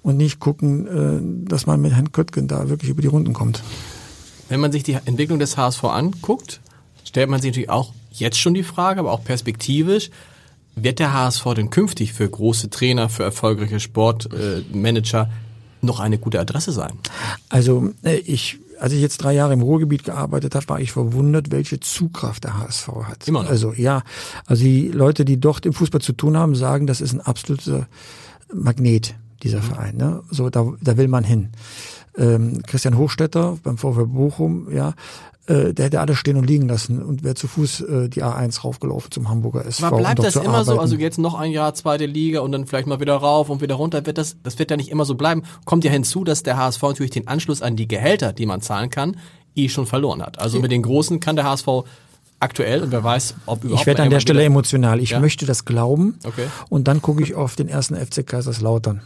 und 0.00 0.16
nicht 0.16 0.40
gucken, 0.40 0.86
äh, 0.86 1.46
dass 1.46 1.66
man 1.66 1.82
mit 1.82 1.92
Herrn 1.92 2.10
Köttgen 2.10 2.48
da 2.48 2.70
wirklich 2.70 2.90
über 2.90 3.02
die 3.02 3.08
Runden 3.08 3.34
kommt. 3.34 3.62
Wenn 4.52 4.60
man 4.60 4.70
sich 4.70 4.82
die 4.82 4.98
Entwicklung 5.06 5.38
des 5.38 5.56
HSV 5.56 5.82
anguckt, 5.84 6.60
stellt 7.06 7.30
man 7.30 7.40
sich 7.40 7.52
natürlich 7.52 7.70
auch 7.70 7.94
jetzt 8.10 8.38
schon 8.38 8.52
die 8.52 8.62
Frage, 8.62 9.00
aber 9.00 9.10
auch 9.10 9.24
perspektivisch, 9.24 10.10
wird 10.74 10.98
der 10.98 11.14
HSV 11.14 11.42
denn 11.56 11.70
künftig 11.70 12.12
für 12.12 12.28
große 12.28 12.68
Trainer, 12.68 13.08
für 13.08 13.22
erfolgreiche 13.22 13.80
Sportmanager 13.80 15.22
äh, 15.22 15.86
noch 15.86 16.00
eine 16.00 16.18
gute 16.18 16.38
Adresse 16.38 16.70
sein? 16.70 16.92
Also 17.48 17.94
äh, 18.02 18.16
ich 18.16 18.58
als 18.78 18.92
ich 18.92 19.00
jetzt 19.00 19.18
drei 19.18 19.32
Jahre 19.32 19.54
im 19.54 19.62
Ruhrgebiet 19.62 20.04
gearbeitet 20.04 20.54
habe, 20.54 20.68
war 20.68 20.80
ich 20.80 20.92
verwundert, 20.92 21.50
welche 21.50 21.80
Zugkraft 21.80 22.44
der 22.44 22.58
HSV 22.58 22.88
hat. 23.04 23.26
Immer 23.28 23.44
noch. 23.44 23.50
Also 23.50 23.72
ja, 23.72 24.02
also 24.44 24.64
die 24.64 24.88
Leute, 24.88 25.24
die 25.24 25.40
dort 25.40 25.64
im 25.64 25.72
Fußball 25.72 26.02
zu 26.02 26.12
tun 26.12 26.36
haben, 26.36 26.56
sagen, 26.56 26.86
das 26.86 27.00
ist 27.00 27.14
ein 27.14 27.20
absoluter 27.20 27.86
Magnet 28.52 29.14
dieser 29.42 29.58
mhm. 29.58 29.62
Verein. 29.62 29.96
Ne? 29.96 30.22
So 30.30 30.50
da, 30.50 30.66
da 30.82 30.96
will 30.98 31.08
man 31.08 31.24
hin. 31.24 31.50
Ähm, 32.16 32.62
Christian 32.66 32.98
Hochstetter 32.98 33.58
beim 33.62 33.78
VfB 33.78 34.04
Bochum, 34.04 34.70
ja, 34.70 34.94
äh, 35.46 35.74
der 35.74 35.86
hätte 35.86 36.00
alles 36.00 36.18
stehen 36.18 36.36
und 36.36 36.44
liegen 36.44 36.68
lassen 36.68 37.02
und 37.02 37.24
wäre 37.24 37.34
zu 37.34 37.48
Fuß 37.48 37.80
äh, 37.80 38.08
die 38.08 38.22
A1 38.22 38.62
raufgelaufen 38.62 39.10
zum 39.10 39.28
Hamburger 39.28 39.66
SV. 39.66 39.86
Aber 39.86 39.96
bleibt 39.98 40.22
das 40.22 40.36
immer 40.36 40.64
so? 40.64 40.78
Also 40.78 40.96
jetzt 40.96 41.18
noch 41.18 41.34
ein 41.34 41.50
Jahr 41.50 41.74
zweite 41.74 42.06
Liga 42.06 42.40
und 42.40 42.52
dann 42.52 42.66
vielleicht 42.66 42.86
mal 42.86 43.00
wieder 43.00 43.16
rauf 43.16 43.50
und 43.50 43.60
wieder 43.60 43.74
runter. 43.74 44.06
Wird 44.06 44.18
das, 44.18 44.36
das 44.44 44.58
wird 44.60 44.70
ja 44.70 44.76
nicht 44.76 44.90
immer 44.90 45.04
so 45.04 45.16
bleiben. 45.16 45.42
Kommt 45.64 45.84
ja 45.84 45.90
hinzu, 45.90 46.22
dass 46.22 46.44
der 46.44 46.56
HSV 46.56 46.82
natürlich 46.82 47.10
den 47.10 47.26
Anschluss 47.26 47.60
an 47.60 47.74
die 47.74 47.88
Gehälter, 47.88 48.32
die 48.32 48.46
man 48.46 48.60
zahlen 48.60 48.88
kann, 48.88 49.16
eh 49.56 49.68
schon 49.68 49.86
verloren 49.86 50.22
hat. 50.22 50.38
Also 50.38 50.60
mit 50.60 50.70
den 50.70 50.82
Großen 50.82 51.18
kann 51.18 51.34
der 51.34 51.44
HSV 51.44 51.66
aktuell 52.38 52.82
und 52.82 52.92
wer 52.92 53.02
weiß, 53.02 53.34
ob 53.46 53.64
überhaupt. 53.64 53.80
Ich 53.80 53.86
werde 53.86 54.02
an 54.02 54.10
der 54.10 54.20
Stelle 54.20 54.44
emotional. 54.44 55.00
Ich 55.00 55.10
ja? 55.10 55.20
möchte 55.20 55.44
das 55.44 55.64
glauben. 55.64 56.18
Okay. 56.24 56.46
Und 56.68 56.86
dann 56.86 57.02
gucke 57.02 57.22
ich 57.22 57.34
auf 57.34 57.56
den 57.56 57.68
ersten 57.68 57.96
FC 57.96 58.24
Kaiserslautern. 58.24 59.02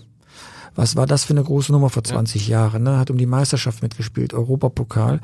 Was 0.77 0.95
war 0.95 1.07
das 1.07 1.25
für 1.25 1.33
eine 1.33 1.43
große 1.43 1.73
Nummer 1.73 1.91
vor 1.91 2.05
20 2.05 2.49
ja. 2.49 2.61
Jahren? 2.61 2.83
Ne? 2.85 2.99
Hat 2.99 3.11
um 3.11 3.19
die 3.19 3.27
Meisterschaft 3.27 3.83
mitgespielt, 3.83 4.35
Europapokal 4.35 5.21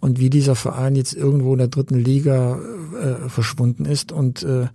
und 0.00 0.18
wie 0.18 0.28
dieser 0.28 0.54
Verein 0.54 0.96
jetzt 0.96 1.14
irgendwo 1.14 1.52
in 1.52 1.58
der 1.58 1.68
dritten 1.68 1.98
Liga 1.98 2.58
äh, 3.00 3.28
verschwunden 3.28 3.84
ist 3.84 4.12
und 4.12 4.42
äh, 4.42 4.66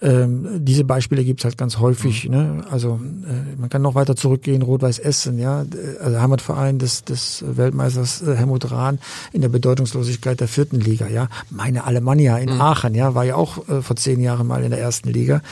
ähm, 0.00 0.64
diese 0.64 0.84
Beispiele 0.84 1.24
gibt's 1.24 1.44
halt 1.44 1.58
ganz 1.58 1.78
häufig. 1.78 2.28
Mhm. 2.28 2.30
Ne? 2.30 2.64
Also 2.70 3.00
äh, 3.26 3.60
man 3.60 3.68
kann 3.68 3.82
noch 3.82 3.94
weiter 3.94 4.14
zurückgehen, 4.16 4.62
Rot-Weiß 4.62 4.98
Essen, 4.98 5.38
ja, 5.38 5.64
also 6.00 6.20
Heimatverein 6.20 6.78
des, 6.78 7.04
des 7.04 7.44
Weltmeisters 7.46 8.22
äh, 8.22 8.34
Helmut 8.36 8.70
Rahn 8.70 8.98
in 9.32 9.40
der 9.40 9.48
Bedeutungslosigkeit 9.48 10.40
der 10.40 10.48
vierten 10.48 10.80
Liga. 10.80 11.08
Ja, 11.08 11.28
meine 11.50 11.84
Alemannia 11.84 12.38
in 12.38 12.54
mhm. 12.54 12.60
Aachen, 12.60 12.94
ja, 12.94 13.14
war 13.14 13.24
ja 13.24 13.34
auch 13.34 13.68
äh, 13.68 13.82
vor 13.82 13.96
zehn 13.96 14.20
Jahren 14.20 14.46
mal 14.46 14.62
in 14.62 14.70
der 14.70 14.80
ersten 14.80 15.08
Liga, 15.08 15.42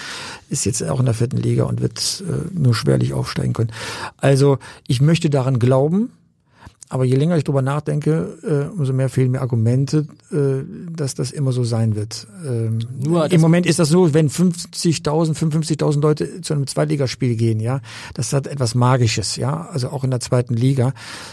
ist 0.48 0.64
jetzt 0.64 0.82
auch 0.82 1.00
in 1.00 1.06
der 1.06 1.14
vierten 1.14 1.38
Liga 1.38 1.64
und 1.64 1.80
wird 1.80 2.22
äh, 2.26 2.56
nur 2.56 2.74
schwerlich 2.74 3.14
aufsteigen 3.14 3.52
können. 3.52 3.72
Also 4.18 4.58
ich 4.86 5.00
möchte 5.00 5.28
daran 5.28 5.58
glauben, 5.58 6.10
aber 6.88 7.04
je 7.04 7.16
länger 7.16 7.36
ich 7.36 7.44
drüber 7.44 7.62
nachdenke, 7.62 8.38
äh, 8.44 8.78
umso 8.78 8.92
mehr 8.92 9.08
fehlen 9.08 9.32
mir 9.32 9.40
Argumente, 9.40 10.06
äh, 10.30 10.62
dass 10.94 11.14
das 11.14 11.32
immer 11.32 11.50
so 11.50 11.64
sein 11.64 11.96
wird. 11.96 12.28
Ähm, 12.46 12.78
Nur 13.02 13.30
Im 13.32 13.40
Moment 13.40 13.66
ist 13.66 13.80
das 13.80 13.88
so, 13.88 14.14
wenn 14.14 14.30
50.000, 14.30 15.34
55.000 15.34 16.00
Leute 16.00 16.40
zu 16.42 16.54
einem 16.54 16.68
Zweitligaspiel 16.68 17.34
gehen, 17.34 17.58
ja, 17.58 17.80
das 18.14 18.32
hat 18.32 18.46
etwas 18.46 18.76
Magisches, 18.76 19.34
ja, 19.34 19.68
also 19.72 19.88
auch 19.88 20.04
in 20.04 20.10
der 20.10 20.20
zweiten 20.20 20.54
Liga. 20.54 20.92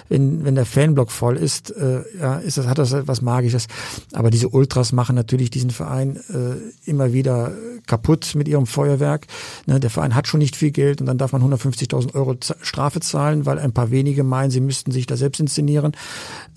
Wenn, 0.09 0.43
wenn 0.43 0.55
der 0.55 0.65
Fanblock 0.65 1.11
voll 1.11 1.37
ist, 1.37 1.69
äh, 1.75 2.01
ja, 2.19 2.37
ist 2.37 2.57
das, 2.57 2.65
hat 2.65 2.79
das 2.79 2.91
etwas 2.91 3.21
Magisches. 3.21 3.67
Aber 4.13 4.31
diese 4.31 4.49
Ultras 4.49 4.91
machen 4.91 5.15
natürlich 5.15 5.51
diesen 5.51 5.69
Verein 5.69 6.15
äh, 6.29 6.89
immer 6.89 7.13
wieder 7.13 7.51
kaputt 7.85 8.33
mit 8.33 8.47
ihrem 8.47 8.65
Feuerwerk. 8.65 9.27
Ne, 9.67 9.79
der 9.79 9.91
Verein 9.91 10.15
hat 10.15 10.27
schon 10.27 10.39
nicht 10.39 10.55
viel 10.55 10.71
Geld 10.71 10.99
und 10.99 11.07
dann 11.07 11.19
darf 11.19 11.31
man 11.31 11.43
150.000 11.43 12.15
Euro 12.15 12.35
Strafe 12.61 13.01
zahlen, 13.01 13.45
weil 13.45 13.59
ein 13.59 13.71
paar 13.71 13.91
wenige 13.91 14.23
meinen, 14.23 14.49
sie 14.49 14.61
müssten 14.61 14.91
sich 14.91 15.05
da 15.05 15.15
selbst 15.15 15.42
inszenieren, 15.43 15.93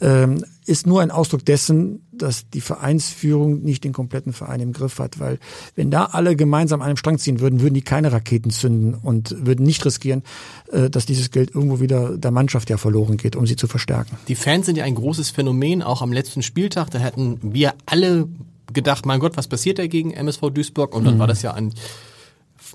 ähm, 0.00 0.44
ist 0.66 0.86
nur 0.86 1.00
ein 1.00 1.10
Ausdruck 1.10 1.44
dessen, 1.44 2.02
dass 2.12 2.48
die 2.50 2.60
Vereinsführung 2.60 3.62
nicht 3.62 3.84
den 3.84 3.92
kompletten 3.92 4.32
Verein 4.32 4.60
im 4.60 4.72
Griff 4.72 4.98
hat, 4.98 5.20
weil 5.20 5.38
wenn 5.74 5.90
da 5.90 6.06
alle 6.06 6.34
gemeinsam 6.34 6.80
an 6.80 6.88
einem 6.88 6.96
Strang 6.96 7.18
ziehen 7.18 7.40
würden, 7.40 7.60
würden 7.60 7.74
die 7.74 7.82
keine 7.82 8.12
Raketen 8.12 8.50
zünden 8.50 8.94
und 8.94 9.46
würden 9.46 9.64
nicht 9.64 9.84
riskieren, 9.84 10.22
äh, 10.72 10.90
dass 10.90 11.06
dieses 11.06 11.30
Geld 11.30 11.54
irgendwo 11.54 11.80
wieder 11.80 12.16
der 12.18 12.30
Mannschaft 12.30 12.68
ja 12.70 12.76
verloren 12.76 13.16
geht, 13.16 13.36
um 13.36 13.46
sie 13.46 13.56
zu 13.56 13.68
verstärken. 13.68 14.16
Die 14.28 14.34
Fans 14.34 14.66
sind 14.66 14.76
ja 14.76 14.84
ein 14.84 14.94
großes 14.94 15.30
Phänomen, 15.30 15.82
auch 15.82 16.02
am 16.02 16.12
letzten 16.12 16.42
Spieltag, 16.42 16.90
da 16.90 16.98
hätten 16.98 17.38
wir 17.42 17.74
alle 17.86 18.28
gedacht, 18.72 19.06
mein 19.06 19.20
Gott, 19.20 19.36
was 19.36 19.48
passiert 19.48 19.78
da 19.78 19.86
gegen 19.86 20.12
MSV 20.12 20.50
Duisburg? 20.50 20.94
Und 20.94 21.04
dann 21.04 21.14
mhm. 21.14 21.18
war 21.20 21.26
das 21.26 21.42
ja 21.42 21.54
ein 21.54 21.72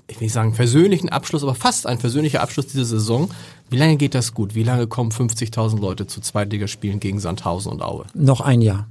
ich 0.08 0.16
will 0.16 0.26
nicht 0.26 0.32
sagen 0.32 0.54
versöhnlichen 0.54 1.08
Abschluss, 1.08 1.42
aber 1.42 1.54
fast 1.54 1.86
ein 1.86 1.98
versöhnlicher 1.98 2.42
Abschluss 2.42 2.66
dieser 2.66 2.84
Saison. 2.84 3.30
Wie 3.70 3.76
lange 3.76 3.96
geht 3.96 4.14
das 4.14 4.34
gut? 4.34 4.54
Wie 4.54 4.62
lange 4.62 4.86
kommen 4.86 5.10
50.000 5.10 5.80
Leute 5.80 6.06
zu 6.06 6.20
Zweitligaspielen 6.20 7.00
gegen 7.00 7.20
Sandhausen 7.20 7.72
und 7.72 7.82
Aue? 7.82 8.06
Noch 8.14 8.40
ein 8.40 8.60
Jahr. 8.60 8.88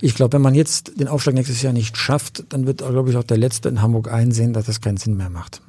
Ich 0.00 0.14
glaube, 0.14 0.32
wenn 0.32 0.42
man 0.42 0.54
jetzt 0.54 0.98
den 0.98 1.08
Aufschlag 1.08 1.34
nächstes 1.34 1.62
Jahr 1.62 1.72
nicht 1.72 1.96
schafft, 1.96 2.44
dann 2.48 2.66
wird, 2.66 2.78
glaube 2.78 3.10
ich, 3.10 3.16
auch 3.16 3.24
der 3.24 3.36
Letzte 3.36 3.68
in 3.68 3.82
Hamburg 3.82 4.10
einsehen, 4.10 4.52
dass 4.52 4.66
das 4.66 4.80
keinen 4.80 4.96
Sinn 4.96 5.16
mehr 5.16 5.30
macht. 5.30 5.60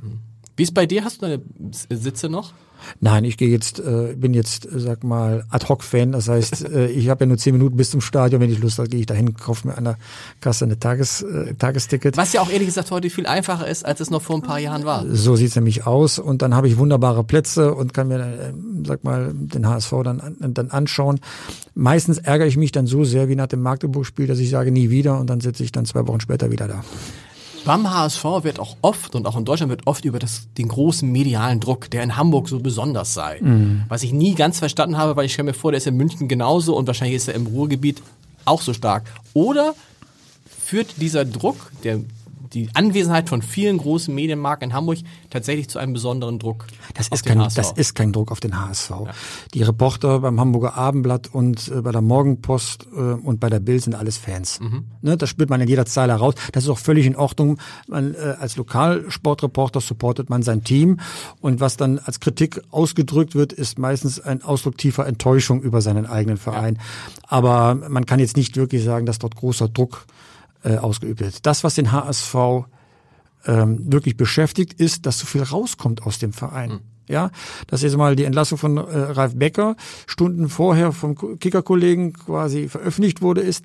Wie 0.56 0.64
ist 0.64 0.74
bei 0.74 0.86
dir? 0.86 1.04
Hast 1.04 1.22
du 1.22 1.28
deine 1.28 1.42
Sitze 1.90 2.30
noch? 2.30 2.54
Nein, 3.00 3.24
ich 3.24 3.38
gehe 3.38 3.50
jetzt, 3.50 3.80
äh, 3.80 4.14
bin 4.16 4.34
jetzt, 4.34 4.66
äh, 4.66 4.80
sag 4.80 5.04
mal, 5.04 5.44
Ad-Hoc-Fan. 5.50 6.12
Das 6.12 6.28
heißt, 6.28 6.70
äh, 6.70 6.88
ich 6.88 7.10
habe 7.10 7.24
ja 7.24 7.28
nur 7.28 7.38
zehn 7.38 7.54
Minuten 7.54 7.76
bis 7.78 7.92
zum 7.92 8.02
Stadion. 8.02 8.42
Wenn 8.42 8.52
ich 8.52 8.60
Lust 8.60 8.78
habe, 8.80 8.90
gehe 8.90 9.00
ich 9.00 9.06
dahin, 9.06 9.34
kaufe 9.36 9.68
mir 9.68 9.78
an 9.78 9.84
der 9.86 9.98
Kasse 10.42 10.66
eine 10.66 10.80
Tages, 10.80 11.22
äh, 11.24 11.54
Tagesticket. 11.56 12.18
Was 12.18 12.34
ja 12.34 12.42
auch 12.42 12.50
ehrlich 12.50 12.68
gesagt 12.68 12.92
heute 12.92 13.10
viel 13.10 13.26
einfacher 13.28 13.68
ist, 13.68 13.86
als 13.86 14.00
es 14.00 14.10
noch 14.10 14.22
vor 14.22 14.36
ein 14.38 14.42
paar 14.42 14.60
Jahren 14.60 14.86
war. 14.86 15.06
So 15.10 15.36
sieht's 15.36 15.56
nämlich 15.56 15.86
aus. 15.88 16.20
Und 16.20 16.42
dann 16.42 16.54
habe 16.56 16.68
ich 16.68 16.78
wunderbare 16.78 17.24
Plätze 17.24 17.74
und 17.74 17.94
kann 17.94 18.08
mir, 18.08 18.20
äh, 18.20 18.54
sag 18.86 19.04
mal, 19.04 19.32
den 19.34 19.68
HSV 19.68 19.92
dann, 20.04 20.20
an- 20.22 20.54
dann 20.54 20.70
anschauen. 20.72 21.20
Meistens 21.74 22.18
ärgere 22.20 22.48
ich 22.48 22.58
mich 22.58 22.72
dann 22.72 22.88
so 22.88 23.04
sehr 23.04 23.28
wie 23.30 23.36
nach 23.36 23.48
dem 23.48 23.62
Magdeburg-Spiel, 23.62 24.28
dass 24.28 24.40
ich 24.40 24.50
sage, 24.50 24.72
nie 24.72 24.90
wieder. 24.90 25.20
Und 25.20 25.30
dann 25.30 25.42
sitze 25.42 25.64
ich 25.64 25.72
dann 25.72 25.86
zwei 25.86 26.08
Wochen 26.08 26.20
später 26.20 26.52
wieder 26.52 26.68
da. 26.68 26.84
Beim 27.66 27.90
HSV 27.90 28.24
wird 28.44 28.60
auch 28.60 28.78
oft 28.84 29.16
und 29.16 29.26
auch 29.26 29.36
in 29.36 29.44
Deutschland 29.44 29.72
wird 29.72 29.88
oft 29.88 30.06
über 30.06 30.20
das, 30.20 30.48
den 30.58 30.68
großen 30.68 31.12
medialen 31.12 31.60
Druck, 31.60 31.90
der 31.90 32.04
in 32.04 32.16
Hamburg 32.16 32.48
so 32.48 32.60
besonders 32.60 33.14
sei. 33.16 33.40
Was 33.90 34.04
ich 34.04 34.14
nie 34.14 34.36
ganz 34.36 34.60
verstanden 34.60 34.98
habe, 34.98 35.16
weil 35.16 35.26
ich 35.26 35.34
stelle 35.34 35.48
mir 35.48 35.54
vor, 35.54 35.72
der 35.72 35.80
ist 35.80 35.88
in 35.88 35.98
München 35.98 36.28
genauso 36.28 36.78
und 36.78 36.86
wahrscheinlich 36.86 37.16
ist 37.16 37.28
er 37.28 37.34
im 37.34 37.48
Ruhrgebiet 37.48 38.04
auch 38.46 38.62
so 38.62 38.74
stark. 38.74 39.04
Oder 39.34 39.74
führt 40.64 41.02
dieser 41.02 41.26
Druck, 41.26 41.72
der, 41.84 42.02
die 42.54 42.70
Anwesenheit 42.74 43.30
von 43.30 43.42
vielen 43.42 43.78
großen 43.78 44.14
Medienmarken 44.14 44.70
in 44.70 44.76
Hamburg 44.76 45.00
tatsächlich 45.30 45.70
zu 45.70 45.80
einem 45.80 45.94
besonderen 45.94 46.40
Druck? 46.40 46.68
Das 46.94 47.08
ist, 47.08 47.26
kein, 47.26 47.40
HSV? 47.40 47.56
das 47.56 47.72
ist 47.74 47.96
kein 47.96 48.12
Druck 48.12 48.32
auf 48.32 48.40
den 48.40 48.60
HSV. 48.60 48.92
Die 49.54 49.64
Reporter 49.64 50.20
beim 50.20 50.40
Hamburger 50.40 50.76
Abendblatt 50.76 51.34
und 51.34 51.70
äh, 51.70 51.82
bei 51.82 51.92
der 51.92 52.02
Morgenpost 52.02 52.88
äh, 52.96 53.00
und 53.00 53.40
bei 53.40 53.50
der 53.50 53.60
Bild 53.60 53.84
sind 53.84 53.96
alles 53.96 54.18
Fans. 54.18 54.60
Ne, 55.02 55.18
das 55.18 55.30
spürt 55.30 55.50
man 55.50 55.62
in 55.62 55.68
jeder 55.68 55.86
Zeile 55.86 56.14
raus. 56.14 56.36
Das 56.52 56.64
ist 56.64 56.70
auch 56.70 56.78
völlig 56.78 57.06
in 57.06 57.16
Ordnung. 57.16 57.58
Man, 57.88 58.14
äh, 58.16 58.36
als 58.40 58.56
Lokalsportreporter 58.58 59.82
supportet 59.82 60.30
man 60.30 60.44
sein 60.44 60.64
Team 60.64 61.00
und 61.42 61.60
was 61.60 61.78
dann 61.78 62.00
als 62.00 62.20
Kritik 62.20 62.62
ausgedrückt 62.72 63.36
wird, 63.36 63.54
ist 63.54 63.80
meistens 63.80 64.20
ein 64.20 64.44
Ausdruck 64.44 64.78
tiefer 64.78 65.06
Enttäuschung 65.06 65.62
über 65.62 65.82
seinen 65.82 66.06
eigenen 66.06 66.38
Verein. 66.38 66.80
Aber 67.28 67.76
man 67.76 68.06
kann 68.06 68.20
jetzt 68.20 68.38
nicht 68.38 68.56
wirklich 68.58 68.84
sagen, 68.84 69.06
dass 69.06 69.20
dort 69.20 69.36
großer 69.36 69.68
Druck 69.68 70.06
äh, 70.66 70.78
ausgeübt 70.78 71.20
wird. 71.22 71.46
Das, 71.46 71.64
was 71.64 71.76
den 71.76 71.92
HSV 71.92 72.36
ähm, 73.46 73.80
wirklich 73.92 74.18
beschäftigt, 74.18 74.74
ist, 74.74 75.06
dass 75.06 75.20
so 75.20 75.26
viel 75.26 75.44
rauskommt 75.44 76.04
aus 76.04 76.20
dem 76.20 76.34
Verein. 76.34 76.82
Ja, 77.08 77.30
dass 77.68 77.84
jetzt 77.84 77.96
mal 77.98 78.16
die 78.16 78.24
Entlassung 78.24 78.58
von 78.58 78.78
äh, 78.78 78.82
Ralf 78.82 79.36
Becker 79.36 79.76
Stunden 80.08 80.50
vorher 80.50 80.92
vom 80.92 81.14
Ko- 81.14 81.36
Kicker-Kollegen 81.36 82.14
quasi 82.14 82.68
veröffentlicht 82.68 83.22
wurde, 83.22 83.42
ist, 83.42 83.64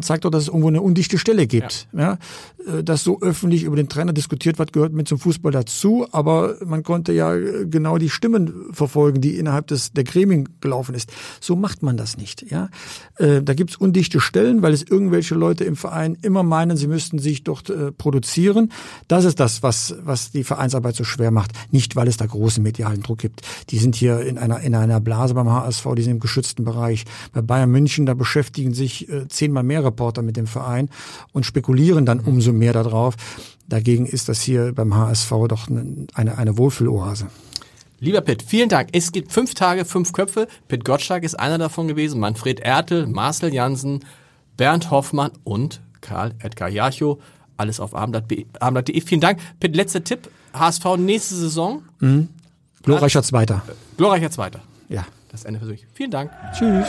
zeigt 0.00 0.24
doch, 0.24 0.30
dass 0.30 0.44
es 0.44 0.48
irgendwo 0.48 0.68
eine 0.68 0.82
undichte 0.82 1.18
Stelle 1.18 1.46
gibt. 1.46 1.88
Ja. 1.92 2.18
Äh, 2.66 2.84
dass 2.84 3.04
so 3.04 3.20
öffentlich 3.20 3.64
über 3.64 3.76
den 3.76 3.88
Trainer 3.88 4.12
diskutiert 4.12 4.58
wird, 4.58 4.72
gehört 4.72 4.92
mit 4.92 5.08
zum 5.08 5.18
Fußball 5.18 5.52
dazu, 5.52 6.06
aber 6.12 6.56
man 6.64 6.82
konnte 6.82 7.12
ja 7.12 7.34
äh, 7.34 7.66
genau 7.66 7.98
die 7.98 8.10
Stimmen 8.10 8.72
verfolgen, 8.72 9.20
die 9.20 9.36
innerhalb 9.36 9.66
des 9.68 9.92
der 9.92 10.04
Gremien 10.04 10.48
gelaufen 10.60 10.94
ist. 10.94 11.12
So 11.40 11.56
macht 11.56 11.82
man 11.82 11.96
das 11.96 12.16
nicht. 12.16 12.50
Ja, 12.50 12.68
äh, 13.16 13.42
da 13.42 13.54
gibt's 13.54 13.76
undichte 13.76 14.20
Stellen, 14.20 14.62
weil 14.62 14.72
es 14.72 14.82
irgendwelche 14.82 15.34
Leute 15.34 15.64
im 15.64 15.76
Verein 15.76 16.16
immer 16.22 16.42
meinen, 16.42 16.76
sie 16.76 16.86
müssten 16.86 17.18
sich 17.18 17.44
dort 17.44 17.72
produzieren. 17.98 18.72
Das 19.08 19.24
ist 19.24 19.40
das, 19.40 19.62
was 19.62 19.94
was 20.04 20.30
die 20.30 20.44
Vereinsarbeit 20.44 20.96
so 20.96 21.04
schwer 21.04 21.30
macht. 21.30 21.52
Nicht, 21.70 21.96
weil 21.96 22.08
es 22.08 22.16
da 22.16 22.26
großen 22.26 22.62
medialen 22.62 23.02
Druck 23.02 23.18
gibt. 23.18 23.42
Die 23.70 23.78
sind 23.78 23.94
hier 23.94 24.20
in 24.20 24.38
einer 24.38 24.60
in 24.60 24.74
einer 24.74 25.00
Blase 25.00 25.34
beim 25.34 25.48
HSV, 25.48 25.86
die 25.96 26.02
sind 26.02 26.12
im 26.12 26.20
geschützten 26.20 26.64
Bereich. 26.64 27.04
Bei 27.32 27.42
Bayern 27.42 27.70
München, 27.70 28.06
da 28.06 28.14
beschäftigen 28.14 28.74
sich 28.74 29.08
äh, 29.08 29.28
zehnmal 29.52 29.62
mehr 29.62 29.84
Reporter 29.84 30.22
mit 30.22 30.36
dem 30.36 30.46
Verein 30.46 30.88
und 31.32 31.44
spekulieren 31.44 32.06
dann 32.06 32.20
umso 32.20 32.52
mehr 32.52 32.72
darauf. 32.72 33.14
Dagegen 33.68 34.06
ist 34.06 34.28
das 34.28 34.40
hier 34.40 34.72
beim 34.74 34.94
HSV 34.94 35.30
doch 35.48 35.68
eine, 35.68 36.38
eine, 36.38 36.58
Wohlfühloase. 36.58 37.26
Lieber 38.00 38.20
Pitt, 38.22 38.42
vielen 38.42 38.68
Dank. 38.68 38.88
Es 38.92 39.12
gibt 39.12 39.30
fünf 39.32 39.54
Tage, 39.54 39.84
fünf 39.84 40.12
Köpfe. 40.12 40.48
Pitt 40.68 40.84
Gottschalk 40.84 41.22
ist 41.22 41.38
einer 41.38 41.58
davon 41.58 41.86
gewesen. 41.86 42.18
Manfred 42.18 42.60
Ertel, 42.60 43.06
Marcel 43.06 43.52
Jansen, 43.54 44.00
Bernd 44.56 44.90
Hoffmann 44.90 45.32
und 45.44 45.80
Karl 46.00 46.34
Edgar 46.40 46.68
Jarchow. 46.68 47.18
Alles 47.56 47.78
auf 47.78 47.94
abendblatt.de. 47.94 49.00
Vielen 49.02 49.20
Dank. 49.20 49.38
Pitt, 49.60 49.76
letzter 49.76 50.02
Tipp. 50.02 50.30
HSV 50.52 50.96
nächste 50.98 51.36
Saison. 51.36 51.82
Glorreicher 52.82 53.22
Zweiter. 53.22 53.62
Glorreicher 53.96 54.30
Zweiter. 54.30 54.60
Ja. 54.88 55.04
Das 55.30 55.44
Ende 55.44 55.60
persönlich. 55.60 55.86
Vielen 55.94 56.10
Dank. 56.10 56.30
Tschüss. 56.52 56.88